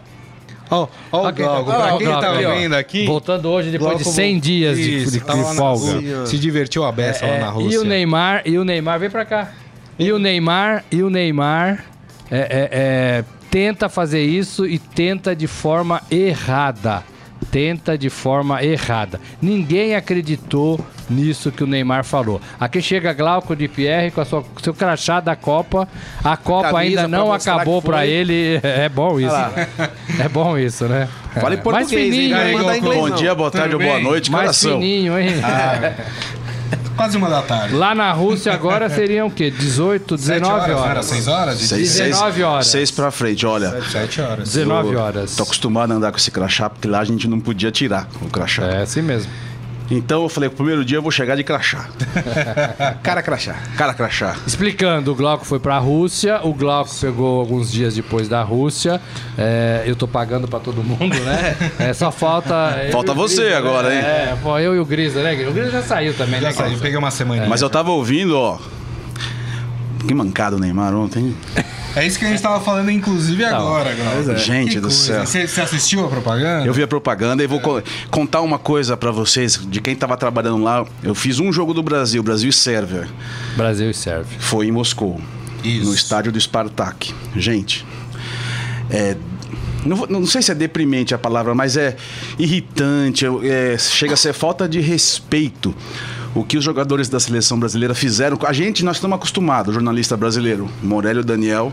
Ó, 0.70 0.88
ó 1.12 1.22
o 1.24 1.28
Ok, 1.28 1.46
Glauco, 1.46 1.70
ó, 1.70 1.74
pra 1.76 1.94
ó, 1.94 1.98
quem 1.98 2.08
Glauco 2.08 2.22
tá 2.26 2.32
ó. 2.32 2.36
vendo 2.56 2.74
aqui... 2.74 3.06
Voltando 3.06 3.50
hoje 3.50 3.70
depois 3.72 3.98
de 3.98 4.04
Glauco 4.04 4.16
100 4.16 4.40
dias 4.40 4.78
de, 4.78 4.98
Isso, 5.04 5.12
de- 5.12 5.20
de 5.20 5.26
lá 5.26 5.36
na 5.36 5.44
folga. 5.54 5.94
Rússia. 5.94 6.26
Se 6.26 6.38
divertiu 6.40 6.84
a 6.84 6.92
beça 6.92 7.26
lá 7.26 7.34
É, 7.34 7.40
na 7.40 7.50
Rússia. 7.50 7.76
E 7.76 7.78
o 7.80 7.84
Neymar, 7.84 8.42
e 8.46 8.58
o 8.58 8.64
Neymar, 8.64 9.00
vem 9.00 9.10
pra 9.10 9.26
cá. 9.26 9.52
E 10.00 10.12
o 10.12 10.18
Neymar, 10.18 10.84
e 10.92 11.04
o 11.04 11.10
Neymar 11.10 11.86
é, 12.32 12.38
é, 12.38 12.70
é, 12.72 13.24
tenta 13.52 13.88
fazer 13.90 14.24
isso 14.24 14.66
e 14.66 14.80
tenta 14.80 15.36
de 15.36 15.46
forma 15.48 16.02
errada. 16.10 17.04
Tenta 17.52 17.98
de 17.98 18.10
forma 18.10 18.64
errada. 18.64 19.20
Ninguém 19.42 19.96
acreditou 19.96 20.80
nisso 21.10 21.52
que 21.52 21.64
o 21.64 21.68
Neymar 21.68 22.04
falou. 22.04 22.42
Aqui 22.60 22.82
chega 22.82 23.14
Glauco 23.14 23.56
de 23.56 23.68
Pierre 23.68 24.10
com 24.12 24.22
a 24.22 24.26
sua, 24.26 24.44
seu 24.62 24.74
crachá 24.74 25.20
da 25.20 25.36
Copa. 25.36 25.88
A 26.24 26.36
Copa 26.38 26.72
Camisa 26.72 27.02
ainda 27.02 27.08
não 27.08 27.32
acabou 27.32 27.82
pra 27.82 28.06
ele. 28.08 28.60
É 28.64 28.90
bom 28.90 29.20
isso. 29.20 29.36
É 30.20 30.28
bom 30.30 30.58
isso, 30.58 30.86
né? 30.86 31.08
Fala 31.40 31.56
em 31.56 31.58
português, 31.58 31.92
hein? 31.92 32.12
fininho, 32.12 32.36
Não 32.38 32.46
hein? 32.46 32.54
manda 32.58 32.76
em 32.76 32.80
inglês, 32.80 33.00
Bom 33.02 33.08
não. 33.10 33.16
dia, 33.16 33.36
boa 33.36 33.52
tarde 33.52 33.76
ou 33.76 33.82
boa 33.82 34.00
noite, 34.00 34.32
Mais 34.32 34.44
coração. 34.46 34.80
fininho, 34.80 35.20
hein? 35.20 35.30
Quase 36.96 37.18
uma 37.18 37.30
da 37.30 37.42
tarde. 37.42 37.76
Lá 37.76 37.94
na 37.96 38.12
Rússia 38.12 38.54
agora 38.54 38.90
seriam 38.90 39.28
o 39.28 39.32
quê? 39.32 39.52
18, 39.52 40.16
19 40.18 40.64
Era 40.72 40.78
horas. 40.80 41.06
6 41.06 41.28
horas? 41.28 41.60
de 41.60 41.68
Seis, 41.68 41.94
19 41.94 42.34
seis, 42.34 42.46
horas. 42.46 42.68
Seis 42.68 42.92
pra 42.92 43.12
frente, 43.12 43.46
olha. 43.46 43.82
7 43.92 44.22
horas. 44.22 44.54
19 44.54 44.94
eu 44.94 45.00
horas. 45.00 45.36
Tô 45.36 45.44
acostumado 45.44 45.92
a 45.92 45.96
andar 45.96 46.12
com 46.12 46.18
esse 46.18 46.32
crachá, 46.32 46.70
porque 46.70 46.88
lá 46.88 47.00
a 47.00 47.06
gente 47.06 47.28
não 47.28 47.40
podia 47.40 47.72
tirar 47.72 48.08
o 48.22 48.30
crachá. 48.30 48.64
É 48.64 48.82
assim 48.84 49.02
mesmo. 49.02 49.32
Então 49.96 50.24
eu 50.24 50.30
falei, 50.30 50.50
o 50.50 50.52
primeiro 50.52 50.84
dia 50.84 50.98
eu 50.98 51.02
vou 51.02 51.12
chegar 51.12 51.36
de 51.36 51.44
crachá. 51.44 51.88
Cara 53.04 53.22
crachá. 53.22 53.56
Cara, 53.78 53.94
crachá. 53.94 54.36
Explicando, 54.46 55.12
o 55.12 55.16
Glauco 55.16 55.46
foi 55.46 55.60
pra 55.60 55.78
Rússia, 55.78 56.40
o 56.44 56.52
Glauco 56.54 56.90
pegou 57.00 57.40
alguns 57.40 57.72
dias 57.72 57.94
depois 57.96 58.28
da 58.28 58.42
Rússia. 58.42 59.00
É, 59.38 59.84
eu 59.86 59.96
tô 59.96 60.08
pagando 60.08 60.48
pra 60.48 60.60
todo 60.60 60.84
mundo, 60.84 61.16
né? 61.22 61.56
É, 61.84 61.94
só 61.94 62.12
falta. 62.12 62.76
Falta 62.92 63.14
você 63.14 63.44
Grisa, 63.44 63.58
agora, 63.58 63.90
né? 63.90 63.96
hein? 63.96 64.02
É, 64.02 64.38
pô, 64.42 64.58
eu 64.58 64.76
e 64.76 64.80
o 64.80 64.86
Grisa, 64.86 65.22
né? 65.22 65.34
O 65.48 65.52
Grisa 65.52 65.72
já 65.72 65.82
saiu 65.82 66.14
também, 66.14 66.40
né? 66.40 66.52
Já 66.52 66.52
saiu, 66.52 66.78
peguei 66.80 66.98
uma 66.98 67.12
semana. 67.12 67.46
Mas 67.48 67.62
eu 67.62 67.70
tava 67.70 67.92
ouvindo, 67.92 68.38
ó. 68.38 68.58
Que 70.08 70.14
mancado 70.14 70.58
o 70.58 70.60
Neymar 70.60 70.94
ontem. 70.96 71.36
É 71.96 72.06
isso 72.08 72.18
que 72.18 72.26
a 72.26 72.28
gente 72.28 72.42
tava 72.42 72.60
falando, 72.60 72.90
inclusive, 72.90 73.44
agora, 73.46 73.94
Glauco. 73.94 74.36
Gente 74.40 74.72
Que 74.72 74.76
do 74.80 74.88
coisa. 74.88 75.26
céu. 75.26 75.48
Você 75.48 75.62
assistiu 75.62 76.06
a 76.06 76.10
propaganda? 76.10 76.66
Eu 76.66 76.74
vi 76.74 76.82
a 76.82 76.88
propaganda 76.88 77.44
e 77.44 77.48
vou 77.48 77.60
co- 77.62 77.82
contar 78.10 78.42
uma 78.42 78.58
coisa 78.58 78.98
pra 78.98 79.12
vocês, 79.12 79.60
de 79.64 79.80
quem 79.80 79.96
tava 79.96 80.18
trabalhando 80.18 80.64
lá. 80.64 80.86
Eu 81.04 81.14
fiz 81.14 81.40
um 81.40 81.54
jogo 81.54 81.74
do 81.74 81.84
Brasil, 81.84 82.22
Brasil 82.24 82.50
e 82.50 82.54
Sérvia. 82.54 83.08
Brasil 83.56 83.90
e 83.92 83.94
Sérvia. 83.94 84.38
Foi 84.40 84.66
em 84.68 84.72
Moscou. 84.72 85.22
Isso. 85.64 85.86
No 85.86 85.94
estádio 85.94 86.32
do 86.32 86.42
Spartak. 86.42 87.14
Gente, 87.36 87.86
é. 88.90 89.16
Não, 89.86 89.98
não 90.08 90.26
sei 90.26 90.42
se 90.42 90.50
é 90.52 90.56
deprimente 90.56 91.14
a 91.14 91.18
palavra, 91.18 91.54
mas 91.54 91.76
é 91.78 91.96
irritante, 92.40 93.26
é- 93.44 93.78
chega 93.78 94.14
a 94.14 94.18
ser 94.18 94.34
falta 94.34 94.68
de 94.68 94.80
respeito. 94.80 95.76
O 96.36 96.44
que 96.44 96.58
os 96.58 96.64
jogadores 96.64 97.08
da 97.10 97.20
seleção 97.20 97.60
brasileira 97.60 97.94
fizeram. 97.94 98.38
A 98.46 98.54
gente, 98.54 98.84
nós 98.84 98.98
estamos 98.98 99.16
acostumados, 99.16 99.70
o 99.70 99.74
jornalista 99.74 100.18
brasileiro, 100.18 100.68
Morélio 100.82 101.24
Daniel, 101.24 101.72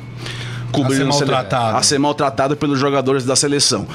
cobrindo 0.71 1.09
A 1.09 1.13
ser 1.13 1.25
maltratado. 1.27 1.77
a 1.79 1.83
ser 1.83 1.99
maltratado 1.99 2.57
pelos 2.57 2.79
jogadores 2.79 3.25
da 3.25 3.35
seleção. 3.35 3.87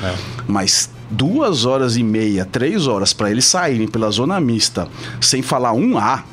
Mas 0.48 0.90
duas 1.10 1.66
horas 1.66 1.96
e 1.98 2.04
meia, 2.04 2.46
três 2.46 2.88
horas 2.88 3.14
para 3.14 3.30
eles 3.30 3.46
saírem 3.46 3.88
pela 3.88 4.10
zona 4.10 4.40
mista 4.40 4.88
sem 5.22 5.42
falar 5.42 5.74
um 5.74 5.98
A. 6.00 6.24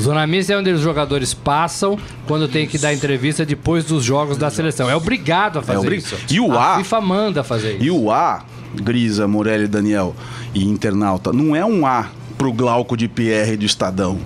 Zona 0.00 0.26
mista 0.26 0.52
é 0.52 0.56
onde 0.58 0.70
os 0.70 0.80
jogadores 0.80 1.32
passam 1.32 1.96
quando 2.26 2.48
tem 2.48 2.66
que 2.66 2.76
dar 2.76 2.92
entrevista 2.92 3.44
depois 3.46 3.84
dos 3.84 4.02
jogos 4.04 4.36
da 4.36 4.50
seleção. 4.50 4.90
É 4.90 4.96
obrigado 4.96 5.58
a 5.58 5.62
fazer 5.62 5.78
obri- 5.78 5.96
isso. 5.98 6.16
E 6.30 6.40
o 6.40 6.52
a 6.58 6.74
A- 6.74 6.78
FIFA 6.78 7.00
manda 7.00 7.44
fazer 7.44 7.74
isso. 7.76 7.84
E 7.84 7.90
o 7.90 8.10
A, 8.10 8.42
Grisa, 8.74 9.28
Morelli, 9.28 9.68
Daniel 9.68 10.14
e 10.54 10.64
internauta, 10.64 11.32
não 11.32 11.54
é 11.54 11.64
um 11.64 11.86
A 11.86 12.08
pro 12.42 12.52
Glauco 12.52 12.96
de 12.96 13.06
Pierre 13.06 13.56
do 13.56 13.64
Estadão. 13.64 14.18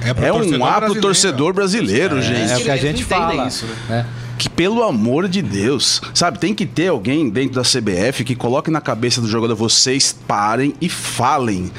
pro 0.00 0.24
É 0.24 0.30
torcedor 0.32 0.60
um 0.60 0.64
A 0.64 0.80
pro 0.80 1.00
torcedor 1.00 1.52
brasileiro, 1.52 2.18
É 2.18 2.22
gente. 2.22 2.60
o 2.62 2.64
que 2.64 2.70
a 2.70 2.76
gente 2.78 3.04
fala. 3.04 3.46
isso, 3.46 3.66
né? 3.88 4.06
Que 4.38 4.48
pelo 4.48 4.82
amor 4.82 5.28
de 5.28 5.40
Deus, 5.42 6.00
sabe, 6.14 6.38
tem 6.38 6.54
que 6.54 6.64
ter 6.66 6.88
alguém 6.88 7.28
dentro 7.28 7.54
da 7.54 7.62
CBF 7.62 8.24
que 8.24 8.34
coloque 8.34 8.70
na 8.70 8.80
cabeça 8.80 9.20
do 9.20 9.28
jogador, 9.28 9.54
vocês 9.54 10.16
parem 10.26 10.74
e 10.80 10.88
falem. 10.88 11.70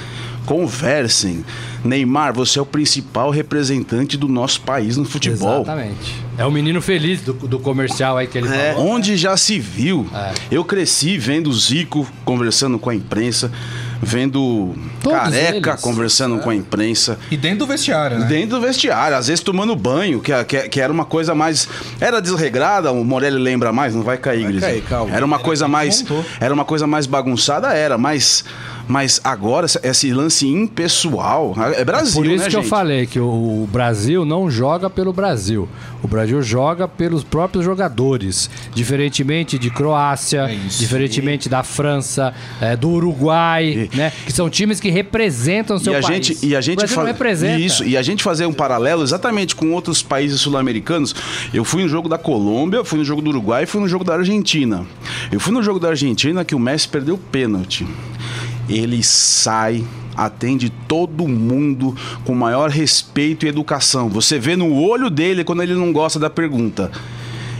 Conversem. 0.46 1.44
Neymar, 1.84 2.32
você 2.34 2.60
é 2.60 2.62
o 2.62 2.66
principal 2.66 3.30
representante 3.32 4.16
do 4.16 4.28
nosso 4.28 4.62
país 4.62 4.96
no 4.96 5.04
futebol. 5.06 5.62
Exatamente. 5.64 6.16
É 6.38 6.46
o 6.46 6.52
menino 6.52 6.82
feliz 6.82 7.22
do, 7.22 7.34
do 7.34 7.60
comercial 7.60 8.18
aí 8.18 8.28
que 8.28 8.38
ele 8.38 8.48
É, 8.48 8.74
falou. 8.74 8.90
onde 8.92 9.18
já 9.18 9.36
se 9.38 9.60
viu. 9.60 10.08
É. 10.14 10.32
Eu 10.52 10.64
cresci 10.64 11.18
vendo 11.18 11.50
o 11.50 11.54
Zico 11.54 12.08
conversando 12.24 12.78
com 12.80 12.90
a 12.92 12.96
imprensa, 12.96 13.52
vendo 14.06 14.76
Todos 15.02 15.20
Careca 15.20 15.72
eles. 15.72 15.82
conversando 15.82 16.40
com 16.40 16.50
a 16.50 16.56
imprensa. 16.56 17.18
E 17.32 17.36
dentro 17.36 17.60
do 17.60 17.68
vestiário, 17.68 18.20
né? 18.20 18.26
Dentro 18.28 18.60
do 18.60 18.62
vestiário, 18.62 19.18
às 19.18 19.28
vezes 19.28 19.44
tomando 19.44 19.76
banho, 19.76 20.22
que, 20.22 20.32
que, 20.46 20.70
que 20.70 20.80
era 20.80 20.94
uma 20.94 21.06
coisa 21.06 21.34
mais. 21.34 21.68
Era 22.00 22.22
desregrada, 22.22 22.92
o 22.92 23.04
Morelli 23.04 23.38
lembra 23.40 23.74
mais, 23.74 23.96
não 23.96 24.04
vai 24.04 24.18
cair, 24.18 24.46
Gris. 24.48 24.62
cair, 24.62 24.84
calma. 24.84 25.14
Era 25.16 25.26
uma 25.26 25.40
coisa 25.40 25.68
mais. 25.68 26.06
Era 26.40 26.54
uma 26.54 26.66
coisa 26.66 26.86
mais 26.86 27.06
bagunçada, 27.08 27.74
era, 27.74 27.98
mas. 27.98 28.46
Mas 28.88 29.20
agora, 29.24 29.66
esse- 29.84 30.14
lance 30.14 30.48
impessoal. 30.48 31.56
É 31.76 31.84
Brasil, 31.84 32.14
Por 32.22 32.26
isso 32.28 32.44
né, 32.44 32.50
que 32.50 32.56
eu 32.56 32.62
gente? 32.62 32.70
falei 32.70 33.06
que 33.06 33.20
o 33.20 33.36
o 33.66 33.68
Brasil 33.72 34.24
não 34.26 34.50
joga 34.50 34.90
pelo 34.90 35.12
Brasil. 35.12 35.68
O 36.04 36.08
Brasil 36.08 36.40
joga 36.42 36.88
pelos 36.88 37.24
próprios 37.24 37.66
jogadores. 37.66 38.50
Diferentemente 38.74 39.58
de 39.58 39.70
Croácia, 39.72 40.42
É 40.52 40.56
diferentemente 40.78 41.50
da 41.50 41.64
França, 41.64 42.34
é, 42.62 42.76
do 42.76 42.90
Uruguai, 42.90 43.90
né? 43.94 44.12
Que 44.26 44.32
são 44.32 44.50
times 44.50 44.80
que 44.80 44.90
representam 44.90 45.78
o 45.78 45.80
seu 45.80 45.94
e 45.94 45.96
a 45.96 46.02
país. 46.02 46.28
gente 46.28 46.46
e 46.46 46.56
a 46.56 46.60
o 46.60 46.62
gente 46.62 46.78
Brasil 46.78 46.96
não 46.98 47.04
fa- 47.06 47.12
representa. 47.12 47.60
isso 47.60 47.84
e 47.84 47.98
a 47.98 48.02
gente 48.02 48.22
fazer 48.24 48.46
um 48.46 48.54
paralelo 48.54 49.02
exatamente 49.04 49.56
com 49.56 49.72
outros 49.72 50.02
países 50.04 50.40
sul-americanos 50.42 51.16
eu 51.54 51.66
fui 51.66 51.82
no 51.84 51.90
jogo 51.90 52.08
da 52.08 52.18
Colômbia 52.18 52.84
fui 52.84 53.00
no 53.00 53.06
jogo 53.06 53.22
do 53.22 53.30
Uruguai 53.30 53.64
e 53.64 53.66
fui 53.66 53.82
no 53.82 53.88
jogo 53.88 54.04
da 54.04 54.14
Argentina 54.16 54.86
eu 55.32 55.40
fui 55.40 55.54
no 55.54 55.64
jogo 55.64 55.80
da 55.80 55.90
Argentina 55.90 56.46
que 56.46 56.54
o 56.56 56.60
Messi 56.60 56.88
perdeu 56.88 57.16
o 57.16 57.18
pênalti 57.18 57.86
ele 58.70 59.04
sai 59.04 59.86
atende 60.16 60.70
todo 60.88 61.28
mundo 61.28 61.96
com 62.24 62.34
maior 62.34 62.70
respeito 62.70 63.46
e 63.46 63.50
educação 63.50 64.08
você 64.10 64.40
vê 64.40 64.56
no 64.56 64.74
olho 64.74 65.10
dele 65.10 65.44
quando 65.44 65.62
ele 65.62 65.74
não 65.74 65.92
gosta 65.92 66.18
da 66.18 66.30
pergunta 66.30 66.92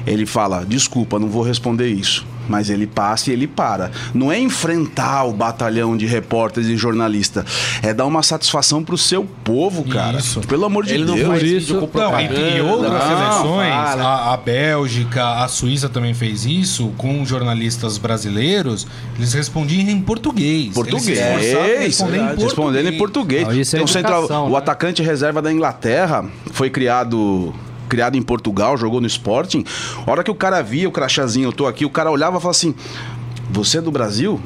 ele 0.06 0.26
fala: 0.26 0.64
desculpa, 0.66 1.20
não 1.20 1.28
vou 1.28 1.44
responder 1.44 1.88
isso. 1.88 2.26
Mas 2.48 2.70
ele 2.70 2.86
passa 2.88 3.30
e 3.30 3.34
ele 3.34 3.48
para. 3.48 3.92
Não 4.14 4.32
é 4.32 4.40
enfrentar 4.40 5.24
o 5.26 5.34
batalhão 5.34 5.96
de 5.98 6.06
repórteres 6.06 6.70
e 6.70 6.78
jornalistas. 6.78 7.46
É 7.82 7.94
dar 7.94 8.06
uma 8.06 8.22
satisfação 8.24 8.84
pro 8.84 8.98
seu 8.98 9.26
povo, 9.44 9.84
cara. 9.86 10.20
Isso. 10.20 10.42
Pelo 10.42 10.66
amor 10.66 10.86
de 10.86 10.94
Ele 10.94 11.06
não 11.06 11.16
Deus. 11.16 11.28
faz 11.28 11.44
isso- 11.44 11.76
com 11.88 11.98
Não, 11.98 12.20
e, 12.20 12.58
e 12.58 12.62
outras 12.62 12.92
Não, 12.94 13.00
seleções, 13.02 13.72
a, 13.74 14.34
a 14.34 14.38
Bélgica, 14.38 15.44
a 15.44 15.48
Suíça 15.48 15.90
também 15.90 16.14
fez 16.14 16.46
isso, 16.46 16.92
com 16.98 17.26
jornalistas 17.26 17.98
brasileiros, 17.98 18.86
eles 19.18 19.34
respondiam 19.34 19.90
em 19.90 20.00
português. 20.02 20.74
Português. 20.74 21.08
Eles 21.08 21.46
se 21.46 21.52
esforçavam 21.88 22.16
em 22.16 22.36
em 22.36 22.44
Respondendo 22.44 22.88
em 22.88 22.98
português. 22.98 22.98
português. 22.98 23.48
Não, 23.48 23.54
isso 23.62 23.76
é 23.76 23.80
Tem 23.80 23.84
um 23.84 23.88
central- 23.88 24.20
educação, 24.20 24.48
o 24.48 24.52
né? 24.52 24.58
atacante 24.58 25.02
reserva 25.02 25.42
da 25.42 25.52
Inglaterra 25.52 26.26
foi 26.52 26.70
criado 26.70 27.54
criado 27.88 28.18
em 28.18 28.22
Portugal, 28.22 28.78
jogou 28.78 29.00
no 29.02 29.08
Sporting. 29.08 29.64
A 30.06 30.12
hora 30.12 30.24
que 30.24 30.32
o 30.32 30.36
cara 30.36 30.62
via 30.62 30.88
o 30.88 30.92
crachazinho, 30.92 31.48
eu 31.50 31.54
tô 31.54 31.66
aqui, 31.68 31.86
o 31.86 31.90
cara 31.90 32.10
olhava 32.12 32.38
e 32.38 32.42
falava 32.42 32.52
assim: 32.52 32.74
"Você 33.52 33.78
é 33.78 33.82
do 33.82 33.92
Brasil?" 33.92 34.40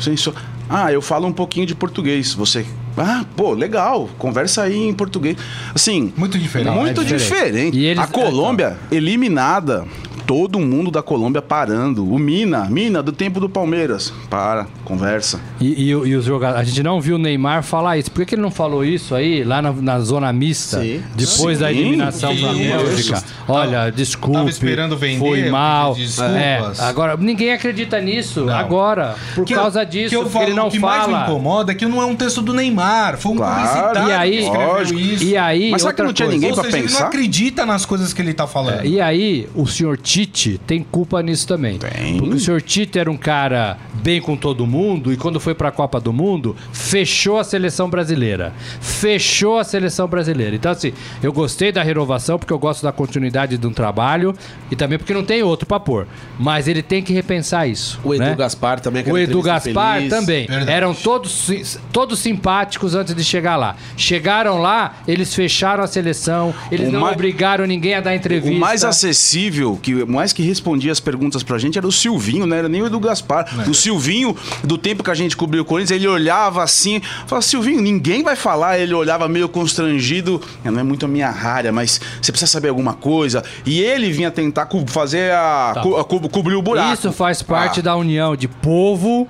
Sim, 0.00 0.16
sou. 0.16 0.34
Ah, 0.68 0.90
eu 0.92 1.02
falo 1.02 1.26
um 1.26 1.32
pouquinho 1.32 1.66
de 1.66 1.74
português. 1.74 2.32
Você 2.34 2.64
Ah, 2.96 3.24
pô, 3.36 3.52
legal. 3.54 4.08
Conversa 4.18 4.62
aí 4.62 4.76
em 4.88 4.94
português. 4.94 5.36
Assim, 5.74 6.12
Muito 6.16 6.38
diferente. 6.38 6.72
muito 6.76 7.00
é 7.00 7.04
diferente. 7.04 7.22
diferente. 7.24 7.76
E 7.78 7.86
eles- 7.86 8.02
A 8.02 8.06
Colômbia 8.06 8.76
eliminada. 8.92 9.84
Todo 10.26 10.58
mundo 10.58 10.90
da 10.90 11.02
Colômbia 11.02 11.42
parando. 11.42 12.10
O 12.10 12.18
Mina, 12.18 12.64
Mina 12.70 13.02
do 13.02 13.12
tempo 13.12 13.38
do 13.38 13.48
Palmeiras. 13.48 14.12
Para, 14.30 14.66
conversa. 14.84 15.38
E, 15.60 15.66
e 15.84 15.88
e 15.90 16.16
os 16.16 16.24
jogadores. 16.24 16.62
A 16.62 16.64
gente 16.64 16.82
não 16.82 17.00
viu 17.00 17.16
o 17.16 17.18
Neymar 17.18 17.62
falar 17.62 17.98
isso. 17.98 18.10
Por 18.10 18.20
que, 18.20 18.26
que 18.30 18.34
ele 18.34 18.42
não 18.42 18.50
falou 18.50 18.84
isso 18.84 19.14
aí, 19.14 19.44
lá 19.44 19.60
na, 19.60 19.70
na 19.72 20.00
zona 20.00 20.32
mista, 20.32 20.80
Sim. 20.80 21.02
depois 21.14 21.58
da 21.58 21.68
Sim. 21.68 21.78
eliminação 21.78 22.34
pra 22.36 22.52
Isso. 22.52 22.58
Bélgica? 22.76 23.24
Olha, 23.46 23.90
desculpe. 23.90 24.36
Tava 24.38 24.48
esperando 24.50 24.96
vender, 24.96 25.18
Foi 25.18 25.50
mal. 25.50 25.94
É, 26.38 26.60
agora, 26.80 27.16
ninguém 27.18 27.52
acredita 27.52 28.00
nisso. 28.00 28.46
Não. 28.46 28.54
Agora, 28.54 29.16
por 29.34 29.44
Que 29.44 29.52
eu- 29.52 29.58
causa 29.58 29.84
disso, 29.84 30.08
que 30.10 30.16
eu 30.16 30.28
falo, 30.30 30.46
ele 30.46 30.54
não 30.54 30.68
o 30.68 30.70
que 30.70 30.78
mais 30.78 31.06
me 31.06 31.12
fala. 31.12 31.26
incomoda 31.26 31.72
é 31.72 31.74
que 31.74 31.84
não 31.86 32.00
é 32.00 32.06
um 32.06 32.16
texto 32.16 32.40
do 32.40 32.54
Neymar, 32.54 33.18
foi 33.18 33.32
um 33.32 33.36
Claro. 33.36 33.54
publicitário 33.68 34.08
E 34.08 34.12
aí, 34.12 34.30
que 34.30 34.38
escreveu 34.44 34.68
lógico. 34.68 34.98
isso. 35.00 35.24
E 35.24 35.36
aí, 35.36 35.70
Mas 35.70 35.82
será 35.82 35.92
que 35.92 36.02
não 36.02 36.12
tinha 36.12 36.26
coisa. 36.28 36.40
ninguém 36.40 36.54
pra 36.54 36.64
seja, 36.64 36.76
ele 36.78 36.86
pensar? 36.86 37.00
não 37.00 37.06
acredita 37.08 37.66
nas 37.66 37.84
coisas 37.84 38.12
que 38.14 38.22
ele 38.22 38.32
tá 38.32 38.46
falando. 38.46 38.80
É, 38.80 38.86
E 38.86 39.00
aí, 39.00 39.48
o 39.54 39.66
senhor 39.66 39.98
Tite 40.14 40.60
tem 40.64 40.80
culpa 40.80 41.20
nisso 41.24 41.44
também. 41.44 41.76
Tem. 41.76 42.18
Porque 42.18 42.36
o 42.36 42.38
senhor 42.38 42.62
Tite 42.62 43.00
era 43.00 43.10
um 43.10 43.16
cara 43.16 43.76
bem 43.94 44.20
com 44.20 44.36
todo 44.36 44.64
mundo 44.64 45.12
e 45.12 45.16
quando 45.16 45.40
foi 45.40 45.56
pra 45.56 45.72
Copa 45.72 45.98
do 46.00 46.12
Mundo, 46.12 46.54
fechou 46.72 47.36
a 47.36 47.42
seleção 47.42 47.90
brasileira. 47.90 48.52
Fechou 48.80 49.58
a 49.58 49.64
seleção 49.64 50.06
brasileira. 50.06 50.54
Então, 50.54 50.70
assim, 50.70 50.92
eu 51.20 51.32
gostei 51.32 51.72
da 51.72 51.82
renovação 51.82 52.38
porque 52.38 52.52
eu 52.52 52.58
gosto 52.60 52.84
da 52.84 52.92
continuidade 52.92 53.58
de 53.58 53.66
um 53.66 53.72
trabalho 53.72 54.32
e 54.70 54.76
também 54.76 54.98
porque 54.98 55.12
não 55.12 55.24
tem 55.24 55.42
outro 55.42 55.66
pra 55.66 55.80
pôr. 55.80 56.06
Mas 56.38 56.68
ele 56.68 56.80
tem 56.80 57.02
que 57.02 57.12
repensar 57.12 57.66
isso. 57.66 57.98
O 58.04 58.14
Edu 58.14 58.22
né? 58.24 58.36
Gaspar 58.36 58.78
também. 58.78 59.02
O 59.10 59.18
Edu 59.18 59.42
Gaspar 59.42 59.96
feliz. 59.96 60.10
também. 60.10 60.46
Verdade. 60.46 60.70
Eram 60.70 60.94
todos, 60.94 61.50
todos 61.92 62.20
simpáticos 62.20 62.94
antes 62.94 63.16
de 63.16 63.24
chegar 63.24 63.56
lá. 63.56 63.74
Chegaram 63.96 64.60
lá, 64.60 64.98
eles 65.08 65.34
fecharam 65.34 65.82
a 65.82 65.88
seleção, 65.88 66.54
eles 66.70 66.88
O 66.88 66.92
não 66.92 67.00
mais- 67.00 67.14
obrigaram 67.14 67.66
ninguém 67.66 67.94
a 67.94 68.00
dar 68.00 68.14
entrevista. 68.14 68.54
O 68.56 68.60
mais 68.60 68.84
acessível, 68.84 69.76
que 69.82 70.03
mais 70.06 70.32
que 70.32 70.42
respondia 70.42 70.92
as 70.92 71.00
perguntas 71.00 71.42
pra 71.42 71.58
gente, 71.58 71.78
era 71.78 71.86
o 71.86 71.92
Silvinho, 71.92 72.46
não 72.46 72.56
era 72.56 72.68
nem 72.68 72.82
o 72.82 72.86
Edu 72.86 72.98
Gaspar. 73.00 73.46
É. 73.66 73.68
O 73.70 73.74
Silvinho, 73.74 74.36
do 74.62 74.76
tempo 74.78 75.02
que 75.02 75.10
a 75.10 75.14
gente 75.14 75.36
cobriu 75.36 75.62
o 75.62 75.64
Corinthians, 75.64 75.90
ele 76.00 76.08
olhava 76.08 76.62
assim, 76.62 77.00
falava, 77.26 77.46
Silvinho, 77.46 77.80
ninguém 77.80 78.22
vai 78.22 78.36
falar. 78.36 78.78
Ele 78.78 78.94
olhava 78.94 79.28
meio 79.28 79.48
constrangido. 79.48 80.40
"É, 80.64 80.70
Não 80.70 80.80
é 80.80 80.82
muito 80.82 81.04
a 81.04 81.08
minha 81.08 81.28
área, 81.30 81.70
mas 81.72 82.00
você 82.20 82.32
precisa 82.32 82.50
saber 82.50 82.68
alguma 82.68 82.94
coisa. 82.94 83.42
E 83.64 83.80
ele 83.80 84.10
vinha 84.12 84.30
tentar 84.30 84.66
co- 84.66 84.84
fazer 84.86 85.32
a. 85.32 85.74
co- 85.82 85.96
a 85.96 86.04
co- 86.04 86.28
cobrir 86.28 86.54
o 86.54 86.62
buraco. 86.62 86.92
Isso 86.94 87.12
faz 87.12 87.42
parte 87.42 87.80
Ah. 87.80 87.82
da 87.82 87.96
união 87.96 88.34
de 88.36 88.48
povo 88.48 89.28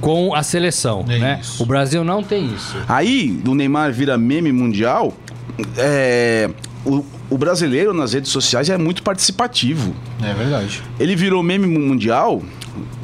com 0.00 0.34
a 0.34 0.42
seleção, 0.42 1.04
É 1.08 1.18
né? 1.18 1.38
isso. 1.42 1.62
O 1.62 1.66
Brasil 1.66 2.02
não 2.02 2.22
tem 2.22 2.46
isso. 2.54 2.74
Aí, 2.88 3.28
do 3.28 3.54
Neymar 3.54 3.92
vira 3.92 4.16
meme 4.16 4.50
mundial, 4.52 5.12
é, 5.76 6.48
o, 6.84 7.04
o 7.30 7.38
brasileiro 7.38 7.94
nas 7.94 8.12
redes 8.12 8.30
sociais 8.30 8.68
é 8.68 8.76
muito 8.76 9.02
participativo. 9.02 9.94
É 10.22 10.34
verdade. 10.34 10.82
Ele 10.98 11.14
virou 11.14 11.42
meme 11.42 11.66
mundial 11.66 12.42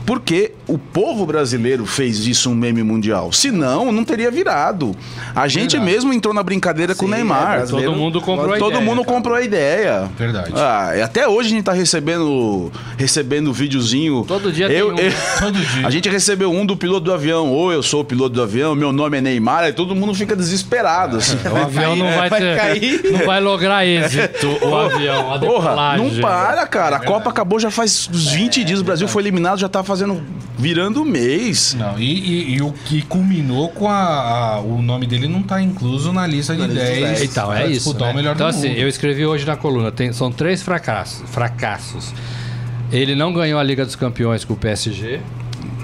porque 0.05 0.53
o 0.69 0.77
povo 0.77 1.25
brasileiro 1.25 1.87
fez 1.87 2.25
disso 2.25 2.51
um 2.51 2.55
meme 2.55 2.83
mundial. 2.83 3.33
Senão, 3.33 3.93
não 3.93 4.05
teria 4.05 4.31
virado. 4.31 4.97
A 5.35 5.47
gente 5.47 5.79
mesmo 5.79 6.13
entrou 6.13 6.35
na 6.35 6.43
brincadeira 6.43 6.95
com 6.95 7.07
o 7.07 7.09
Neymar. 7.09 7.61
é, 7.61 7.67
Todo 7.67 7.93
mundo 7.93 8.21
comprou 8.21 8.55
a 8.55 8.59
Todo 8.59 8.71
ideia, 8.73 8.85
mundo 8.85 9.05
cara. 9.05 9.15
comprou 9.17 9.37
a 9.37 9.43
ideia. 9.43 10.11
Verdade. 10.19 10.53
Ah, 10.57 10.93
e 10.97 11.03
até 11.03 11.29
hoje 11.29 11.49
a 11.49 11.51
gente 11.53 11.65
tá 11.65 11.73
recebendo 11.73 12.71
recebendo 12.97 13.53
videozinho. 13.53 14.25
Todo 14.27 14.51
dia 14.53 14.67
eu, 14.71 14.95
tem 14.95 15.05
um. 15.05 15.09
eu- 15.09 15.15
Todo 15.41 15.59
dia. 15.59 15.87
A 15.87 15.91
gente 15.91 16.09
recebeu 16.09 16.51
um 16.51 16.67
do 16.67 16.77
piloto 16.77 17.03
do 17.05 17.13
avião. 17.13 17.49
Ou 17.53 17.73
eu 17.73 17.83
sou 17.83 18.01
o 18.01 18.05
piloto 18.05 18.31
do 18.35 18.43
avião, 18.43 18.75
meu 18.75 18.93
nome 18.93 19.19
é 19.19 19.21
Neymar. 19.21 19.65
Aí 19.65 19.73
todo 19.73 19.95
mundo 19.95 20.15
fica 20.15 20.35
desesperado. 20.35 21.19
Assim. 21.19 21.37
O 21.49 21.57
avião 21.57 21.95
não 21.95 22.07
vai, 22.13 22.29
vai 22.29 22.41
ter. 22.41 22.57
cair. 22.57 23.01
Não 23.13 23.25
vai 23.27 23.41
lograr 23.41 23.87
êxito 23.87 24.49
o 24.67 24.75
avião, 24.77 25.33
a 25.33 25.39
Porra, 25.39 25.97
não 25.97 26.11
para, 26.21 26.67
cara. 26.67 26.97
A 26.97 27.01
Copa 27.01 27.31
acabou 27.31 27.61
já 27.61 27.71
faz 27.71 28.09
uns 28.13 28.33
20 28.33 28.65
dias. 28.65 28.81
O 28.81 28.85
Brasil 28.85 29.07
foi 29.07 29.23
eliminado, 29.23 29.59
já 29.59 29.69
tá 29.69 29.85
fazendo. 29.85 30.21
Virando 30.59 31.05
mês. 31.05 31.75
Não, 31.79 31.99
e, 31.99 32.05
e- 32.05 32.55
e 32.57 32.63
o 32.63 32.73
que 32.73 33.03
culminou 33.03 33.69
com 33.69 33.89
a, 33.89 33.97
a- 34.57 34.61
O 34.61 34.81
nome 34.83 35.07
dele 35.07 35.29
não 35.29 35.43
tá 35.43 35.61
incluso 35.61 36.13
na 36.13 36.27
lista 36.27 36.55
de 36.57 36.67
10. 36.67 37.23
Então, 37.25 37.47
pra 37.49 37.63
é 37.63 37.69
isso. 37.71 37.93
né? 37.99 38.11
o 38.11 38.15
melhor 38.15 38.35
então, 38.35 38.47
do 38.49 38.51
assim, 38.57 38.69
mundo. 38.71 38.79
eu 38.79 38.89
escrevi 38.89 39.27
hoje 39.27 39.47
na 39.47 39.57
coluna: 39.57 39.91
tem, 39.93 40.13
são 40.13 40.31
três 40.33 40.63
fracassos, 40.63 41.29
fracassos. 41.31 42.13
Ele 42.93 43.15
não 43.15 43.33
ganhou 43.33 43.59
a 43.59 43.63
Liga 43.63 43.85
dos 43.85 43.97
Campeões 43.97 44.45
com 44.45 44.55
o 44.55 44.57
PSG, 44.57 45.21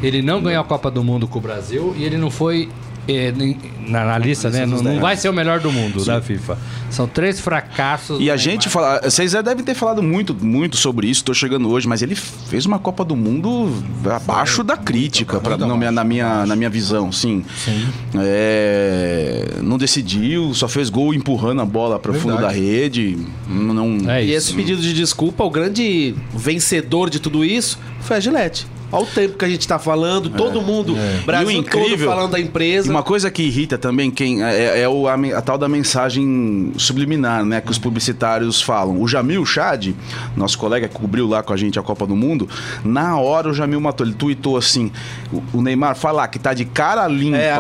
ele 0.02 0.22
não 0.22 0.40
ganhou 0.40 0.60
a 0.60 0.64
Copa 0.64 0.90
do 0.90 1.02
Mundo 1.02 1.26
com 1.26 1.38
o 1.38 1.42
Brasil 1.42 1.94
e 1.98 2.04
ele 2.04 2.16
não 2.16 2.30
foi. 2.30 2.68
Nem- 3.06 3.56
na, 3.88 4.04
na 4.04 4.18
lista, 4.18 4.48
né? 4.50 4.64
Não, 4.64 4.80
não 4.82 5.00
vai 5.00 5.16
ser 5.16 5.28
o 5.28 5.32
melhor 5.32 5.58
do 5.60 5.70
mundo 5.72 6.04
da 6.04 6.20
FIFA. 6.20 6.56
São 6.90 7.06
três 7.08 7.40
fracassos. 7.40 8.20
E 8.20 8.30
a 8.30 8.36
do 8.36 8.38
gente 8.38 8.68
fala, 8.68 9.00
vocês 9.02 9.32
já 9.32 9.42
devem 9.42 9.64
ter 9.64 9.74
falado 9.74 10.02
muito, 10.02 10.34
muito 10.34 10.76
sobre 10.76 11.08
isso, 11.08 11.24
tô 11.24 11.34
chegando 11.34 11.68
hoje, 11.68 11.88
mas 11.88 12.02
ele 12.02 12.14
fez 12.14 12.64
uma 12.66 12.78
Copa 12.78 13.04
do 13.04 13.16
Mundo 13.16 13.72
abaixo 14.08 14.62
da 14.62 14.76
crítica, 14.76 15.40
pra, 15.40 15.56
na, 15.56 15.66
minha, 15.66 15.76
abaixo, 15.76 15.90
na, 15.92 16.04
minha, 16.04 16.46
na 16.46 16.56
minha 16.56 16.70
visão, 16.70 17.10
sim. 17.10 17.44
Sim. 17.56 17.88
É, 18.14 19.58
não 19.62 19.78
decidiu, 19.78 20.54
só 20.54 20.68
fez 20.68 20.88
gol 20.90 21.12
empurrando 21.14 21.60
a 21.62 21.64
bola 21.66 21.98
para 21.98 22.12
o 22.12 22.14
fundo 22.14 22.38
da 22.40 22.50
rede. 22.50 23.18
Não, 23.48 24.10
É 24.10 24.24
E 24.24 24.32
esse 24.32 24.52
pedido 24.54 24.80
de 24.80 24.92
desculpa, 24.92 25.42
o 25.44 25.50
grande 25.50 26.14
vencedor 26.34 27.10
de 27.10 27.18
tudo 27.18 27.44
isso 27.44 27.78
foi 28.00 28.16
a 28.16 28.20
Gillette. 28.20 28.66
Olha 28.92 29.02
o 29.04 29.06
tempo 29.06 29.38
que 29.38 29.44
a 29.44 29.48
gente 29.48 29.66
tá 29.66 29.78
falando, 29.78 30.28
todo 30.30 30.60
mundo, 30.60 30.94
Brasil 31.24 31.50
E 31.50 31.56
o 31.56 31.58
incrível- 31.60 31.98
todo 32.06 32.14
falando 32.14 32.30
da 32.32 32.40
empresa. 32.40 32.90
uma 32.90 33.02
coisa 33.02 33.30
que 33.30 33.42
irrita 33.42 33.78
também 33.78 34.10
quem 34.10 34.42
é, 34.44 34.80
é 34.82 34.88
o, 34.88 35.08
a, 35.08 35.14
a 35.14 35.40
tal 35.42 35.56
da 35.58 35.68
mensagem 35.68 36.72
subliminar, 36.76 37.44
né? 37.44 37.60
Que 37.60 37.70
os 37.70 37.78
publicitários 37.78 38.60
falam. 38.60 39.00
O 39.00 39.08
Jamil 39.08 39.44
Chad, 39.46 39.94
nosso 40.36 40.58
colega 40.58 40.88
que 40.88 40.94
cobriu 40.94 41.26
lá 41.26 41.42
com 41.42 41.52
a 41.52 41.56
gente 41.56 41.78
a 41.78 41.82
Copa 41.82 42.06
do 42.06 42.14
Mundo, 42.16 42.48
na 42.84 43.16
hora 43.18 43.48
o 43.48 43.54
Jamil 43.54 43.80
matou. 43.80 44.06
Ele 44.06 44.14
tweetou 44.14 44.56
assim: 44.56 44.90
o, 45.32 45.42
o 45.54 45.62
Neymar 45.62 45.96
falar 45.96 46.28
que 46.28 46.38
tá 46.38 46.52
de 46.54 46.64
cara 46.64 47.06
limpa. 47.08 47.38
É, 47.38 47.52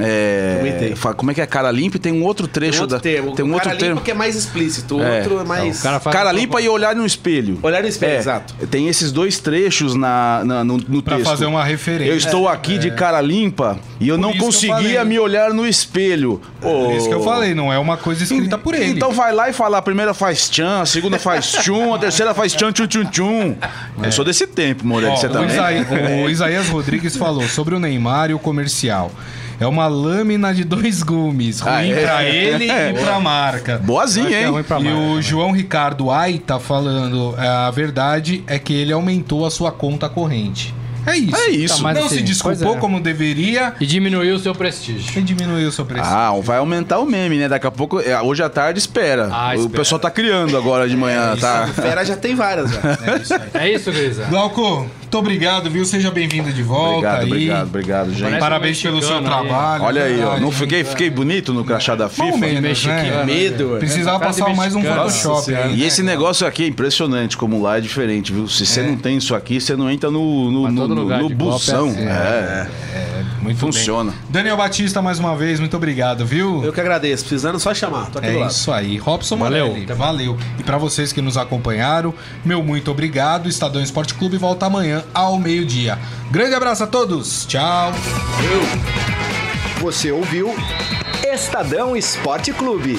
é, 0.00 0.56
comentei. 0.58 0.96
fa- 0.96 1.14
como 1.14 1.30
é 1.30 1.34
que 1.34 1.40
é 1.40 1.46
cara 1.46 1.70
limpa? 1.70 1.96
E 1.96 2.00
tem 2.00 2.12
um 2.12 2.24
outro 2.24 2.46
Tem 2.46 2.54
trecho 2.62 2.82
outro 2.82 2.96
da. 2.96 3.00
termo. 3.00 3.34
Tem 3.34 3.44
um 3.44 3.52
outro 3.52 3.68
cara 3.68 3.78
termo. 3.78 4.00
que 4.00 4.10
é 4.10 4.14
mais 4.14 4.34
explícito, 4.36 4.96
o 4.96 5.02
É. 5.02 5.18
outro 5.18 5.40
é 5.40 5.44
mais... 5.44 5.80
o 5.80 5.82
cara 5.82 6.00
Cara 6.00 6.32
limpa 6.32 6.60
e 6.60 6.68
olhar 6.68 6.94
no 6.96 7.04
espelho. 7.04 7.58
Olhar 7.62 7.82
no 7.82 7.88
espelho, 7.88 8.12
É, 8.12 8.16
exato. 8.18 8.54
Tem 8.70 8.88
esses 8.88 9.12
dois 9.12 9.38
trechos 9.38 9.94
na, 9.94 10.42
na- 10.44 10.64
no, 10.64 10.77
no 10.88 11.02
Pra 11.02 11.16
texto. 11.16 11.28
fazer 11.28 11.46
uma 11.46 11.64
referência. 11.64 12.10
Eu 12.12 12.16
estou 12.16 12.48
aqui 12.48 12.78
de 12.78 12.90
cara 12.90 13.20
limpa 13.20 13.78
e 14.00 14.08
eu 14.08 14.16
não 14.18 14.32
que 14.32 14.38
eu 14.38 14.44
conseguia 14.44 14.76
falei. 14.98 15.04
me 15.04 15.18
olhar 15.18 15.52
no 15.52 15.66
espelho. 15.66 16.40
Por 16.60 16.92
isso 16.94 17.08
que 17.08 17.14
eu 17.14 17.22
falei, 17.22 17.54
não 17.54 17.72
é 17.72 17.78
uma 17.78 17.96
coisa 17.96 18.22
escrita 18.22 18.56
por 18.58 18.74
ele. 18.74 18.86
Então 18.90 19.12
vai 19.12 19.32
lá 19.32 19.48
e 19.48 19.52
fala, 19.52 19.78
a 19.78 19.82
primeira 19.82 20.12
faz 20.14 20.48
tchan, 20.48 20.80
a 20.82 20.86
segunda 20.86 21.18
faz 21.18 21.52
tchum, 21.52 21.94
a 21.94 21.98
terceira 21.98 22.34
faz 22.34 22.52
tchan, 22.52 22.72
tchum, 22.72 22.86
tchum, 22.86 23.04
tchum. 23.06 23.56
Eu 24.02 24.12
sou 24.12 24.24
desse 24.24 24.46
tempo, 24.46 24.86
Moreira, 24.86 25.14
Ó, 25.14 25.16
você 25.16 25.26
o, 25.26 25.30
também? 25.30 25.48
Isaí- 25.50 25.86
o 26.24 26.30
Isaías 26.30 26.68
Rodrigues 26.68 27.16
falou 27.16 27.42
sobre 27.48 27.74
o 27.74 27.80
Neymar 27.80 28.30
e 28.30 28.34
o 28.34 28.38
comercial. 28.38 29.10
É 29.60 29.66
uma 29.66 29.86
lâmina 29.88 30.54
de 30.54 30.62
dois 30.64 31.02
gumes, 31.02 31.60
ruim 31.60 31.72
Ah, 31.72 31.84
é? 31.84 32.02
pra 32.04 32.24
ele 32.24 32.64
e 32.70 32.92
pra 33.02 33.18
marca. 33.18 33.78
Boazinha, 33.78 34.36
É 34.36 34.42
hein? 34.44 34.50
ruim 34.50 34.62
pra 34.62 34.78
E 34.78 34.84
marca, 34.84 34.98
o 34.98 35.16
né? 35.16 35.22
João 35.22 35.50
Ricardo 35.52 36.10
Ai 36.10 36.38
tá 36.38 36.60
falando, 36.60 37.34
é, 37.38 37.46
a 37.48 37.70
verdade 37.70 38.42
é 38.46 38.58
que 38.58 38.72
ele 38.72 38.92
aumentou 38.92 39.44
a 39.44 39.50
sua 39.50 39.72
conta 39.72 40.08
corrente. 40.08 40.74
É 41.06 41.16
isso. 41.16 41.36
É 41.36 41.48
isso. 41.48 41.76
Tá, 41.78 41.82
mas 41.84 41.96
Não 41.98 42.04
assim, 42.06 42.16
se 42.16 42.22
desculpou 42.22 42.76
é. 42.76 42.78
como 42.78 43.00
deveria 43.00 43.72
E 43.80 43.86
diminuiu 43.86 44.34
o 44.36 44.38
seu 44.38 44.54
prestígio. 44.54 45.18
e 45.18 45.22
diminuiu 45.22 45.68
o 45.68 45.72
seu 45.72 45.86
preço. 45.86 46.04
Ah, 46.06 46.32
vai 46.42 46.58
aumentar 46.58 46.98
o 46.98 47.06
meme, 47.06 47.38
né? 47.38 47.48
Daqui 47.48 47.66
a 47.66 47.70
pouco, 47.70 47.98
é, 47.98 48.20
hoje 48.20 48.42
à 48.42 48.48
tarde, 48.50 48.78
espera. 48.78 49.28
Ah, 49.32 49.52
o 49.52 49.54
espera. 49.54 49.70
pessoal 49.70 49.98
tá 49.98 50.10
criando 50.10 50.54
agora 50.56 50.86
de 50.86 50.94
manhã, 50.96 51.34
tá? 51.40 51.66
Fera 51.68 52.04
já 52.04 52.14
tem 52.14 52.34
várias, 52.34 52.70
já. 52.70 52.80
É 53.54 53.70
isso, 53.72 53.90
Grisa? 53.90 54.26
Glauco, 54.28 54.86
muito 55.08 55.18
obrigado, 55.18 55.70
viu? 55.70 55.86
Seja 55.86 56.10
bem-vindo 56.10 56.52
de 56.52 56.62
volta 56.62 56.90
Obrigado, 56.98 57.22
aí. 57.22 57.26
obrigado, 57.30 57.66
obrigado, 57.68 58.10
gente. 58.10 58.20
Parece 58.20 58.40
Parabéns 58.40 58.78
um 58.78 58.82
pelo 58.82 59.02
seu 59.02 59.22
trabalho. 59.22 59.84
Olha 59.84 60.04
aí, 60.04 60.22
ó. 60.22 60.38
Não 60.38 60.52
fiquei, 60.52 60.84
fiquei 60.84 61.08
bonito 61.08 61.54
no 61.54 61.64
crachá 61.64 61.94
da 61.94 62.10
FIFA? 62.10 62.36
menos, 62.36 62.60
mexicano, 62.60 63.02
né? 63.02 63.24
medo, 63.24 63.72
ué. 63.72 63.78
Precisava 63.78 64.18
Cara 64.18 64.32
de 64.32 64.38
passar 64.40 64.54
mais 64.54 64.74
um. 64.74 64.82
Photoshop 64.82 65.54
aí. 65.54 65.72
E 65.72 65.76
né, 65.78 65.86
esse 65.86 66.02
cara? 66.02 66.14
negócio 66.14 66.46
aqui 66.46 66.64
é 66.64 66.66
impressionante, 66.66 67.38
como 67.38 67.62
lá 67.62 67.78
é 67.78 67.80
diferente, 67.80 68.30
viu? 68.34 68.46
Se 68.48 68.66
você 68.66 68.82
não 68.82 68.98
tem 68.98 69.16
isso 69.16 69.34
aqui, 69.34 69.58
você 69.58 69.74
não 69.74 69.90
entra 69.90 70.10
no, 70.10 70.50
no, 70.50 70.70
no, 70.70 70.88
no- 70.88 71.04
no 71.06 71.30
é 71.30 71.34
bução. 71.34 71.88
assim, 71.88 72.00
É, 72.00 72.66
Muito 73.48 73.60
funciona. 73.60 74.10
bem. 74.12 74.20
Daniel 74.30 74.56
Batista, 74.56 75.00
mais 75.02 75.18
uma 75.18 75.36
vez, 75.36 75.58
muito 75.60 75.76
obrigado, 75.76 76.24
viu? 76.26 76.62
Eu 76.64 76.72
que 76.72 76.80
agradeço. 76.80 77.24
Precisando, 77.24 77.58
só 77.58 77.74
chamar. 77.74 78.10
Tô 78.10 78.18
aqui 78.18 78.28
do 78.30 78.36
É 78.36 78.40
lado. 78.40 78.50
isso 78.50 78.72
aí. 78.72 78.96
Robson 78.96 79.36
Valeu. 79.36 79.68
Morelli, 79.68 79.86
valeu. 79.86 80.36
E 80.58 80.62
pra 80.62 80.78
vocês 80.78 81.12
que 81.12 81.20
nos 81.20 81.36
acompanharam, 81.36 82.12
meu 82.44 82.62
muito 82.62 82.90
obrigado. 82.90 83.48
Estadão 83.48 83.82
Esporte 83.82 84.14
Clube 84.14 84.36
volta 84.36 84.66
amanhã 84.66 85.04
ao 85.14 85.38
meio-dia. 85.38 85.98
Grande 86.30 86.54
abraço 86.54 86.84
a 86.84 86.86
todos. 86.86 87.46
Tchau. 87.46 87.92
Você 89.80 90.10
ouviu 90.10 90.54
Estadão 91.24 91.96
Esporte 91.96 92.52
Clube. 92.52 92.98